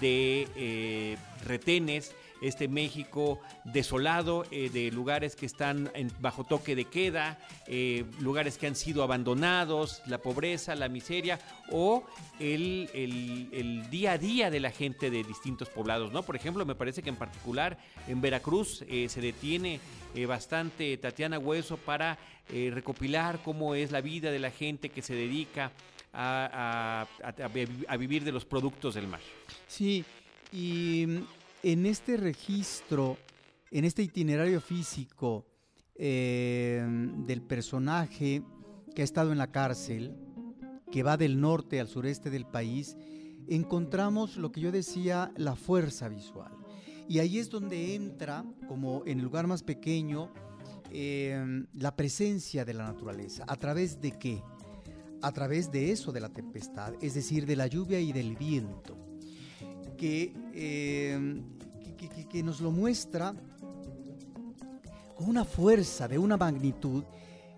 de 0.00 0.48
eh, 0.56 1.16
retenes, 1.44 2.14
este 2.42 2.68
México 2.68 3.40
desolado, 3.64 4.44
eh, 4.50 4.68
de 4.68 4.90
lugares 4.90 5.36
que 5.36 5.46
están 5.46 5.90
bajo 6.20 6.44
toque 6.44 6.74
de 6.74 6.84
queda, 6.84 7.38
eh, 7.66 8.04
lugares 8.20 8.58
que 8.58 8.66
han 8.66 8.74
sido 8.74 9.02
abandonados, 9.02 10.02
la 10.06 10.18
pobreza, 10.18 10.74
la 10.74 10.88
miseria 10.88 11.38
o 11.70 12.04
el, 12.40 12.90
el, 12.92 13.88
día 13.90 14.12
a 14.12 14.18
día 14.18 14.50
de 14.50 14.60
la 14.60 14.70
gente 14.70 15.10
de 15.10 15.22
distintos 15.22 15.68
poblados, 15.68 16.12
¿no? 16.12 16.22
Por 16.22 16.36
ejemplo, 16.36 16.66
me 16.66 16.74
parece 16.74 17.02
que 17.02 17.10
en 17.10 17.16
particular 17.16 17.78
en 18.08 18.20
Veracruz 18.20 18.84
eh, 18.88 19.08
se 19.08 19.20
detiene 19.20 19.80
bastante 20.26 20.94
Tatiana 20.98 21.38
Hueso 21.38 21.78
para 21.78 22.18
recopilar 22.50 23.40
cómo 23.42 23.74
es 23.74 23.92
la 23.92 24.02
vida 24.02 24.30
de 24.30 24.38
la 24.38 24.50
gente 24.50 24.90
que 24.90 25.00
se 25.00 25.14
dedica 25.14 25.72
a, 26.12 27.06
a, 27.88 27.96
vivir 27.96 28.24
de 28.24 28.32
los 28.32 28.44
productos 28.44 28.94
del 28.94 29.06
mar. 29.06 29.20
Sí, 29.68 30.04
y 30.52 31.06
en 31.62 31.86
este 31.86 32.16
registro, 32.16 33.16
en 33.70 33.84
este 33.84 34.02
itinerario 34.02 34.60
físico 34.60 35.46
eh, 35.94 36.84
del 37.26 37.42
personaje 37.42 38.42
que 38.94 39.02
ha 39.02 39.04
estado 39.04 39.32
en 39.32 39.38
la 39.38 39.52
cárcel, 39.52 40.14
que 40.90 41.02
va 41.02 41.16
del 41.16 41.40
norte 41.40 41.80
al 41.80 41.88
sureste 41.88 42.30
del 42.30 42.46
país, 42.46 42.96
encontramos 43.48 44.36
lo 44.36 44.52
que 44.52 44.60
yo 44.60 44.72
decía, 44.72 45.32
la 45.36 45.56
fuerza 45.56 46.08
visual. 46.08 46.52
Y 47.08 47.18
ahí 47.18 47.38
es 47.38 47.50
donde 47.50 47.94
entra, 47.94 48.44
como 48.68 49.02
en 49.06 49.18
el 49.18 49.24
lugar 49.24 49.46
más 49.46 49.62
pequeño, 49.62 50.32
eh, 50.90 51.64
la 51.72 51.96
presencia 51.96 52.64
de 52.64 52.74
la 52.74 52.84
naturaleza. 52.84 53.44
¿A 53.46 53.56
través 53.56 54.00
de 54.00 54.12
qué? 54.12 54.42
A 55.22 55.32
través 55.32 55.70
de 55.70 55.92
eso 55.92 56.12
de 56.12 56.20
la 56.20 56.28
tempestad, 56.28 56.94
es 57.00 57.14
decir, 57.14 57.46
de 57.46 57.56
la 57.56 57.66
lluvia 57.66 58.00
y 58.00 58.12
del 58.12 58.36
viento. 58.36 59.11
Eh, 60.04 61.42
que, 61.96 62.26
que, 62.26 62.42
nos 62.42 62.60
lo 62.60 62.72
muestra 62.72 63.34
con 65.14 65.28
una 65.28 65.44
fuerza, 65.44 66.08
de 66.08 66.18
una 66.18 66.36
magnitud, 66.36 67.04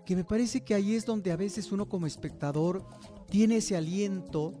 que 0.05 0.15
me 0.15 0.23
parece 0.23 0.61
que 0.61 0.75
ahí 0.75 0.93
es 0.93 1.07
donde 1.07 1.31
a 1.31 1.37
veces 1.37 1.71
uno 1.71 1.89
como 1.89 2.05
espectador 2.05 2.85
tiene 3.31 3.57
ese 3.57 3.75
aliento 3.75 4.53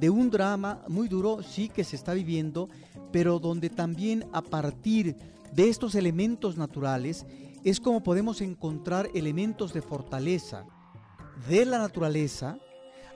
de 0.00 0.08
un 0.08 0.30
drama 0.30 0.82
muy 0.88 1.08
duro, 1.08 1.42
sí 1.42 1.68
que 1.68 1.84
se 1.84 1.96
está 1.96 2.14
viviendo, 2.14 2.70
pero 3.12 3.38
donde 3.38 3.68
también 3.68 4.24
a 4.32 4.40
partir 4.40 5.14
de 5.52 5.68
estos 5.68 5.94
elementos 5.94 6.56
naturales 6.56 7.26
es 7.64 7.80
como 7.80 8.02
podemos 8.02 8.40
encontrar 8.40 9.10
elementos 9.14 9.74
de 9.74 9.82
fortaleza 9.82 10.64
de 11.50 11.66
la 11.66 11.78
naturaleza 11.78 12.58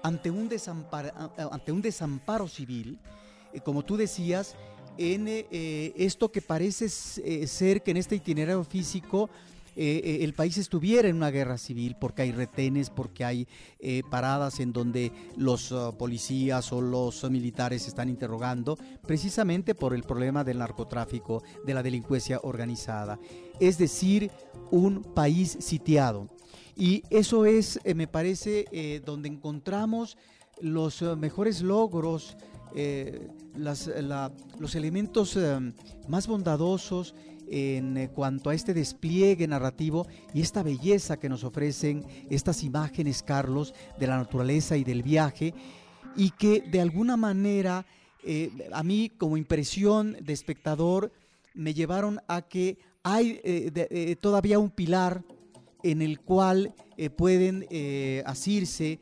ante 0.03 0.31
un 0.31 0.49
desamparo, 0.51 2.49
civil 2.49 2.99
como 3.65 3.85
tú 3.85 3.97
decías, 3.97 4.57
en 4.99 5.27
eh, 5.29 5.93
esto 5.97 6.31
que 6.31 6.43
parece 6.43 6.87
eh, 6.87 7.47
ser 7.47 7.83
que 7.83 7.91
en 7.91 7.97
este 7.97 8.17
itinerario 8.17 8.65
físico 8.65 9.31
el 9.77 10.35
país 10.35 10.59
estuviera 10.59 11.09
en 11.09 11.17
una 11.17 11.31
guerra 11.31 11.57
civil 11.57 11.97
porque 11.99 12.23
hay 12.23 12.33
retenes, 12.33 12.91
porque 12.91 13.25
hay 13.25 13.49
paradas 14.11 14.61
en 14.61 14.75
donde 14.75 15.11
los 15.39 15.73
uh, 15.73 15.95
policías 15.97 16.71
o 16.73 16.83
los 16.83 17.31
militares 17.31 17.87
están 17.87 18.11
interrogando, 18.11 18.77
precisamente 19.07 19.75
por 19.75 19.95
el 19.95 20.03
problema 20.03 20.45
del 20.45 20.59
narcotráfico, 20.59 21.43
de 21.65 21.73
la 21.73 21.83
delincuencia 21.83 22.41
organizada. 22.43 23.19
Es 23.59 23.79
decir, 23.79 24.31
un 24.71 25.03
país 25.03 25.57
sitiado. 25.61 26.27
Y 26.77 27.05
eso 27.09 27.47
es, 27.47 27.81
me 27.95 28.09
parece, 28.09 29.01
donde 29.07 29.31
encontramos 29.31 30.19
los 30.61 31.01
mejores 31.17 31.63
logros 31.63 32.37
eh, 32.75 33.29
los 33.55 34.75
elementos 34.75 35.37
eh, 35.37 35.59
más 36.09 36.27
bondadosos 36.27 37.15
en 37.49 37.97
eh, 37.97 38.11
cuanto 38.15 38.51
a 38.51 38.55
este 38.55 38.73
despliegue 38.73 39.49
narrativo 39.49 40.07
y 40.33 40.41
esta 40.41 40.63
belleza 40.63 41.19
que 41.19 41.29
nos 41.29 41.43
ofrecen 41.43 42.05
estas 42.31 42.63
imágenes, 42.63 43.23
Carlos, 43.23 43.75
de 43.99 44.07
la 44.07 44.19
naturaleza 44.19 44.77
y 44.77 44.85
del 44.85 45.03
viaje, 45.03 45.53
y 46.17 46.31
que 46.31 46.61
de 46.61 46.81
alguna 46.81 47.17
manera 47.17 47.87
a 48.73 48.83
mí 48.83 49.11
como 49.17 49.39
impresión 49.39 50.15
de 50.21 50.35
espectador 50.35 51.11
me 51.55 51.73
llevaron 51.73 52.21
a 52.29 52.43
que 52.43 52.77
hay 53.03 53.41
todavía 54.21 54.59
un 54.59 54.69
pilar 54.69 55.25
en 55.83 56.03
el 56.03 56.21
cual 56.21 56.75
pueden 57.17 57.67
asirse 58.27 59.01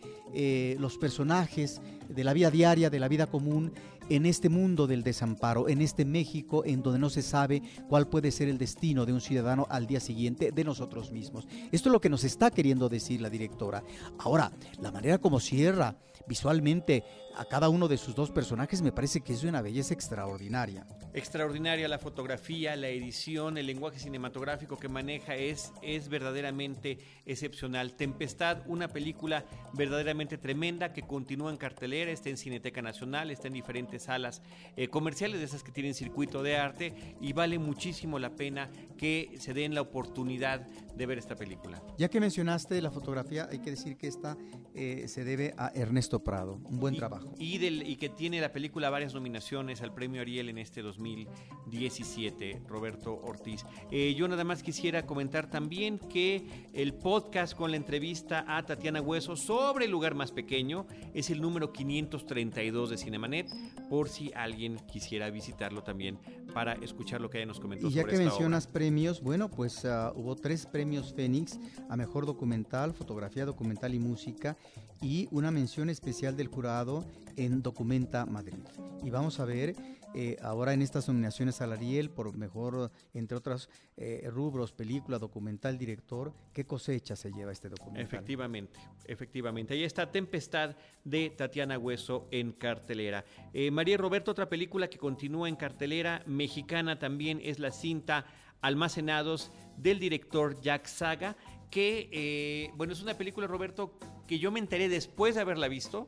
los 0.79 0.99
personajes, 0.99 1.81
de 2.09 2.25
la 2.25 2.33
vida 2.33 2.51
diaria, 2.51 2.91
de 2.91 3.01
la 3.01 3.09
vida 3.09 3.27
común, 3.27 3.73
en 4.09 4.27
este 4.27 4.49
mundo 4.49 4.87
del 4.87 5.03
desamparo, 5.03 5.69
en 5.69 5.83
este 5.83 6.05
México 6.05 6.65
en 6.65 6.83
donde 6.83 6.99
no 6.99 7.11
se 7.11 7.23
sabe 7.23 7.63
cuál 7.89 8.09
puede 8.09 8.31
ser 8.31 8.49
el 8.49 8.59
destino 8.59 9.05
de 9.05 9.13
un 9.13 9.21
ciudadano 9.21 9.67
al 9.71 9.87
día 9.87 10.01
siguiente 10.01 10.51
de 10.51 10.65
nosotros 10.65 11.13
mismos. 11.13 11.47
Esto 11.73 11.89
es 11.89 11.93
lo 11.93 12.01
que 12.01 12.09
nos 12.09 12.25
está 12.25 12.51
queriendo 12.51 12.89
decir 12.89 13.21
la 13.21 13.31
directora. 13.31 13.83
Ahora, 14.19 14.51
la 14.81 14.91
manera 14.91 15.19
como 15.19 15.41
cierra 15.41 15.97
visualmente 16.27 17.05
a 17.39 17.45
cada 17.45 17.68
uno 17.68 17.86
de 17.86 17.97
sus 17.97 18.16
dos 18.16 18.30
personajes 18.32 18.82
me 18.82 18.91
parece 18.91 19.20
que 19.20 19.32
es 19.32 19.43
de 19.43 19.49
una 19.49 19.62
belleza 19.62 19.95
extraordinaria. 19.95 20.84
Extraordinaria 21.14 21.86
la 21.86 22.01
fotografía, 22.01 22.74
la 22.74 22.89
edición, 22.89 23.57
el 23.59 23.66
lenguaje 23.66 24.01
cinematográfico 24.01 24.76
que 24.76 24.89
maneja 24.89 25.36
es, 25.36 25.72
es 25.80 26.09
verdaderamente 26.09 26.99
excepcional. 27.26 27.95
Tempestad, 27.95 28.62
una 28.66 28.89
película 28.89 29.45
verdaderamente 29.72 30.36
tremenda 30.36 30.93
que 30.93 31.03
continúa 31.03 31.53
en 31.53 31.59
cartelera, 31.59 32.11
está 32.11 32.28
en 32.28 32.36
Cineteca 32.36 32.82
Nacional, 32.82 33.30
está 33.30 33.47
en 33.47 33.55
diferentes 33.55 34.03
salas 34.03 34.43
eh, 34.76 34.89
comerciales 34.89 35.39
de 35.39 35.47
esas 35.47 35.62
que 35.62 35.70
tienen 35.70 35.95
circuito 35.95 36.43
de 36.43 36.57
arte 36.57 36.93
y 37.20 37.32
vale 37.34 37.61
muchísimo 37.61 38.18
la 38.18 38.30
pena 38.30 38.68
que 38.97 39.36
se 39.39 39.55
den 39.55 39.76
la 39.76 39.82
oportunidad 39.82 40.66
de 40.99 41.07
ver 41.07 41.19
esta 41.19 41.37
película. 41.37 41.81
Ya 41.97 42.09
que 42.09 42.21
mencionaste 42.21 42.83
la 42.83 42.91
fotografía, 42.91 43.49
hay 43.51 43.61
que 43.61 43.71
decir 43.71 43.97
que 43.97 44.09
esta 44.09 44.37
eh, 44.75 45.05
se 45.07 45.25
debe 45.25 45.55
a 45.57 45.69
Ernesto 45.69 46.23
Prado, 46.25 46.61
un 46.65 46.81
buen 46.81 46.95
y, 46.95 46.99
trabajo. 46.99 47.33
Y, 47.39 47.59
del, 47.59 47.89
y 47.89 47.97
que 47.97 48.09
tiene 48.09 48.41
la 48.41 48.53
película 48.53 48.91
varias 48.91 49.15
nominaciones 49.15 49.81
al 49.81 49.95
premio 49.95 50.21
Ariel 50.21 50.49
en 50.49 50.59
este 50.59 50.83
2017, 50.83 52.63
Roberto 52.67 53.15
Ortiz. 53.23 53.65
Eh, 53.91 54.15
yo 54.15 54.27
nada 54.27 54.43
más 54.43 54.63
quisiera 54.63 55.07
comentar 55.07 55.49
también 55.49 55.99
que 55.99 56.45
el 56.73 56.95
podcast 56.95 57.57
con 57.57 57.71
la 57.71 57.77
entrevista 57.77 58.45
a 58.49 58.65
Tatiana 58.65 59.01
Hueso 59.01 59.37
sobre 59.37 59.85
el 59.85 59.93
lugar 59.93 60.17
más 60.17 60.33
pequeño 60.33 60.87
es 61.15 61.31
el 61.31 61.41
número 61.41 61.73
532 61.73 62.91
de 62.91 62.99
Cinemanet, 62.99 63.49
por 63.89 64.09
si 64.09 64.33
alguien 64.35 64.79
quisiera 64.91 65.31
visitarlo 65.31 65.83
también 65.83 66.19
para 66.53 66.73
escuchar 66.75 67.21
lo 67.21 67.31
que 67.31 67.39
ella 67.39 67.47
nos 67.47 67.61
comentó. 67.61 67.87
Y 67.87 67.91
ya 67.93 68.03
sobre 68.03 68.17
que 68.17 68.23
esta 68.23 68.31
mencionas 68.31 68.65
obra. 68.65 68.73
premios, 68.73 69.23
bueno, 69.23 69.49
pues 69.49 69.85
uh, 69.85 70.13
hubo 70.17 70.35
tres 70.35 70.67
premios 70.67 70.88
Fénix 70.97 71.59
a 71.89 71.97
Mejor 71.97 72.26
Documental, 72.26 72.95
Fotografía 72.95 73.45
Documental 73.45 73.95
y 73.95 73.99
Música 73.99 74.57
y 75.03 75.28
una 75.30 75.51
mención 75.51 75.91
especial 75.91 76.36
del 76.36 76.49
jurado 76.49 77.05
en 77.36 77.62
Documenta 77.62 78.26
Madrid. 78.26 78.59
Y 79.05 79.11
vamos 79.11 79.39
a 79.39 79.45
ver 79.45 79.76
eh, 80.14 80.36
ahora 80.43 80.72
en 80.72 80.80
estas 80.80 81.07
nominaciones 81.07 81.61
al 81.61 81.72
Ariel 81.72 82.11
por 82.11 82.34
mejor, 82.36 82.91
entre 83.12 83.36
otros 83.36 83.68
eh, 83.97 84.28
rubros, 84.32 84.72
película, 84.72 85.18
documental, 85.18 85.76
director, 85.76 86.32
qué 86.53 86.64
cosecha 86.64 87.14
se 87.14 87.30
lleva 87.30 87.53
este 87.53 87.68
documental. 87.68 88.03
Efectivamente, 88.03 88.80
efectivamente. 89.05 89.74
Ahí 89.74 89.84
está 89.84 90.11
Tempestad 90.11 90.74
de 91.05 91.30
Tatiana 91.30 91.78
Hueso 91.78 92.26
en 92.30 92.53
cartelera. 92.53 93.24
Eh, 93.53 93.70
María 93.70 93.99
Roberto, 93.99 94.30
otra 94.30 94.49
película 94.49 94.89
que 94.89 94.99
continúa 94.99 95.49
en 95.49 95.57
cartelera, 95.57 96.22
mexicana 96.26 96.99
también, 96.99 97.41
es 97.45 97.59
la 97.59 97.70
cinta 97.70 98.24
Almacenados 98.61 99.53
del 99.79 99.99
director 99.99 100.61
Jack 100.61 100.87
Saga, 100.87 101.37
que, 101.70 102.09
eh, 102.12 102.70
bueno, 102.76 102.93
es 102.93 103.03
una 103.03 103.14
película, 103.14 103.47
Roberto, 103.47 103.99
que 104.26 104.39
yo 104.39 104.51
me 104.51 104.59
enteré 104.59 104.89
después 104.89 105.35
de 105.35 105.41
haberla 105.41 105.68
visto. 105.68 106.07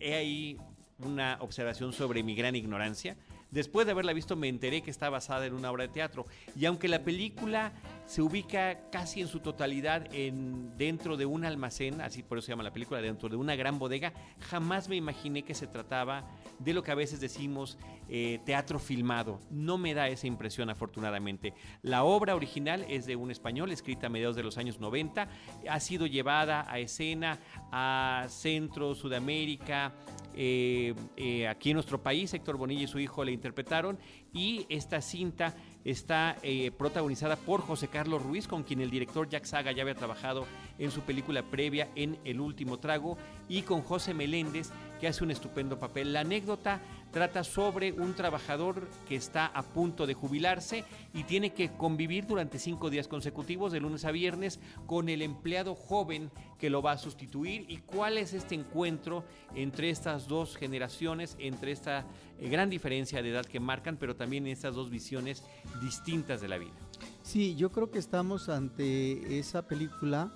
He 0.00 0.14
ahí 0.14 0.58
una 0.98 1.38
observación 1.40 1.92
sobre 1.92 2.22
mi 2.22 2.34
gran 2.34 2.56
ignorancia. 2.56 3.16
Después 3.50 3.86
de 3.86 3.92
haberla 3.92 4.12
visto 4.12 4.34
me 4.34 4.48
enteré 4.48 4.82
que 4.82 4.90
está 4.90 5.10
basada 5.10 5.46
en 5.46 5.54
una 5.54 5.70
obra 5.70 5.84
de 5.84 5.92
teatro. 5.92 6.26
Y 6.56 6.64
aunque 6.66 6.88
la 6.88 7.04
película 7.04 7.72
se 8.06 8.22
ubica 8.22 8.90
casi 8.90 9.20
en 9.20 9.28
su 9.28 9.40
totalidad 9.40 10.06
en, 10.12 10.76
dentro 10.76 11.16
de 11.16 11.26
un 11.26 11.44
almacén, 11.44 12.00
así 12.00 12.22
por 12.22 12.38
eso 12.38 12.46
se 12.46 12.52
llama 12.52 12.62
la 12.62 12.72
película, 12.72 13.00
dentro 13.00 13.28
de 13.28 13.36
una 13.36 13.56
gran 13.56 13.78
bodega, 13.78 14.12
jamás 14.40 14.88
me 14.88 14.96
imaginé 14.96 15.42
que 15.42 15.54
se 15.54 15.66
trataba 15.66 16.24
de 16.58 16.74
lo 16.74 16.82
que 16.82 16.90
a 16.90 16.94
veces 16.94 17.20
decimos 17.20 17.78
eh, 18.08 18.40
teatro 18.44 18.78
filmado. 18.78 19.40
No 19.50 19.78
me 19.78 19.94
da 19.94 20.08
esa 20.08 20.26
impresión 20.26 20.70
afortunadamente. 20.70 21.54
La 21.82 22.04
obra 22.04 22.34
original 22.34 22.84
es 22.88 23.06
de 23.06 23.16
un 23.16 23.30
español, 23.30 23.72
escrita 23.72 24.06
a 24.06 24.10
mediados 24.10 24.36
de 24.36 24.42
los 24.42 24.58
años 24.58 24.80
90, 24.80 25.28
ha 25.68 25.80
sido 25.80 26.06
llevada 26.06 26.66
a 26.70 26.78
escena 26.78 27.38
a 27.72 28.26
Centro, 28.28 28.94
Sudamérica, 28.94 29.94
eh, 30.34 30.94
eh, 31.16 31.48
aquí 31.48 31.70
en 31.70 31.74
nuestro 31.74 32.02
país, 32.02 32.34
Héctor 32.34 32.56
Bonilla 32.56 32.84
y 32.84 32.86
su 32.88 32.98
hijo 32.98 33.24
la 33.24 33.30
interpretaron 33.30 33.98
y 34.32 34.66
esta 34.68 35.00
cinta 35.00 35.54
está 35.84 36.36
eh, 36.42 36.70
protagonizada 36.70 37.36
por 37.36 37.60
José 37.60 37.88
Carlos 37.88 38.22
Ruiz, 38.22 38.48
con 38.48 38.62
quien 38.62 38.80
el 38.80 38.90
director 38.90 39.28
Jack 39.28 39.44
Saga 39.44 39.72
ya 39.72 39.82
había 39.82 39.94
trabajado 39.94 40.46
en 40.78 40.90
su 40.90 41.02
película 41.02 41.42
previa 41.42 41.88
en 41.94 42.18
El 42.24 42.40
Último 42.40 42.78
Trago, 42.78 43.18
y 43.48 43.62
con 43.62 43.82
José 43.82 44.14
Meléndez, 44.14 44.70
que 45.00 45.08
hace 45.08 45.24
un 45.24 45.30
estupendo 45.30 45.78
papel. 45.78 46.12
La 46.12 46.20
anécdota 46.20 46.80
trata 47.14 47.44
sobre 47.44 47.92
un 47.92 48.12
trabajador 48.14 48.88
que 49.08 49.14
está 49.14 49.46
a 49.46 49.62
punto 49.62 50.04
de 50.04 50.14
jubilarse 50.14 50.84
y 51.14 51.22
tiene 51.22 51.52
que 51.52 51.70
convivir 51.70 52.26
durante 52.26 52.58
cinco 52.58 52.90
días 52.90 53.06
consecutivos, 53.06 53.70
de 53.70 53.78
lunes 53.78 54.04
a 54.04 54.10
viernes, 54.10 54.58
con 54.86 55.08
el 55.08 55.22
empleado 55.22 55.76
joven 55.76 56.32
que 56.58 56.70
lo 56.70 56.82
va 56.82 56.90
a 56.90 56.98
sustituir 56.98 57.66
y 57.68 57.76
cuál 57.76 58.18
es 58.18 58.34
este 58.34 58.56
encuentro 58.56 59.24
entre 59.54 59.90
estas 59.90 60.26
dos 60.26 60.56
generaciones, 60.56 61.36
entre 61.38 61.70
esta 61.70 62.04
eh, 62.40 62.48
gran 62.48 62.68
diferencia 62.68 63.22
de 63.22 63.30
edad 63.30 63.46
que 63.46 63.60
marcan, 63.60 63.96
pero 63.96 64.16
también 64.16 64.48
estas 64.48 64.74
dos 64.74 64.90
visiones 64.90 65.44
distintas 65.80 66.40
de 66.40 66.48
la 66.48 66.58
vida. 66.58 66.74
Sí, 67.22 67.54
yo 67.54 67.70
creo 67.70 67.92
que 67.92 68.00
estamos 68.00 68.48
ante 68.48 69.38
esa 69.38 69.68
película, 69.68 70.32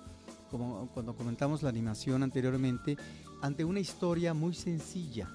como 0.49 0.87
cuando 0.93 1.13
comentamos 1.13 1.61
la 1.61 1.67
animación 1.67 2.23
anteriormente, 2.23 2.95
ante 3.41 3.65
una 3.65 3.81
historia 3.81 4.33
muy 4.33 4.53
sencilla 4.53 5.29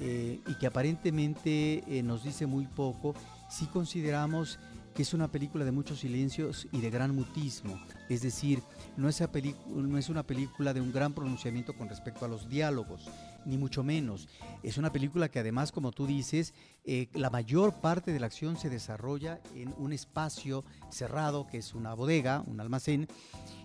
eh, 0.00 0.40
y 0.46 0.54
que 0.54 0.66
aparentemente 0.66 1.84
eh, 1.86 2.02
nos 2.02 2.24
dice 2.24 2.46
muy 2.46 2.66
poco 2.66 3.14
si 3.48 3.66
consideramos 3.66 4.58
que 4.94 5.02
es 5.02 5.12
una 5.12 5.28
película 5.28 5.64
de 5.64 5.72
muchos 5.72 6.00
silencios 6.00 6.68
y 6.72 6.80
de 6.80 6.88
gran 6.88 7.14
mutismo. 7.14 7.78
Es 8.08 8.22
decir, 8.22 8.62
no 8.96 9.10
es, 9.10 9.22
no 9.68 9.98
es, 9.98 10.08
una 10.08 10.22
película 10.22 10.72
de 10.72 10.80
un 10.80 10.90
gran 10.90 11.12
pronunciamiento 11.12 11.76
con 11.76 11.88
respecto 11.88 12.24
a 12.24 12.28
los 12.28 12.48
diálogos, 12.48 13.06
ni 13.46 13.56
mucho 13.56 13.82
menos. 13.82 14.28
Es 14.62 14.76
una 14.76 14.92
película 14.92 15.30
que 15.30 15.38
además, 15.38 15.72
como 15.72 15.92
tú 15.92 16.06
dices, 16.06 16.52
eh, 16.84 17.08
la 17.14 17.30
mayor 17.30 17.72
parte 17.74 18.12
de 18.12 18.20
la 18.20 18.26
acción 18.26 18.58
se 18.58 18.68
desarrolla 18.68 19.40
en 19.54 19.72
un 19.78 19.92
espacio 19.92 20.64
cerrado, 20.90 21.46
que 21.46 21.58
es 21.58 21.74
una 21.74 21.94
bodega, 21.94 22.42
un 22.46 22.60
almacén. 22.60 23.08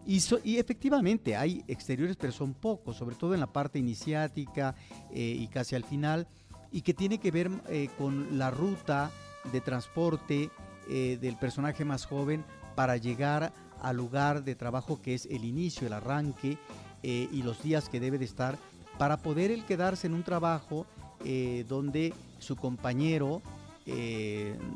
Y, 0.06 0.22
y 0.44 0.58
efectivamente 0.58 1.36
hay 1.36 1.64
exteriores, 1.68 2.16
pero 2.16 2.32
son 2.32 2.54
pocos, 2.54 2.96
sobre 2.96 3.16
todo 3.16 3.34
en 3.34 3.40
la 3.40 3.52
parte 3.52 3.80
iniciática 3.80 4.76
eh, 5.12 5.36
y 5.38 5.48
casi 5.48 5.76
al 5.76 5.84
final, 5.84 6.28
y 6.72 6.82
que 6.82 6.94
tiene 6.94 7.18
que 7.18 7.32
ver 7.32 7.50
eh, 7.68 7.90
con 7.98 8.38
la 8.38 8.52
ruta 8.52 9.12
de 9.52 9.60
transporte 9.60 10.50
del 10.88 11.38
personaje 11.38 11.86
más 11.86 12.06
joven 12.06 12.44
para 12.76 12.98
llegar 12.98 13.54
al 13.80 13.96
lugar 13.96 14.44
de 14.44 14.56
trabajo 14.56 15.02
que 15.02 15.14
es 15.14 15.26
el 15.26 15.46
inicio, 15.46 15.88
el 15.88 15.94
arranque 15.94 16.58
y 17.02 17.42
los 17.44 17.64
días 17.64 17.88
que 17.88 18.02
debe 18.02 18.18
de 18.18 18.26
estar 18.26 18.58
para 18.98 19.18
poder 19.18 19.52
él 19.52 19.66
quedarse 19.66 20.08
en 20.08 20.14
un 20.14 20.24
trabajo 20.24 20.86
eh, 21.24 21.66
donde 21.68 22.14
su 22.40 22.56
compañero 22.56 23.42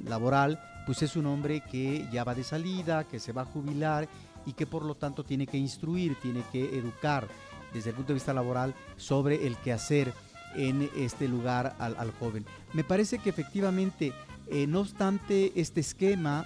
laboral 0.03 0.59
pues 0.85 1.01
es 1.01 1.15
un 1.15 1.25
hombre 1.25 1.61
que 1.61 2.07
ya 2.11 2.23
va 2.23 2.35
de 2.35 2.43
salida, 2.43 3.05
que 3.05 3.19
se 3.19 3.31
va 3.31 3.43
a 3.43 3.45
jubilar 3.45 4.07
y 4.45 4.53
que 4.53 4.65
por 4.65 4.83
lo 4.83 4.95
tanto 4.95 5.23
tiene 5.23 5.47
que 5.47 5.57
instruir, 5.57 6.15
tiene 6.21 6.43
que 6.51 6.77
educar 6.77 7.27
desde 7.73 7.89
el 7.89 7.95
punto 7.95 8.09
de 8.09 8.15
vista 8.15 8.33
laboral 8.33 8.73
sobre 8.97 9.47
el 9.47 9.57
quehacer 9.57 10.13
en 10.55 10.89
este 10.95 11.27
lugar 11.27 11.75
al, 11.79 12.11
joven. 12.11 12.45
Me 12.73 12.83
parece 12.83 13.19
que 13.19 13.29
efectivamente 13.29 14.13
eh, 14.47 14.67
no 14.67 14.81
obstante, 14.81 15.51
este 15.55 15.81
esquema 15.81 16.45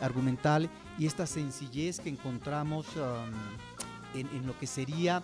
argumental 0.00 0.68
y 0.98 1.06
esta 1.06 1.26
sencillez 1.26 2.00
que 2.00 2.10
encontramos 2.10 2.86
um, 2.96 4.18
en, 4.18 4.46
lo 4.46 4.58
que 4.58 4.66
sería 4.66 5.22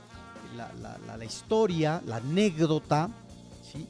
la, 0.55 1.25
historia, 1.25 2.03
la 2.07 2.17
anécdota, 2.17 3.11
¿sí? 3.63 3.87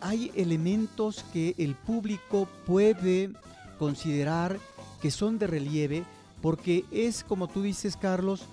hay 0.00 0.30
elementos 0.34 1.24
que 1.32 1.54
el 1.58 1.74
público 1.74 2.48
puede 2.66 3.30
considerar 3.78 4.58
que 5.00 5.10
son 5.10 5.38
de 5.38 5.46
relieve 5.46 6.04
porque 6.42 6.84
es, 6.90 7.24
como 7.24 7.48
tú 7.48 7.62
dices, 7.62 7.96
Carlos, 7.96 8.44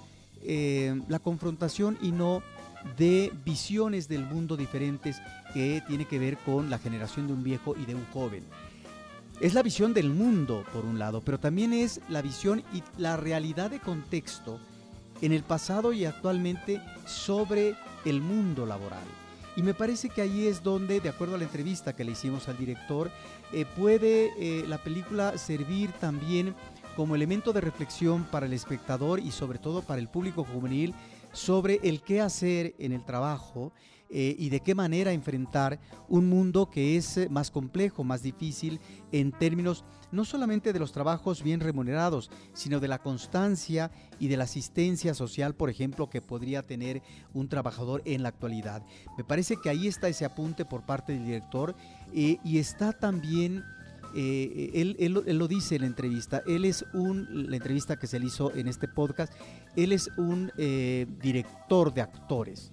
eh, 0.42 1.00
la 1.08 1.20
confrontación 1.20 1.98
y 2.02 2.12
no 2.12 2.42
de 2.98 3.32
visiones 3.44 4.08
del 4.08 4.26
mundo 4.26 4.58
diferentes 4.58 5.22
que 5.54 5.82
tiene 5.88 6.06
que 6.06 6.20
ver 6.20 6.38
con 6.38 6.70
la 6.70 6.78
generación 6.78 7.28
de 7.28 7.34
un 7.34 7.44
viejo 7.44 7.76
y 7.76 7.86
de 7.86 7.96
un 7.96 8.06
joven 8.14 8.44
es 9.42 9.54
la 9.54 9.64
visión 9.64 9.94
del 9.94 10.10
mundo, 10.10 10.64
por 10.74 10.86
un 10.86 10.98
lado, 10.98 11.22
pero 11.22 11.40
también 11.40 11.74
es 11.74 12.00
la 12.10 12.22
visión 12.22 12.64
y 12.74 12.84
la 12.98 13.18
realidad 13.18 13.70
de 13.70 13.80
contexto 13.80 14.60
en 15.22 15.32
el 15.32 15.44
pasado 15.44 15.94
y 15.94 16.06
actualmente 16.06 16.82
sobre 17.06 17.76
el 18.06 18.22
mundo 18.22 18.66
laboral. 18.66 19.04
Y 19.56 19.64
me 19.64 19.74
parece 19.74 20.10
que 20.10 20.22
ahí 20.22 20.48
es 20.48 20.64
donde, 20.64 21.00
de 21.00 21.10
acuerdo 21.10 21.36
a 21.36 21.38
la 21.38 21.46
entrevista 21.46 21.96
que 21.96 22.04
le 22.04 22.12
hicimos 22.12 22.50
al 22.50 22.58
director, 22.58 23.10
eh, 23.54 23.66
puede 23.66 24.34
eh, 24.38 24.66
la 24.68 24.78
película 24.78 25.38
servir 25.38 25.92
también 25.94 26.54
como 26.96 27.16
elemento 27.16 27.54
de 27.54 27.62
reflexión 27.62 28.26
para 28.26 28.46
el 28.46 28.54
espectador 28.54 29.20
y 29.20 29.32
sobre 29.32 29.60
todo 29.60 29.82
para 29.82 30.02
el 30.02 30.08
público 30.08 30.44
juvenil 30.44 30.94
sobre 31.32 31.80
el 31.84 32.02
qué 32.02 32.22
hacer 32.22 32.76
en 32.80 32.94
el 32.94 33.04
trabajo 33.04 33.72
eh, 34.10 34.36
y 34.38 34.50
de 34.50 34.60
qué 34.60 34.76
manera 34.76 35.14
enfrentar 35.14 35.80
un 36.08 36.30
mundo 36.30 36.70
que 36.70 36.96
es 36.96 37.18
eh, 37.18 37.28
más 37.28 37.50
complejo, 37.50 38.04
más 38.04 38.22
difícil 38.22 38.80
en 39.12 39.32
términos 39.32 39.84
no 40.12 40.26
solamente 40.26 40.74
de 40.74 40.80
los 40.80 40.92
trabajos 40.92 41.42
bien 41.42 41.60
remunerados, 41.60 42.30
sino 42.54 42.80
de 42.80 42.88
la 42.88 43.00
constancia 43.00 43.92
y 44.20 44.28
de 44.28 44.38
la 44.38 44.44
asistencia 44.44 45.16
social, 45.16 45.56
por 45.56 45.72
ejemplo, 45.72 46.08
que 46.08 46.22
podría 46.22 46.62
tener 46.62 47.02
un 47.34 47.50
trabajador 47.50 48.04
en 48.06 48.22
la 48.22 48.30
actualidad. 48.30 48.86
Me 49.18 49.24
parece 49.24 49.58
que 49.58 49.70
ahí 49.70 49.88
está 49.88 50.08
ese 50.08 50.24
apunte 50.24 50.66
por 50.66 50.86
parte 50.86 51.14
del 51.14 51.26
director 51.26 51.76
eh, 52.14 52.38
y 52.44 52.60
está 52.60 52.94
también... 52.94 53.64
él, 54.16 54.96
él, 54.98 55.38
lo 55.38 55.48
dice 55.50 55.76
en 55.76 55.82
la 55.82 55.88
entrevista, 55.88 56.42
él 56.48 56.64
es 56.64 56.86
un, 56.94 57.50
la 57.50 57.58
entrevista 57.58 57.98
que 57.98 58.08
se 58.08 58.18
le 58.18 58.28
hizo 58.28 58.56
en 58.56 58.70
este 58.70 58.88
podcast, 58.88 59.34
él 59.76 59.92
es 59.92 60.10
un 60.16 60.52
director 61.22 61.94
de 61.94 62.02
actores 62.02 62.72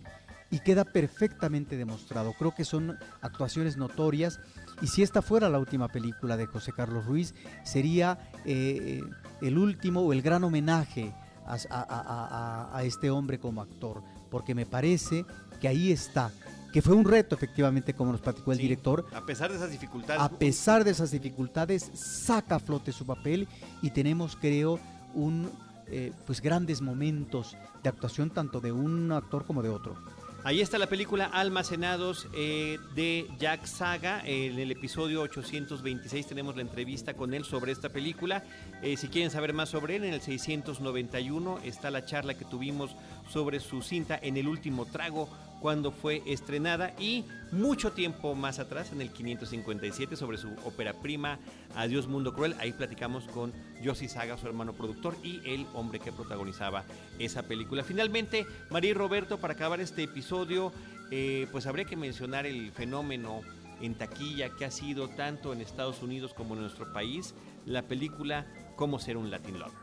y 0.52 0.60
queda 0.60 0.84
perfectamente 0.84 1.76
demostrado. 1.76 2.34
Creo 2.34 2.54
que 2.54 2.64
son 2.64 2.98
actuaciones 3.22 3.78
notorias 3.78 4.38
y 4.82 4.86
si 4.86 5.02
esta 5.02 5.22
fuera 5.22 5.48
la 5.48 5.58
última 5.58 5.88
película 5.88 6.36
de 6.36 6.46
José 6.46 6.72
Carlos 6.72 7.06
Ruiz, 7.06 7.34
sería 7.64 8.30
eh, 8.44 9.00
el 9.40 9.58
último 9.58 10.02
o 10.02 10.12
el 10.12 10.20
gran 10.20 10.44
homenaje 10.44 11.14
a, 11.46 12.80
este 12.84 13.10
hombre 13.10 13.38
como 13.40 13.62
actor, 13.62 14.02
porque 14.30 14.54
me 14.54 14.66
parece 14.66 15.24
que 15.58 15.68
ahí 15.68 15.90
está, 15.90 16.30
que 16.70 16.82
fue 16.82 16.94
un 16.94 17.06
reto 17.06 17.34
efectivamente, 17.34 17.94
como 17.94 18.12
nos 18.12 18.20
platicó 18.20 18.52
el 18.52 18.58
director. 18.58 19.06
A 19.14 19.24
pesar 19.24 19.50
de 19.50 19.56
esas 19.56 19.70
dificultades. 19.70 20.22
A 20.22 20.28
pesar 20.28 20.84
de 20.84 20.90
esas 20.90 21.10
dificultades, 21.10 21.90
saca 21.94 22.56
a 22.56 22.60
flote 22.60 22.92
su 22.92 23.06
papel 23.06 23.48
y 23.80 23.90
tenemos, 23.90 24.36
creo, 24.36 24.78
un, 25.14 25.50
eh, 25.86 26.12
pues 26.26 26.42
grandes 26.42 26.82
momentos 26.82 27.56
de 27.82 27.88
actuación 27.88 28.30
tanto 28.30 28.60
de 28.60 28.70
un 28.70 29.12
actor 29.12 29.46
como 29.46 29.62
de 29.62 29.70
otro. 29.70 29.96
Ahí 30.44 30.60
está 30.60 30.76
la 30.76 30.88
película 30.88 31.26
Almacenados 31.26 32.26
eh, 32.34 32.80
de 32.96 33.28
Jack 33.38 33.64
Saga. 33.64 34.22
En 34.24 34.58
el 34.58 34.72
episodio 34.72 35.22
826 35.22 36.26
tenemos 36.26 36.56
la 36.56 36.62
entrevista 36.62 37.14
con 37.14 37.32
él 37.32 37.44
sobre 37.44 37.70
esta 37.70 37.90
película. 37.90 38.42
Eh, 38.82 38.96
si 38.96 39.06
quieren 39.06 39.30
saber 39.30 39.52
más 39.52 39.68
sobre 39.68 39.94
él, 39.94 40.04
en 40.04 40.14
el 40.14 40.20
691 40.20 41.60
está 41.62 41.92
la 41.92 42.04
charla 42.04 42.34
que 42.34 42.44
tuvimos 42.44 42.96
sobre 43.30 43.60
su 43.60 43.82
cinta 43.82 44.18
En 44.20 44.36
el 44.36 44.48
último 44.48 44.84
trago 44.84 45.28
cuando 45.62 45.92
fue 45.92 46.22
estrenada 46.26 46.92
y 46.98 47.24
mucho 47.52 47.92
tiempo 47.92 48.34
más 48.34 48.58
atrás, 48.58 48.90
en 48.92 49.00
el 49.00 49.12
557, 49.12 50.16
sobre 50.16 50.36
su 50.36 50.48
ópera 50.64 50.92
prima 50.92 51.38
Adiós 51.76 52.08
Mundo 52.08 52.34
Cruel. 52.34 52.56
Ahí 52.58 52.72
platicamos 52.72 53.28
con 53.28 53.52
Yossi 53.80 54.08
Saga, 54.08 54.36
su 54.36 54.48
hermano 54.48 54.72
productor, 54.72 55.16
y 55.22 55.40
el 55.48 55.64
hombre 55.72 56.00
que 56.00 56.10
protagonizaba 56.10 56.84
esa 57.20 57.44
película. 57.44 57.84
Finalmente, 57.84 58.44
María 58.70 58.90
y 58.90 58.94
Roberto, 58.94 59.38
para 59.38 59.54
acabar 59.54 59.80
este 59.80 60.02
episodio, 60.02 60.72
eh, 61.12 61.46
pues 61.52 61.66
habría 61.66 61.84
que 61.84 61.96
mencionar 61.96 62.44
el 62.44 62.72
fenómeno 62.72 63.42
en 63.80 63.94
taquilla 63.94 64.50
que 64.50 64.64
ha 64.64 64.70
sido 64.72 65.08
tanto 65.10 65.52
en 65.52 65.60
Estados 65.60 66.02
Unidos 66.02 66.34
como 66.34 66.54
en 66.54 66.62
nuestro 66.62 66.92
país, 66.92 67.34
la 67.66 67.82
película 67.82 68.46
Cómo 68.74 68.98
ser 68.98 69.16
un 69.16 69.30
Latin 69.30 69.60
Lover. 69.60 69.81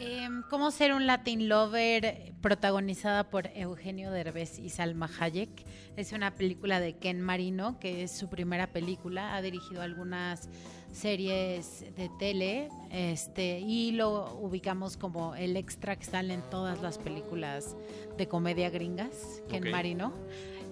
Em, 0.00 0.42
¿Cómo 0.48 0.70
ser 0.70 0.94
un 0.94 1.08
Latin 1.08 1.48
Lover 1.48 2.32
protagonizada 2.40 3.30
por 3.30 3.48
Eugenio 3.54 4.12
Derbez 4.12 4.60
y 4.60 4.68
Salma 4.68 5.10
Hayek? 5.18 5.50
Es 5.96 6.12
una 6.12 6.34
película 6.36 6.78
de 6.78 6.96
Ken 6.96 7.20
Marino, 7.20 7.80
que 7.80 8.04
es 8.04 8.12
su 8.12 8.28
primera 8.28 8.68
película. 8.68 9.34
Ha 9.34 9.42
dirigido 9.42 9.82
algunas 9.82 10.48
series 10.92 11.84
de 11.96 12.08
tele 12.20 12.68
este, 12.92 13.58
y 13.58 13.90
lo 13.90 14.38
ubicamos 14.38 14.96
como 14.96 15.34
el 15.34 15.56
extra 15.56 15.96
que 15.96 16.04
sale 16.04 16.32
en 16.32 16.42
todas 16.42 16.80
las 16.80 16.98
películas 16.98 17.76
de 18.16 18.28
comedia 18.28 18.70
gringas, 18.70 19.42
Ken 19.48 19.68
Marino. 19.68 20.12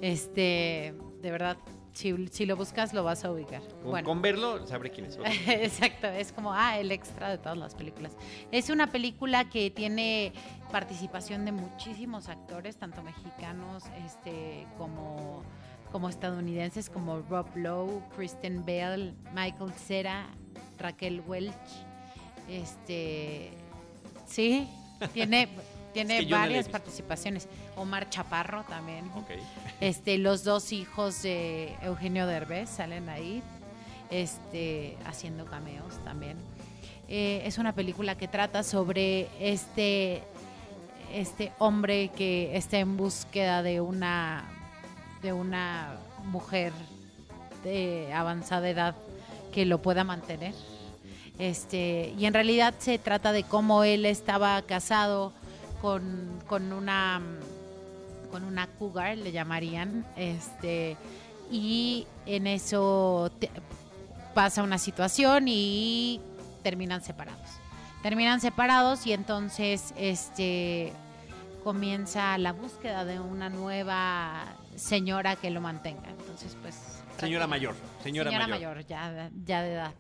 Este, 0.03 0.95
de 1.21 1.31
verdad, 1.33 1.57
si, 1.97 2.45
lo 2.45 2.57
buscas, 2.57 2.93
lo 2.93 3.05
vas 3.05 3.25
a 3.25 3.31
ubicar. 3.31 3.63
Con, 3.63 3.91
bueno. 3.91 4.07
con 4.07 4.21
verlo, 4.21 4.67
sabré 4.67 4.91
quién 4.91 5.07
es. 5.07 5.19
Exacto, 5.47 6.07
es 6.09 6.31
como, 6.31 6.53
ah, 6.53 6.79
el 6.79 6.93
extra 6.93 7.31
de 7.31 7.39
todas 7.39 7.57
las 7.57 7.75
películas. 7.75 8.17
Es 8.53 8.69
una 8.69 8.89
película 8.89 9.49
que 9.49 9.71
tiene 9.71 10.33
participación 10.71 11.47
de 11.47 11.53
muchísimos 11.53 12.29
actores, 12.29 12.77
tanto 12.77 13.03
mexicanos 13.03 13.85
este, 14.05 14.67
como, 14.77 15.43
como 15.91 16.11
estadounidenses, 16.11 16.91
como 16.91 17.21
Rob 17.31 17.47
Lowe, 17.57 18.03
Kristen 18.15 18.65
Bell, 18.65 19.15
Michael 19.35 19.73
Cera, 19.73 20.27
Raquel 20.79 21.23
Welch. 21.27 21.55
Este, 22.49 23.53
sí, 24.27 24.69
tiene 25.15 25.49
tiene 26.05 26.25
varias 26.27 26.69
participaciones. 26.69 27.49
Omar 27.77 28.11
Chaparro 28.11 28.65
también. 28.65 29.11
Este, 29.81 30.19
los 30.19 30.45
dos 30.45 30.73
hijos 30.73 31.23
de 31.23 31.75
Eugenio 31.83 32.27
Derbez 32.27 32.69
salen 32.69 33.09
ahí, 33.09 33.43
este, 34.11 34.97
haciendo 35.07 35.47
cameos 35.47 35.95
también. 36.05 36.37
Eh, 37.09 37.43
es 37.45 37.59
una 37.59 37.73
película 37.73 38.17
que 38.17 38.29
trata 38.29 38.63
sobre 38.63 39.29
este, 39.41 40.23
este 41.15 41.53
hombre 41.59 42.09
que 42.09 42.57
está 42.57 42.79
en 42.79 42.97
búsqueda 42.97 43.63
de 43.63 43.81
una, 43.81 44.45
de 45.23 45.33
una 45.33 45.97
mujer 46.25 46.73
de 47.65 48.13
avanzada 48.13 48.69
edad 48.69 48.95
que 49.53 49.65
lo 49.65 49.81
pueda 49.81 50.05
mantener. 50.05 50.55
Este, 51.39 52.15
y 52.19 52.27
en 52.27 52.35
realidad 52.35 52.75
se 52.79 52.99
trata 52.99 53.33
de 53.33 53.45
cómo 53.45 53.85
él 53.85 54.05
estaba 54.05 54.61
casado 54.63 55.33
con, 55.81 56.41
con 56.47 56.73
una 56.73 57.21
con 58.31 58.45
una 58.45 58.67
cougar 58.67 59.17
le 59.17 59.33
llamarían 59.33 60.05
este 60.17 60.97
y 61.51 62.07
en 62.27 62.47
eso 62.47 63.31
pasa 64.35 64.63
una 64.63 64.79
situación 64.79 65.45
y 65.47 66.21
terminan 66.63 67.03
separados. 67.03 67.49
Terminan 68.03 68.41
separados 68.41 69.07
y 69.07 69.13
entonces 69.13 69.95
este 69.97 70.93
comienza 71.65 72.37
la 72.39 72.53
búsqueda 72.53 73.05
de 73.05 73.19
una 73.19 73.49
nueva 73.49 74.45
señora 74.75 75.37
que 75.37 75.51
lo 75.51 75.61
mantenga. 75.61 76.09
Entonces 76.11 76.57
pues 76.61 77.03
señora 77.19 77.47
mayor 77.47 77.75
señora, 78.03 78.31
mayor. 78.31 78.49
mayor 78.49 78.87
ya 78.87 79.31
ya 79.45 79.63
de 79.63 79.73
edad 79.73 79.93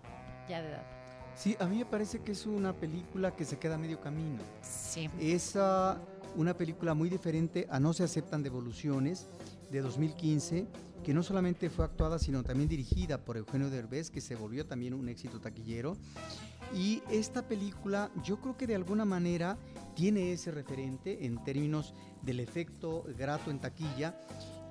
ya 0.49 0.61
de 0.61 0.69
edad 0.69 0.96
Sí, 1.37 1.55
a 1.61 1.67
mí 1.67 1.79
me 1.79 1.85
parece 1.85 2.21
que 2.21 2.33
es 2.33 2.47
una 2.47 2.73
película 2.73 3.37
que 3.37 3.45
se 3.45 3.59
queda 3.59 3.75
a 3.75 3.79
medio 3.79 4.01
camino. 4.01 4.43
Sí. 4.63 5.11
Es 5.21 5.55
uh, 5.55 5.99
una 6.35 6.57
película 6.57 6.95
muy 6.95 7.11
diferente 7.11 7.67
a 7.71 7.79
No 7.79 7.93
se 7.93 8.05
aceptan 8.05 8.43
devoluciones 8.43 9.27
de 9.71 9.83
2015, 9.83 10.67
que 11.05 11.13
no 11.13 11.23
solamente 11.23 11.69
fue 11.69 11.85
actuada, 11.85 12.19
sino 12.19 12.43
también 12.43 12.71
dirigida 12.71 13.19
por 13.19 13.37
Eugenio 13.37 13.69
Derbez, 13.69 14.11
que 14.11 14.23
se 14.23 14.35
volvió 14.35 14.65
también 14.65 14.95
un 14.95 15.11
éxito 15.11 15.39
taquillero. 15.39 15.99
Y 16.75 17.03
esta 17.11 17.43
película 17.43 18.11
yo 18.25 18.41
creo 18.41 18.57
que 18.57 18.67
de 18.67 18.75
alguna 18.75 19.05
manera 19.05 19.59
tiene 19.95 20.33
ese 20.33 20.51
referente 20.51 21.27
en 21.27 21.45
términos 21.45 21.95
del 22.23 22.41
efecto 22.41 23.05
grato 23.17 23.51
en 23.51 23.61
taquilla 23.61 24.19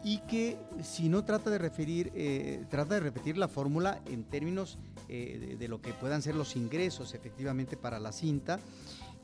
y 0.06 0.20
que 0.20 0.60
si 0.84 1.10
no 1.10 1.24
trata 1.24 1.50
de 1.50 1.58
referir, 1.58 2.12
eh, 2.14 2.64
trata 2.70 2.94
de 2.94 3.00
repetir 3.00 3.40
la 3.40 3.48
fórmula 3.48 4.00
en 4.06 4.24
términos 4.24 4.78
eh, 5.10 5.56
de, 5.58 5.68
lo 5.68 5.82
que 5.82 5.94
puedan 5.94 6.22
ser 6.22 6.36
los 6.36 6.56
ingresos 6.56 7.16
efectivamente 7.16 7.76
para 7.76 8.00
la 8.00 8.12
cinta 8.12 8.60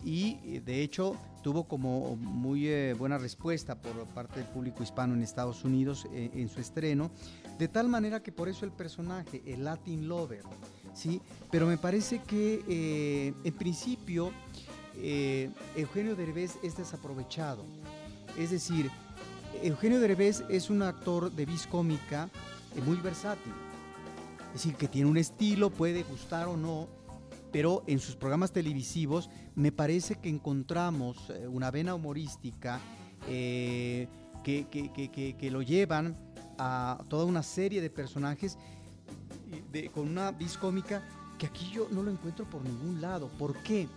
y 0.03 0.39
eh, 0.43 0.59
de 0.65 0.81
hecho 0.81 1.15
tuvo 1.43 1.65
como 1.65 2.15
muy 2.15 2.93
buena 2.93 3.19
respuesta 3.19 3.79
por 3.79 3.93
parte 4.07 4.39
del 4.39 4.49
público 4.49 4.81
hispano 4.81 5.13
en 5.13 5.21
Estados 5.21 5.63
Unidos 5.63 6.07
en 6.11 6.49
su 6.49 6.59
estreno, 6.59 7.11
de 7.59 7.67
tal 7.67 7.87
manera 7.87 8.23
que 8.23 8.31
por 8.31 8.49
eso 8.49 8.65
el 8.65 8.71
personaje, 8.71 9.43
el 9.45 9.63
Latin 9.63 10.07
Lover, 10.07 10.41
¿sí? 10.95 11.21
Pero 11.51 11.67
me 11.67 11.77
parece 11.77 12.23
que 12.23 13.33
en 13.43 13.53
principio 13.53 14.31
Eugenio 15.75 16.15
Derbez 16.15 16.57
es 16.63 16.75
desaprovechado, 16.75 17.65
es 18.37 18.49
decir, 18.49 18.89
Eugenio 19.61 19.99
Derbez 19.99 20.43
es 20.49 20.69
un 20.69 20.81
actor 20.81 21.31
de 21.31 21.45
vis 21.45 21.67
cómica 21.67 22.29
eh, 22.75 22.81
muy 22.81 22.97
versátil. 22.97 23.53
Es 24.47 24.53
decir, 24.53 24.75
que 24.75 24.87
tiene 24.87 25.09
un 25.09 25.17
estilo, 25.17 25.69
puede 25.69 26.03
gustar 26.03 26.47
o 26.47 26.57
no, 26.57 26.87
pero 27.51 27.83
en 27.87 27.99
sus 27.99 28.15
programas 28.15 28.51
televisivos 28.51 29.29
me 29.55 29.71
parece 29.71 30.15
que 30.15 30.29
encontramos 30.29 31.29
eh, 31.29 31.47
una 31.47 31.71
vena 31.71 31.95
humorística 31.95 32.79
eh, 33.27 34.07
que, 34.43 34.65
que, 34.67 35.51
lo 35.51 35.61
llevan 35.61 36.15
a 36.57 37.03
toda 37.07 37.25
una 37.25 37.43
serie 37.43 37.81
de 37.81 37.89
personajes 37.89 38.57
con 39.93 40.09
una 40.09 40.31
vis 40.31 40.57
cómica 40.57 41.03
que 41.37 41.45
aquí 41.45 41.69
yo 41.71 41.87
no 41.91 42.01
lo 42.01 42.11
encuentro 42.11 42.49
por 42.49 42.63
ningún 42.63 43.01
lado. 43.01 43.29
¿Por 43.37 43.61
qué? 43.61 43.87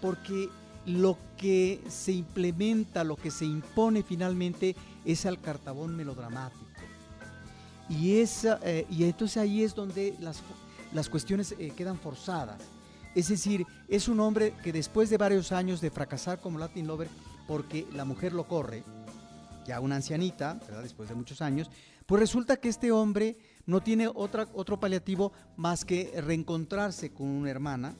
Porque 0.00 0.48
lo 0.86 1.18
que 1.36 1.80
se 1.88 2.12
implementa, 2.12 3.04
lo 3.04 3.16
que 3.16 3.30
se 3.30 3.44
impone 3.44 4.02
finalmente 4.02 4.74
es 5.04 5.26
al 5.26 5.40
cartabón 5.40 5.96
melodramático. 5.96 6.64
Y, 7.88 8.12
eh, 8.18 8.86
y 8.88 9.04
entonces 9.04 9.36
ahí 9.36 9.62
es 9.64 9.74
donde 9.74 10.14
las, 10.20 10.42
las 10.92 11.08
cuestiones 11.08 11.54
eh, 11.58 11.72
quedan 11.76 11.98
forzadas. 11.98 12.60
Es 13.14 13.28
decir, 13.28 13.66
es 13.88 14.08
un 14.08 14.20
hombre 14.20 14.54
que 14.62 14.72
después 14.72 15.10
de 15.10 15.16
varios 15.16 15.50
años 15.50 15.80
de 15.80 15.90
fracasar 15.90 16.40
como 16.40 16.58
Latin 16.58 16.86
Lover, 16.86 17.08
porque 17.48 17.86
la 17.92 18.04
mujer 18.04 18.32
lo 18.32 18.46
corre, 18.46 18.84
ya 19.66 19.80
una 19.80 19.96
ancianita. 19.96 20.60
Después 20.82 21.08
de 21.08 21.16
muchos 21.16 21.42
años, 21.42 21.68
pues 22.06 22.20
resulta 22.20 22.56
que 22.56 22.68
este 22.68 22.92
hombre 22.92 23.36
no 23.66 23.82
tiene 23.82 24.08
otra, 24.08 24.48
otro 24.54 24.78
paliativo 24.78 25.32
más 25.56 25.84
que 25.84 26.12
reencontrarse 26.20 27.12
con 27.12 27.26
una 27.26 27.50
hermana 27.50 27.96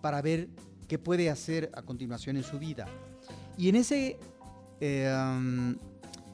para 0.00 0.22
ver 0.22 0.48
qué 0.86 0.98
puede 0.98 1.30
hacer 1.30 1.70
a 1.74 1.82
continuación 1.82 2.36
en 2.36 2.44
su 2.44 2.58
vida. 2.58 2.86
Y 3.56 3.68
en 3.68 3.76
ese, 3.76 4.18
eh, 4.80 5.12
um, 5.14 5.76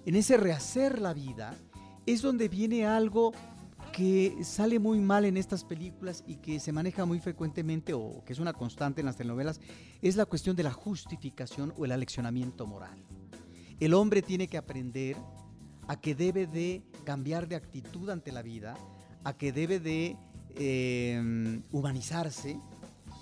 en 0.06 0.14
ese 0.16 0.36
rehacer 0.36 1.00
la 1.00 1.12
vida 1.14 1.54
es 2.06 2.22
donde 2.22 2.48
viene 2.48 2.86
algo 2.86 3.32
que 3.92 4.36
sale 4.42 4.78
muy 4.78 4.98
mal 5.00 5.24
en 5.24 5.36
estas 5.36 5.64
películas 5.64 6.24
y 6.26 6.36
que 6.36 6.58
se 6.58 6.72
maneja 6.72 7.04
muy 7.04 7.20
frecuentemente 7.20 7.92
o 7.94 8.22
que 8.24 8.32
es 8.32 8.40
una 8.40 8.52
constante 8.52 9.00
en 9.00 9.06
las 9.06 9.16
telenovelas, 9.16 9.60
es 10.02 10.16
la 10.16 10.26
cuestión 10.26 10.56
de 10.56 10.64
la 10.64 10.72
justificación 10.72 11.72
o 11.78 11.84
el 11.84 11.92
aleccionamiento 11.92 12.66
moral. 12.66 12.98
El 13.80 13.94
hombre 13.94 14.20
tiene 14.20 14.48
que 14.48 14.58
aprender 14.58 15.16
a 15.86 16.00
que 16.00 16.14
debe 16.14 16.46
de 16.46 16.82
cambiar 17.04 17.46
de 17.46 17.56
actitud 17.56 18.10
ante 18.10 18.32
la 18.32 18.42
vida, 18.42 18.74
a 19.22 19.32
que 19.34 19.52
debe 19.52 19.78
de 19.80 20.16
eh, 20.56 21.60
humanizarse, 21.70 22.58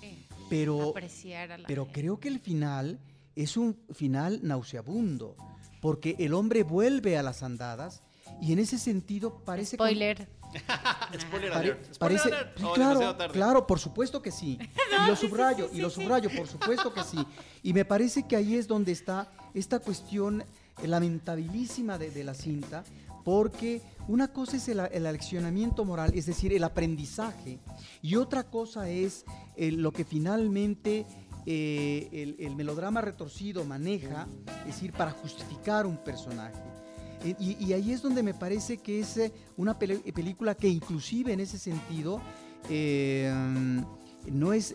Sí. 0.01 0.25
pero, 0.49 0.89
Apreciar 0.89 1.51
a 1.51 1.57
la 1.59 1.67
pero 1.67 1.85
gente. 1.85 2.01
creo 2.01 2.19
que 2.19 2.27
el 2.29 2.39
final 2.39 2.99
es 3.35 3.57
un 3.57 3.77
final 3.93 4.39
nauseabundo, 4.43 5.35
porque 5.81 6.15
el 6.19 6.33
hombre 6.33 6.63
vuelve 6.63 7.17
a 7.17 7.23
las 7.23 7.43
andadas 7.43 8.01
y 8.41 8.53
en 8.53 8.59
ese 8.59 8.77
sentido 8.77 9.43
parece... 9.43 9.75
Spoiler. 9.75 10.27
Spoiler 11.19 11.51
Pare- 11.51 11.71
alert. 11.71 11.93
Spoiler 11.95 12.19
parece, 12.21 12.27
alert. 12.35 12.59
Oh, 12.63 12.73
claro, 12.73 13.15
tarde. 13.15 13.33
claro, 13.33 13.67
por 13.67 13.79
supuesto 13.79 14.21
que 14.21 14.31
sí. 14.31 14.57
Y 15.03 15.07
lo 15.09 15.15
subrayo, 15.15 15.69
y 15.73 15.81
lo 15.81 15.89
subrayo, 15.89 16.29
por 16.35 16.47
supuesto 16.47 16.93
que 16.93 17.03
sí. 17.03 17.17
Y 17.63 17.73
me 17.73 17.85
parece 17.85 18.23
que 18.27 18.35
ahí 18.35 18.55
es 18.55 18.67
donde 18.67 18.91
está 18.91 19.31
esta 19.53 19.79
cuestión 19.79 20.41
eh, 20.81 20.87
lamentabilísima 20.87 21.97
de, 21.97 22.11
de 22.11 22.23
la 22.23 22.33
cinta, 22.33 22.83
porque 23.25 23.81
una 24.07 24.27
cosa 24.31 24.57
es 24.57 24.67
el, 24.69 24.79
el 24.91 25.05
aleccionamiento 25.05 25.85
moral, 25.85 26.11
es 26.15 26.25
decir, 26.27 26.53
el 26.53 26.63
aprendizaje, 26.63 27.59
y 28.01 28.15
otra 28.15 28.43
cosa 28.43 28.89
es 28.89 29.25
eh, 29.55 29.71
lo 29.71 29.91
que 29.91 30.05
finalmente 30.05 31.05
eh, 31.45 32.09
el, 32.11 32.35
el 32.39 32.55
melodrama 32.55 33.01
retorcido 33.01 33.65
maneja, 33.65 34.27
es 34.61 34.75
decir, 34.75 34.93
para 34.93 35.11
justificar 35.11 35.85
un 35.85 35.97
personaje. 35.97 36.61
Eh, 37.23 37.35
Y, 37.39 37.73
ahí 37.73 37.91
es 37.91 38.01
donde 38.01 38.23
me 38.23 38.33
parece 38.33 38.77
que 38.77 38.99
es 38.99 39.17
eh, 39.17 39.33
una 39.57 39.77
película 39.77 40.55
que 40.55 40.67
inclusive 40.67 41.33
en 41.33 41.39
ese 41.39 41.57
sentido 41.57 42.21
no 44.31 44.53
es... 44.53 44.73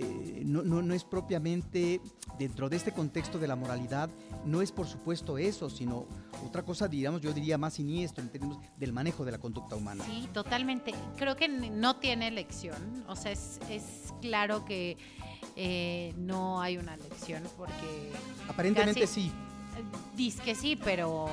eh, 0.00 0.42
no, 0.44 0.62
no- 0.62 0.82
no 0.82 0.94
es 0.94 1.04
propiamente 1.04 2.00
dentro 2.38 2.68
de 2.68 2.76
este 2.76 2.92
contexto 2.92 3.38
de 3.38 3.48
la 3.48 3.56
moralidad, 3.56 4.08
no 4.44 4.62
es 4.62 4.70
por 4.72 4.86
supuesto 4.86 5.38
eso, 5.38 5.68
sino 5.68 6.06
otra 6.46 6.62
cosa, 6.62 6.86
digamos, 6.88 7.20
yo 7.20 7.32
diría 7.32 7.58
más 7.58 7.74
siniestro 7.74 8.22
en 8.22 8.30
términos 8.30 8.58
del 8.76 8.92
manejo 8.92 9.24
de 9.24 9.32
la 9.32 9.38
conducta 9.38 9.74
humana. 9.74 10.04
Sí, 10.06 10.28
totalmente. 10.32 10.94
Creo 11.16 11.34
que 11.36 11.48
no 11.48 11.96
tiene 11.96 12.30
lección. 12.30 13.04
O 13.08 13.16
sea, 13.16 13.32
es, 13.32 13.58
es 13.68 14.14
claro 14.20 14.64
que 14.64 14.96
eh, 15.56 16.14
no 16.16 16.60
hay 16.60 16.76
una 16.78 16.96
lección 16.96 17.42
porque 17.56 18.12
Aparentemente 18.48 19.00
casi- 19.00 19.22
sí, 19.22 19.32
Dice 20.14 20.42
que 20.42 20.54
sí, 20.54 20.76
pero, 20.76 21.28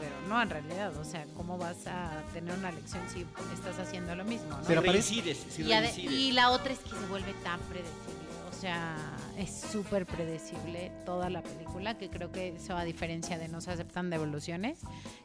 pero 0.00 0.14
no 0.28 0.40
en 0.40 0.50
realidad. 0.50 0.96
O 0.96 1.04
sea, 1.04 1.24
¿cómo 1.36 1.58
vas 1.58 1.86
a 1.86 2.22
tener 2.32 2.56
una 2.56 2.70
lección 2.72 3.02
si 3.12 3.26
estás 3.54 3.78
haciendo 3.78 4.14
lo 4.14 4.24
mismo? 4.24 4.58
Pero 4.66 4.80
reincides, 4.80 5.46
si 5.50 5.62
y, 5.62 5.68
reincides. 5.68 6.12
y 6.12 6.32
la 6.32 6.50
otra 6.50 6.72
es 6.72 6.80
que 6.80 6.90
se 6.90 7.06
vuelve 7.06 7.32
tan 7.44 7.60
predecible. 7.60 8.26
O 8.56 8.58
sea, 8.58 8.96
es 9.36 9.50
súper 9.70 10.06
predecible 10.06 10.90
toda 11.04 11.28
la 11.28 11.42
película, 11.42 11.98
que 11.98 12.08
creo 12.08 12.32
que 12.32 12.56
eso 12.56 12.74
a 12.74 12.84
diferencia 12.84 13.36
de 13.36 13.48
No 13.48 13.60
se 13.60 13.70
aceptan 13.70 14.08
devoluciones, 14.08 14.78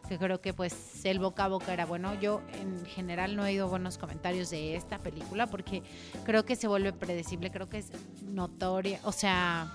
que 0.10 0.18
creo 0.18 0.42
que 0.42 0.54
pues 0.54 1.06
el 1.06 1.20
boca 1.20 1.46
a 1.46 1.48
boca 1.48 1.72
era 1.72 1.86
bueno. 1.86 2.14
Yo 2.20 2.42
en 2.60 2.86
general 2.86 3.38
no 3.38 3.46
he 3.46 3.52
oído 3.52 3.70
buenos 3.70 3.98
comentarios 3.98 4.50
de 4.50 4.76
esta 4.76 5.00
película 5.00 5.48
porque 5.48 5.82
creo 6.26 6.44
que 6.44 6.58
se 6.58 6.68
vuelve 6.68 6.92
predecible, 6.92 7.52
creo 7.52 7.70
que 7.70 7.78
es 7.78 7.92
notoria. 8.22 9.00
O 9.04 9.14
sea, 9.14 9.74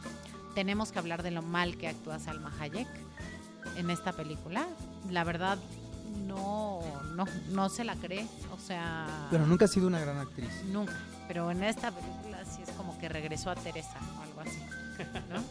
tenemos 0.56 0.90
que 0.90 0.98
hablar 0.98 1.22
de 1.22 1.30
lo 1.30 1.42
mal 1.42 1.76
que 1.76 1.86
actúa 1.86 2.18
Salma 2.18 2.50
Hayek 2.58 2.88
en 3.76 3.90
esta 3.90 4.12
película. 4.14 4.66
La 5.10 5.22
verdad, 5.22 5.58
no, 6.26 6.80
no, 7.14 7.26
no 7.50 7.68
se 7.68 7.84
la 7.84 7.94
cree. 7.94 8.26
O 8.54 8.58
sea... 8.58 9.06
pero 9.30 9.46
nunca 9.46 9.66
ha 9.66 9.68
sido 9.68 9.86
una 9.86 10.00
gran 10.00 10.16
actriz. 10.16 10.48
Nunca, 10.72 10.94
pero 11.28 11.50
en 11.50 11.62
esta 11.62 11.90
película 11.92 12.42
sí 12.46 12.62
es 12.62 12.70
como 12.70 12.98
que 12.98 13.10
regresó 13.10 13.50
a 13.50 13.54
Teresa 13.54 13.98
o 14.18 14.22
algo 14.22 14.40
así, 14.40 14.58
¿no? 15.28 15.44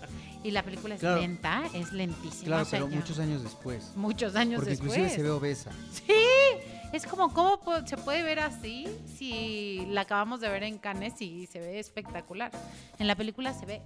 Y 0.43 0.49
la 0.49 0.64
película 0.64 0.95
es 0.95 1.01
Claro. 1.01 1.22
lenta, 1.22 1.62
es 1.76 1.91
lentísima. 1.93 2.45
Claro, 2.45 2.68
pero 2.72 2.88
muchos 2.88 3.20
años 3.20 3.43
después. 3.43 3.91
muchos 3.95 4.36
años 4.36 4.56
Porque 4.60 4.72
después. 4.72 4.91
inclusive 4.91 5.16
se 5.16 5.22
ve 5.22 5.30
obesa. 5.30 5.70
Sí, 5.93 6.14
es 6.94 7.06
como, 7.06 7.34
¿cómo 7.34 7.60
se 7.86 7.98
puede 7.98 8.24
ver 8.24 8.40
así 8.40 8.88
si 9.18 9.86
la 9.90 10.02
acabamos 10.02 10.40
de 10.42 10.50
ver 10.50 10.64
en 10.64 10.78
Cannes 10.78 11.22
y 11.22 11.46
se 11.48 11.60
ve 11.60 11.80
espectacular? 11.80 12.52
En 13.00 13.08
la 13.08 13.16
película 13.16 13.54
se 13.54 13.66
ve 13.66 13.82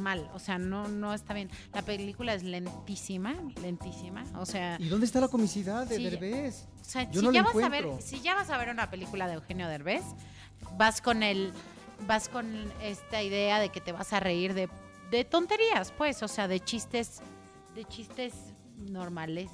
mal, 0.00 0.30
o 0.34 0.38
sea, 0.38 0.58
no, 0.58 0.88
no 0.88 1.14
está 1.14 1.34
bien. 1.34 1.50
La 1.72 1.82
película 1.82 2.34
es 2.34 2.42
lentísima, 2.42 3.34
lentísima, 3.62 4.24
o 4.38 4.46
sea... 4.46 4.76
¿Y 4.78 4.88
dónde 4.88 5.06
está 5.06 5.20
la 5.20 5.28
comicidad 5.28 5.86
de 5.86 5.96
Sí. 5.96 6.04
Derbez? 6.04 6.66
O 6.80 6.84
sea, 6.84 7.10
Yo 7.10 7.20
si, 7.20 7.26
no 7.26 7.32
ya 7.32 7.42
vas 7.42 7.56
a 7.56 7.68
ver, 7.68 7.86
si 8.00 8.20
ya 8.20 8.34
vas 8.34 8.50
a 8.50 8.58
ver 8.58 8.68
una 8.68 8.90
película 8.90 9.26
de 9.28 9.34
Eugenio 9.34 9.68
Derbez, 9.68 10.04
vas 10.76 11.00
con 11.00 11.22
el, 11.22 11.52
vas 12.06 12.28
con 12.28 12.46
esta 12.82 13.22
idea 13.22 13.60
de 13.60 13.70
que 13.70 13.80
te 13.80 13.92
vas 13.92 14.12
a 14.12 14.20
reír 14.20 14.52
de, 14.54 14.68
de 15.10 15.24
tonterías, 15.24 15.92
pues, 15.92 16.22
o 16.22 16.28
sea, 16.28 16.48
de 16.48 16.60
chistes, 16.60 17.20
de 17.74 17.84
chistes 17.84 18.34
normales, 18.78 19.48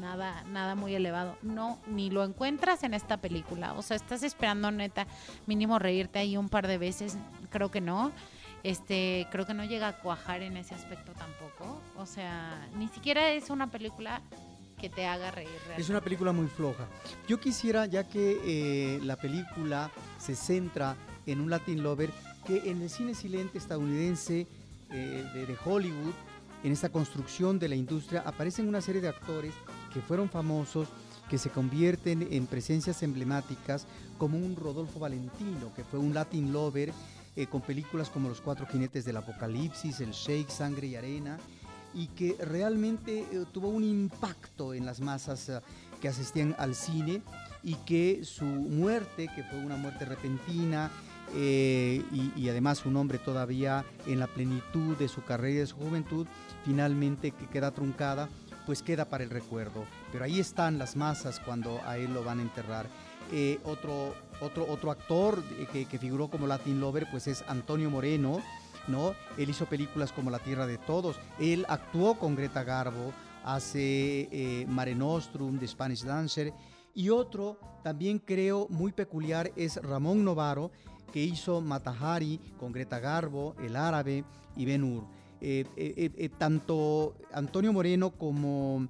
nada, 0.00 0.44
nada 0.44 0.74
muy 0.74 0.94
elevado. 0.94 1.36
No, 1.42 1.78
ni 1.86 2.10
lo 2.10 2.24
encuentras 2.24 2.82
en 2.82 2.94
esta 2.94 3.18
película. 3.18 3.74
O 3.74 3.82
sea, 3.82 3.96
estás 3.96 4.22
esperando 4.22 4.70
neta, 4.70 5.06
mínimo 5.46 5.78
reírte 5.78 6.18
ahí 6.18 6.36
un 6.36 6.48
par 6.48 6.66
de 6.66 6.78
veces, 6.78 7.16
creo 7.50 7.70
que 7.70 7.80
no. 7.80 8.12
Este, 8.64 9.26
creo 9.30 9.46
que 9.46 9.54
no 9.54 9.64
llega 9.64 9.88
a 9.88 9.98
cuajar 9.98 10.42
en 10.42 10.56
ese 10.56 10.74
aspecto 10.74 11.12
tampoco. 11.12 11.80
O 11.96 12.06
sea, 12.06 12.68
ni 12.76 12.88
siquiera 12.88 13.30
es 13.30 13.50
una 13.50 13.70
película 13.70 14.20
que 14.78 14.88
te 14.88 15.06
haga 15.06 15.30
reír. 15.30 15.48
Es 15.48 15.66
realmente. 15.66 15.92
una 15.92 16.00
película 16.00 16.32
muy 16.32 16.46
floja. 16.48 16.86
Yo 17.26 17.40
quisiera, 17.40 17.86
ya 17.86 18.04
que 18.04 18.40
eh, 18.44 19.00
la 19.02 19.16
película 19.16 19.90
se 20.18 20.34
centra 20.34 20.96
en 21.26 21.40
un 21.40 21.50
Latin 21.50 21.82
Lover, 21.82 22.10
que 22.46 22.70
en 22.70 22.82
el 22.82 22.90
cine 22.90 23.14
silente 23.14 23.58
estadounidense 23.58 24.46
eh, 24.90 25.30
de, 25.34 25.46
de 25.46 25.56
Hollywood, 25.64 26.14
en 26.64 26.72
esta 26.72 26.88
construcción 26.88 27.58
de 27.58 27.68
la 27.68 27.76
industria, 27.76 28.22
aparecen 28.26 28.68
una 28.68 28.80
serie 28.80 29.00
de 29.00 29.08
actores 29.08 29.54
que 29.92 30.00
fueron 30.00 30.28
famosos, 30.28 30.88
que 31.28 31.38
se 31.38 31.50
convierten 31.50 32.26
en 32.30 32.46
presencias 32.46 33.02
emblemáticas, 33.02 33.86
como 34.18 34.38
un 34.38 34.56
Rodolfo 34.56 34.98
Valentino, 34.98 35.72
que 35.76 35.84
fue 35.84 35.98
un 35.98 36.14
Latin 36.14 36.52
Lover 36.52 36.92
eh, 37.36 37.46
con 37.46 37.60
películas 37.60 38.10
como 38.10 38.28
Los 38.28 38.40
Cuatro 38.40 38.66
Jinetes 38.66 39.04
del 39.04 39.18
Apocalipsis, 39.18 40.00
El 40.00 40.10
Shake, 40.10 40.50
Sangre 40.50 40.88
y 40.88 40.96
Arena, 40.96 41.38
y 41.94 42.08
que 42.08 42.36
realmente 42.40 43.20
eh, 43.20 43.44
tuvo 43.52 43.68
un 43.68 43.84
impacto 43.84 44.74
en 44.74 44.84
las 44.84 45.00
masas 45.00 45.48
eh, 45.48 45.60
que 46.00 46.08
asistían 46.08 46.54
al 46.58 46.74
cine 46.74 47.22
y 47.62 47.74
que 47.74 48.24
su 48.24 48.44
muerte, 48.44 49.28
que 49.34 49.44
fue 49.44 49.58
una 49.58 49.76
muerte 49.76 50.04
repentina 50.04 50.90
eh, 51.34 52.02
y, 52.36 52.48
además 52.48 52.84
un 52.86 52.96
hombre 52.96 53.18
todavía 53.18 53.84
en 54.06 54.18
la 54.18 54.26
plenitud 54.26 54.96
de 54.96 55.08
su 55.08 55.22
carrera 55.24 55.54
y 55.54 55.58
de 55.58 55.66
su 55.66 55.76
juventud, 55.76 56.26
finalmente 56.64 57.32
que 57.32 57.46
queda 57.46 57.70
truncada, 57.70 58.28
pues 58.66 58.82
queda 58.82 59.04
para 59.06 59.24
el 59.24 59.30
recuerdo. 59.30 59.84
Pero 60.12 60.24
ahí 60.24 60.40
están 60.40 60.78
las 60.78 60.96
masas 60.96 61.40
cuando 61.40 61.80
a 61.84 61.98
él 61.98 62.12
lo 62.12 62.24
van 62.24 62.38
a 62.38 62.42
enterrar. 62.42 62.86
Eh, 63.30 63.58
otro, 63.64 64.14
otro, 64.40 64.66
otro 64.68 64.90
actor 64.90 65.42
eh, 65.58 65.66
que, 65.72 65.84
que 65.84 65.98
figuró 65.98 66.28
como 66.28 66.46
Latin 66.46 66.80
Lover 66.80 67.06
pues 67.10 67.26
es 67.26 67.44
Antonio 67.46 67.90
Moreno, 67.90 68.40
¿no? 68.88 69.14
Él 69.36 69.50
hizo 69.50 69.66
películas 69.66 70.12
como 70.12 70.30
La 70.30 70.38
Tierra 70.38 70.66
de 70.66 70.78
Todos, 70.78 71.16
él 71.38 71.66
actuó 71.68 72.18
con 72.18 72.34
Greta 72.34 72.64
Garbo, 72.64 73.12
hace 73.44 74.28
eh, 74.32 74.66
Mare 74.68 74.94
Nostrum, 74.94 75.58
The 75.58 75.68
Spanish 75.68 76.04
Dancer, 76.04 76.52
y 76.94 77.10
otro 77.10 77.58
también 77.82 78.18
creo 78.18 78.66
muy 78.68 78.92
peculiar 78.92 79.52
es 79.56 79.76
Ramón 79.76 80.24
Novaro, 80.24 80.70
que 81.12 81.22
hizo 81.22 81.60
Matahari 81.60 82.40
con 82.58 82.72
Greta 82.72 82.98
Garbo, 82.98 83.54
El 83.62 83.76
Árabe 83.76 84.24
y 84.56 84.64
Ben 84.64 84.84
Hur. 84.84 85.04
Eh, 85.40 85.64
eh, 85.76 86.10
eh, 86.16 86.28
tanto 86.36 87.14
Antonio 87.32 87.72
Moreno 87.72 88.10
como 88.10 88.88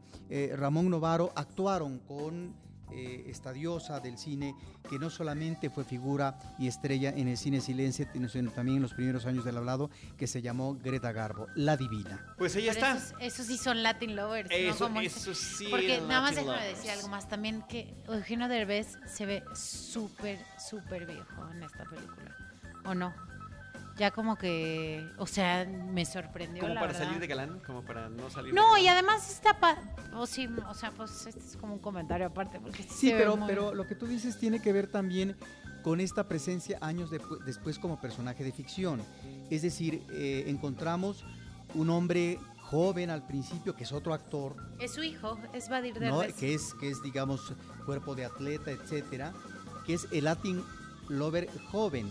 Ramón 0.56 0.88
Novaro 0.88 1.32
actuaron 1.34 1.98
con 2.00 2.54
eh, 2.92 3.24
esta 3.28 3.52
diosa 3.52 4.00
del 4.00 4.18
cine 4.18 4.54
que 4.88 4.98
no 4.98 5.10
solamente 5.10 5.70
fue 5.70 5.84
figura 5.84 6.38
y 6.58 6.66
estrella 6.68 7.10
en 7.10 7.28
el 7.28 7.36
cine 7.36 7.60
silencio, 7.60 8.06
sino 8.28 8.50
también 8.50 8.76
en 8.76 8.82
los 8.82 8.94
primeros 8.94 9.26
años 9.26 9.44
del 9.44 9.56
hablado, 9.56 9.90
que 10.16 10.26
se 10.26 10.42
llamó 10.42 10.74
Greta 10.74 11.12
Garbo, 11.12 11.46
la 11.54 11.76
divina. 11.76 12.34
Pues 12.38 12.54
ahí 12.56 12.62
Pero 12.68 12.72
está. 12.72 12.96
Esos, 12.96 13.14
esos 13.20 13.46
sí 13.46 13.58
son 13.58 13.82
Latin 13.82 14.16
lovers, 14.16 14.50
¿no? 14.50 14.56
Eso, 14.56 14.84
Como 14.86 15.00
ese- 15.00 15.18
eso 15.18 15.34
sí. 15.34 15.66
Porque 15.70 16.00
nada 16.00 16.20
más 16.22 16.34
déjame 16.36 16.56
lovers. 16.56 16.76
decir 16.76 16.90
algo 16.90 17.08
más 17.08 17.28
también 17.28 17.62
que 17.68 17.94
Eugenio 18.06 18.48
Derbez 18.48 18.96
se 19.06 19.26
ve 19.26 19.42
súper, 19.54 20.38
súper 20.58 21.06
viejo 21.06 21.48
en 21.52 21.62
esta 21.62 21.84
película. 21.84 22.34
¿O 22.84 22.94
no? 22.94 23.12
Ya 23.98 24.10
como 24.12 24.36
que, 24.36 25.04
o 25.18 25.26
sea, 25.26 25.64
me 25.66 26.04
sorprendió. 26.06 26.60
Como 26.62 26.72
la 26.74 26.80
para 26.80 26.92
verdad. 26.92 27.06
salir 27.06 27.20
de 27.20 27.26
galán, 27.26 27.60
como 27.66 27.82
para 27.82 28.08
no 28.08 28.30
salir 28.30 28.52
de 28.54 28.56
No, 28.60 28.68
galán. 28.68 28.82
y 28.84 28.88
además 28.88 29.30
está 29.30 29.58
pa 29.58 29.76
o 30.14 30.26
sí, 30.26 30.48
o 30.68 30.74
sea, 30.74 30.90
pues 30.92 31.26
este 31.26 31.40
es 31.44 31.56
como 31.56 31.74
un 31.74 31.80
comentario 31.80 32.26
aparte 32.26 32.60
porque 32.60 32.82
sí, 32.84 33.12
pero, 33.16 33.36
muy- 33.36 33.48
pero 33.48 33.74
lo 33.74 33.86
que 33.86 33.94
tú 33.94 34.06
dices 34.06 34.38
tiene 34.38 34.62
que 34.62 34.72
ver 34.72 34.86
también 34.90 35.36
con 35.82 36.00
esta 36.00 36.28
presencia 36.28 36.78
años 36.80 37.10
depu- 37.10 37.42
después 37.44 37.78
como 37.78 38.00
personaje 38.00 38.44
de 38.44 38.52
ficción. 38.52 39.02
Es 39.50 39.62
decir, 39.62 40.02
eh, 40.10 40.44
encontramos 40.46 41.24
un 41.74 41.90
hombre 41.90 42.38
joven 42.62 43.10
al 43.10 43.26
principio, 43.26 43.74
que 43.74 43.84
es 43.84 43.92
otro 43.92 44.12
actor, 44.12 44.54
es 44.78 44.92
su 44.92 45.02
hijo, 45.02 45.38
es 45.52 45.68
Badir 45.68 45.94
¿no? 46.00 46.18
Derbez. 46.20 46.36
que, 46.36 46.54
es, 46.54 46.74
que 46.74 46.90
es, 46.90 47.02
digamos, 47.02 47.52
cuerpo 47.86 48.14
de 48.14 48.26
atleta, 48.26 48.70
etcétera, 48.70 49.32
que 49.86 49.94
es 49.94 50.06
el 50.12 50.24
Latin 50.24 50.62
Lover 51.08 51.48
joven. 51.70 52.10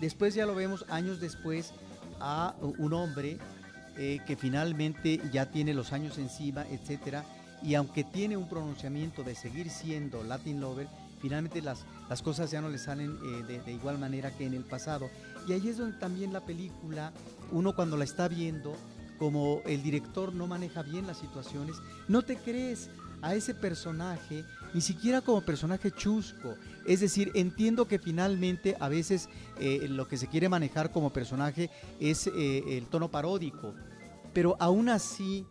Después 0.00 0.34
ya 0.34 0.46
lo 0.46 0.54
vemos 0.54 0.84
años 0.88 1.20
después 1.20 1.72
a 2.20 2.54
un 2.60 2.92
hombre 2.92 3.38
eh, 3.96 4.20
que 4.26 4.36
finalmente 4.36 5.20
ya 5.32 5.50
tiene 5.50 5.74
los 5.74 5.92
años 5.92 6.18
encima, 6.18 6.66
etcétera, 6.70 7.24
y 7.62 7.74
aunque 7.74 8.04
tiene 8.04 8.36
un 8.36 8.48
pronunciamiento 8.48 9.22
de 9.22 9.34
seguir 9.34 9.70
siendo 9.70 10.22
Latin 10.22 10.60
Lover, 10.60 10.88
finalmente 11.20 11.62
las, 11.62 11.84
las 12.08 12.20
cosas 12.20 12.50
ya 12.50 12.60
no 12.60 12.68
le 12.68 12.78
salen 12.78 13.16
eh, 13.24 13.42
de, 13.46 13.60
de 13.60 13.72
igual 13.72 13.98
manera 13.98 14.30
que 14.30 14.44
en 14.46 14.54
el 14.54 14.64
pasado. 14.64 15.08
Y 15.48 15.52
ahí 15.52 15.68
es 15.68 15.78
donde 15.78 15.98
también 15.98 16.32
la 16.32 16.44
película, 16.44 17.12
uno 17.52 17.74
cuando 17.74 17.96
la 17.96 18.04
está 18.04 18.28
viendo, 18.28 18.76
como 19.18 19.62
el 19.64 19.82
director 19.82 20.34
no 20.34 20.46
maneja 20.46 20.82
bien 20.82 21.06
las 21.06 21.16
situaciones, 21.16 21.76
no 22.08 22.22
te 22.22 22.36
crees 22.36 22.90
a 23.22 23.34
ese 23.34 23.54
personaje, 23.54 24.44
ni 24.74 24.80
siquiera 24.80 25.20
como 25.20 25.40
personaje 25.40 25.90
chusco. 25.90 26.54
Es 26.86 27.00
decir, 27.00 27.32
entiendo 27.34 27.86
que 27.86 27.98
finalmente 27.98 28.76
a 28.78 28.88
veces 28.88 29.28
eh, 29.58 29.86
lo 29.88 30.06
que 30.06 30.16
se 30.16 30.28
quiere 30.28 30.48
manejar 30.48 30.92
como 30.92 31.12
personaje 31.12 31.70
es 32.00 32.26
eh, 32.28 32.78
el 32.78 32.86
tono 32.86 33.10
paródico, 33.10 33.74
pero 34.32 34.56
aún 34.60 34.88
así, 34.88 35.46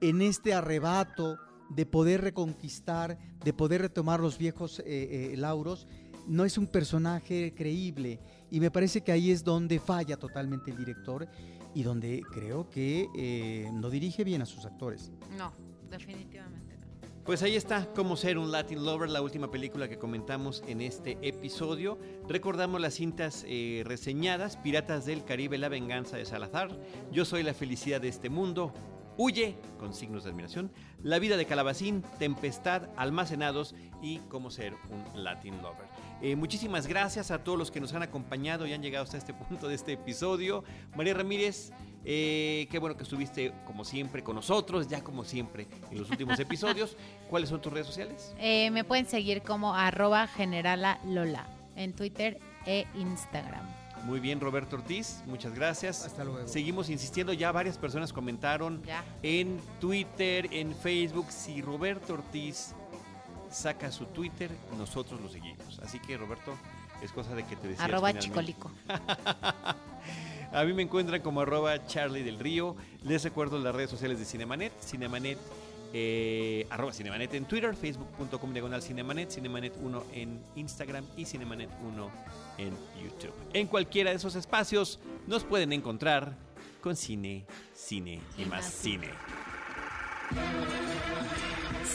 en 0.00 0.22
este 0.22 0.54
arrebato 0.54 1.38
de 1.68 1.86
poder 1.86 2.22
reconquistar, 2.22 3.18
de 3.44 3.52
poder 3.52 3.82
retomar 3.82 4.20
los 4.20 4.38
viejos 4.38 4.82
eh, 4.84 5.34
lauros, 5.36 5.86
no 6.26 6.44
es 6.44 6.58
un 6.58 6.66
personaje 6.66 7.54
creíble. 7.56 8.20
Y 8.50 8.60
me 8.60 8.70
parece 8.70 9.02
que 9.02 9.12
ahí 9.12 9.30
es 9.30 9.44
donde 9.44 9.78
falla 9.78 10.16
totalmente 10.16 10.70
el 10.70 10.76
director 10.76 11.28
y 11.74 11.82
donde 11.82 12.22
creo 12.32 12.68
que 12.68 13.70
no 13.72 13.88
dirige 13.88 14.22
bien 14.22 14.42
a 14.42 14.46
sus 14.46 14.66
actores. 14.66 15.10
No, 15.36 15.52
definitivamente. 15.90 16.41
Pues 17.24 17.40
ahí 17.44 17.54
está, 17.54 17.86
Cómo 17.94 18.16
ser 18.16 18.36
un 18.36 18.50
Latin 18.50 18.84
Lover, 18.84 19.08
la 19.08 19.22
última 19.22 19.48
película 19.48 19.88
que 19.88 19.96
comentamos 19.96 20.64
en 20.66 20.80
este 20.80 21.18
episodio. 21.22 21.96
Recordamos 22.28 22.80
las 22.80 22.94
cintas 22.94 23.44
eh, 23.46 23.84
reseñadas, 23.86 24.56
Piratas 24.56 25.06
del 25.06 25.24
Caribe, 25.24 25.56
La 25.56 25.68
venganza 25.68 26.16
de 26.16 26.24
Salazar, 26.24 26.76
Yo 27.12 27.24
soy 27.24 27.44
la 27.44 27.54
felicidad 27.54 28.00
de 28.00 28.08
este 28.08 28.28
mundo, 28.28 28.74
Huye, 29.16 29.56
con 29.78 29.94
signos 29.94 30.24
de 30.24 30.30
admiración, 30.30 30.72
La 31.00 31.20
vida 31.20 31.36
de 31.36 31.46
Calabacín, 31.46 32.02
Tempestad, 32.18 32.88
Almacenados 32.96 33.76
y 34.02 34.18
Cómo 34.28 34.50
ser 34.50 34.74
un 34.90 35.22
Latin 35.22 35.62
Lover. 35.62 35.86
Eh, 36.22 36.34
muchísimas 36.34 36.88
gracias 36.88 37.30
a 37.30 37.44
todos 37.44 37.56
los 37.56 37.70
que 37.70 37.80
nos 37.80 37.92
han 37.94 38.02
acompañado 38.02 38.66
y 38.66 38.72
han 38.72 38.82
llegado 38.82 39.04
hasta 39.04 39.18
este 39.18 39.32
punto 39.48 39.68
de 39.68 39.76
este 39.76 39.92
episodio. 39.92 40.64
María 40.96 41.14
Ramírez, 41.14 41.70
eh, 42.04 42.66
qué 42.70 42.78
bueno 42.78 42.96
que 42.96 43.02
estuviste 43.04 43.52
como 43.66 43.84
siempre 43.84 44.22
con 44.22 44.34
nosotros, 44.36 44.88
ya 44.88 45.02
como 45.02 45.24
siempre 45.24 45.66
en 45.90 45.98
los 45.98 46.10
últimos 46.10 46.38
episodios. 46.40 46.96
¿Cuáles 47.30 47.48
son 47.48 47.60
tus 47.60 47.72
redes 47.72 47.86
sociales? 47.86 48.34
Eh, 48.38 48.70
me 48.70 48.84
pueden 48.84 49.06
seguir 49.06 49.42
como 49.42 49.74
arroba 49.74 50.26
generala 50.26 50.98
Lola 51.06 51.46
en 51.76 51.92
Twitter 51.94 52.38
e 52.66 52.86
Instagram. 52.94 53.66
Muy 54.04 54.18
bien, 54.18 54.40
Roberto 54.40 54.74
Ortiz, 54.76 55.22
muchas 55.26 55.54
gracias. 55.54 56.04
Hasta 56.04 56.24
luego. 56.24 56.48
Seguimos 56.48 56.90
insistiendo, 56.90 57.32
ya 57.32 57.52
varias 57.52 57.78
personas 57.78 58.12
comentaron 58.12 58.82
Ya. 58.82 59.04
en 59.22 59.60
Twitter, 59.80 60.48
en 60.50 60.74
Facebook, 60.74 61.26
si 61.30 61.62
Roberto 61.62 62.14
Ortiz 62.14 62.74
saca 63.48 63.92
su 63.92 64.06
Twitter, 64.06 64.50
nosotros 64.76 65.20
lo 65.20 65.28
seguimos. 65.28 65.78
Así 65.84 66.00
que 66.00 66.16
Roberto, 66.16 66.52
es 67.00 67.12
cosa 67.12 67.34
de 67.36 67.44
que 67.44 67.54
te 67.54 67.68
decías 67.68 67.84
Arroba 67.84 68.08
finalmente. 68.08 68.26
chicolico. 68.26 68.72
A 70.52 70.64
mí 70.64 70.74
me 70.74 70.82
encuentran 70.82 71.22
como 71.22 71.40
arroba 71.40 71.86
Charlie 71.86 72.22
del 72.22 72.38
Río. 72.38 72.76
Les 73.04 73.24
recuerdo 73.24 73.58
las 73.58 73.74
redes 73.74 73.88
sociales 73.88 74.18
de 74.18 74.26
Cinemanet, 74.26 74.72
Cinemanet, 74.80 75.38
eh, 75.94 76.66
arroba 76.68 76.92
Cinemanet 76.92 77.32
en 77.34 77.46
Twitter, 77.46 77.74
facebook.com 77.74 78.52
diagonal 78.52 78.82
Cinemanet, 78.82 79.30
Cinemanet 79.30 79.74
1 79.80 80.04
en 80.12 80.40
Instagram 80.56 81.06
y 81.16 81.24
Cinemanet 81.24 81.70
1 81.82 82.10
en 82.58 82.70
YouTube. 83.02 83.32
En 83.54 83.66
cualquiera 83.66 84.10
de 84.10 84.16
esos 84.16 84.34
espacios 84.34 84.98
nos 85.26 85.42
pueden 85.44 85.72
encontrar 85.72 86.36
con 86.82 86.96
cine, 86.96 87.46
cine 87.74 88.20
y 88.36 88.44
más 88.44 88.66
cine. 88.66 89.08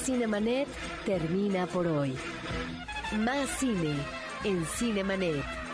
Cinemanet 0.04 0.68
termina 1.06 1.68
por 1.68 1.86
hoy. 1.86 2.16
Más 3.20 3.50
cine 3.60 3.94
en 4.44 4.66
Cinemanet. 4.66 5.67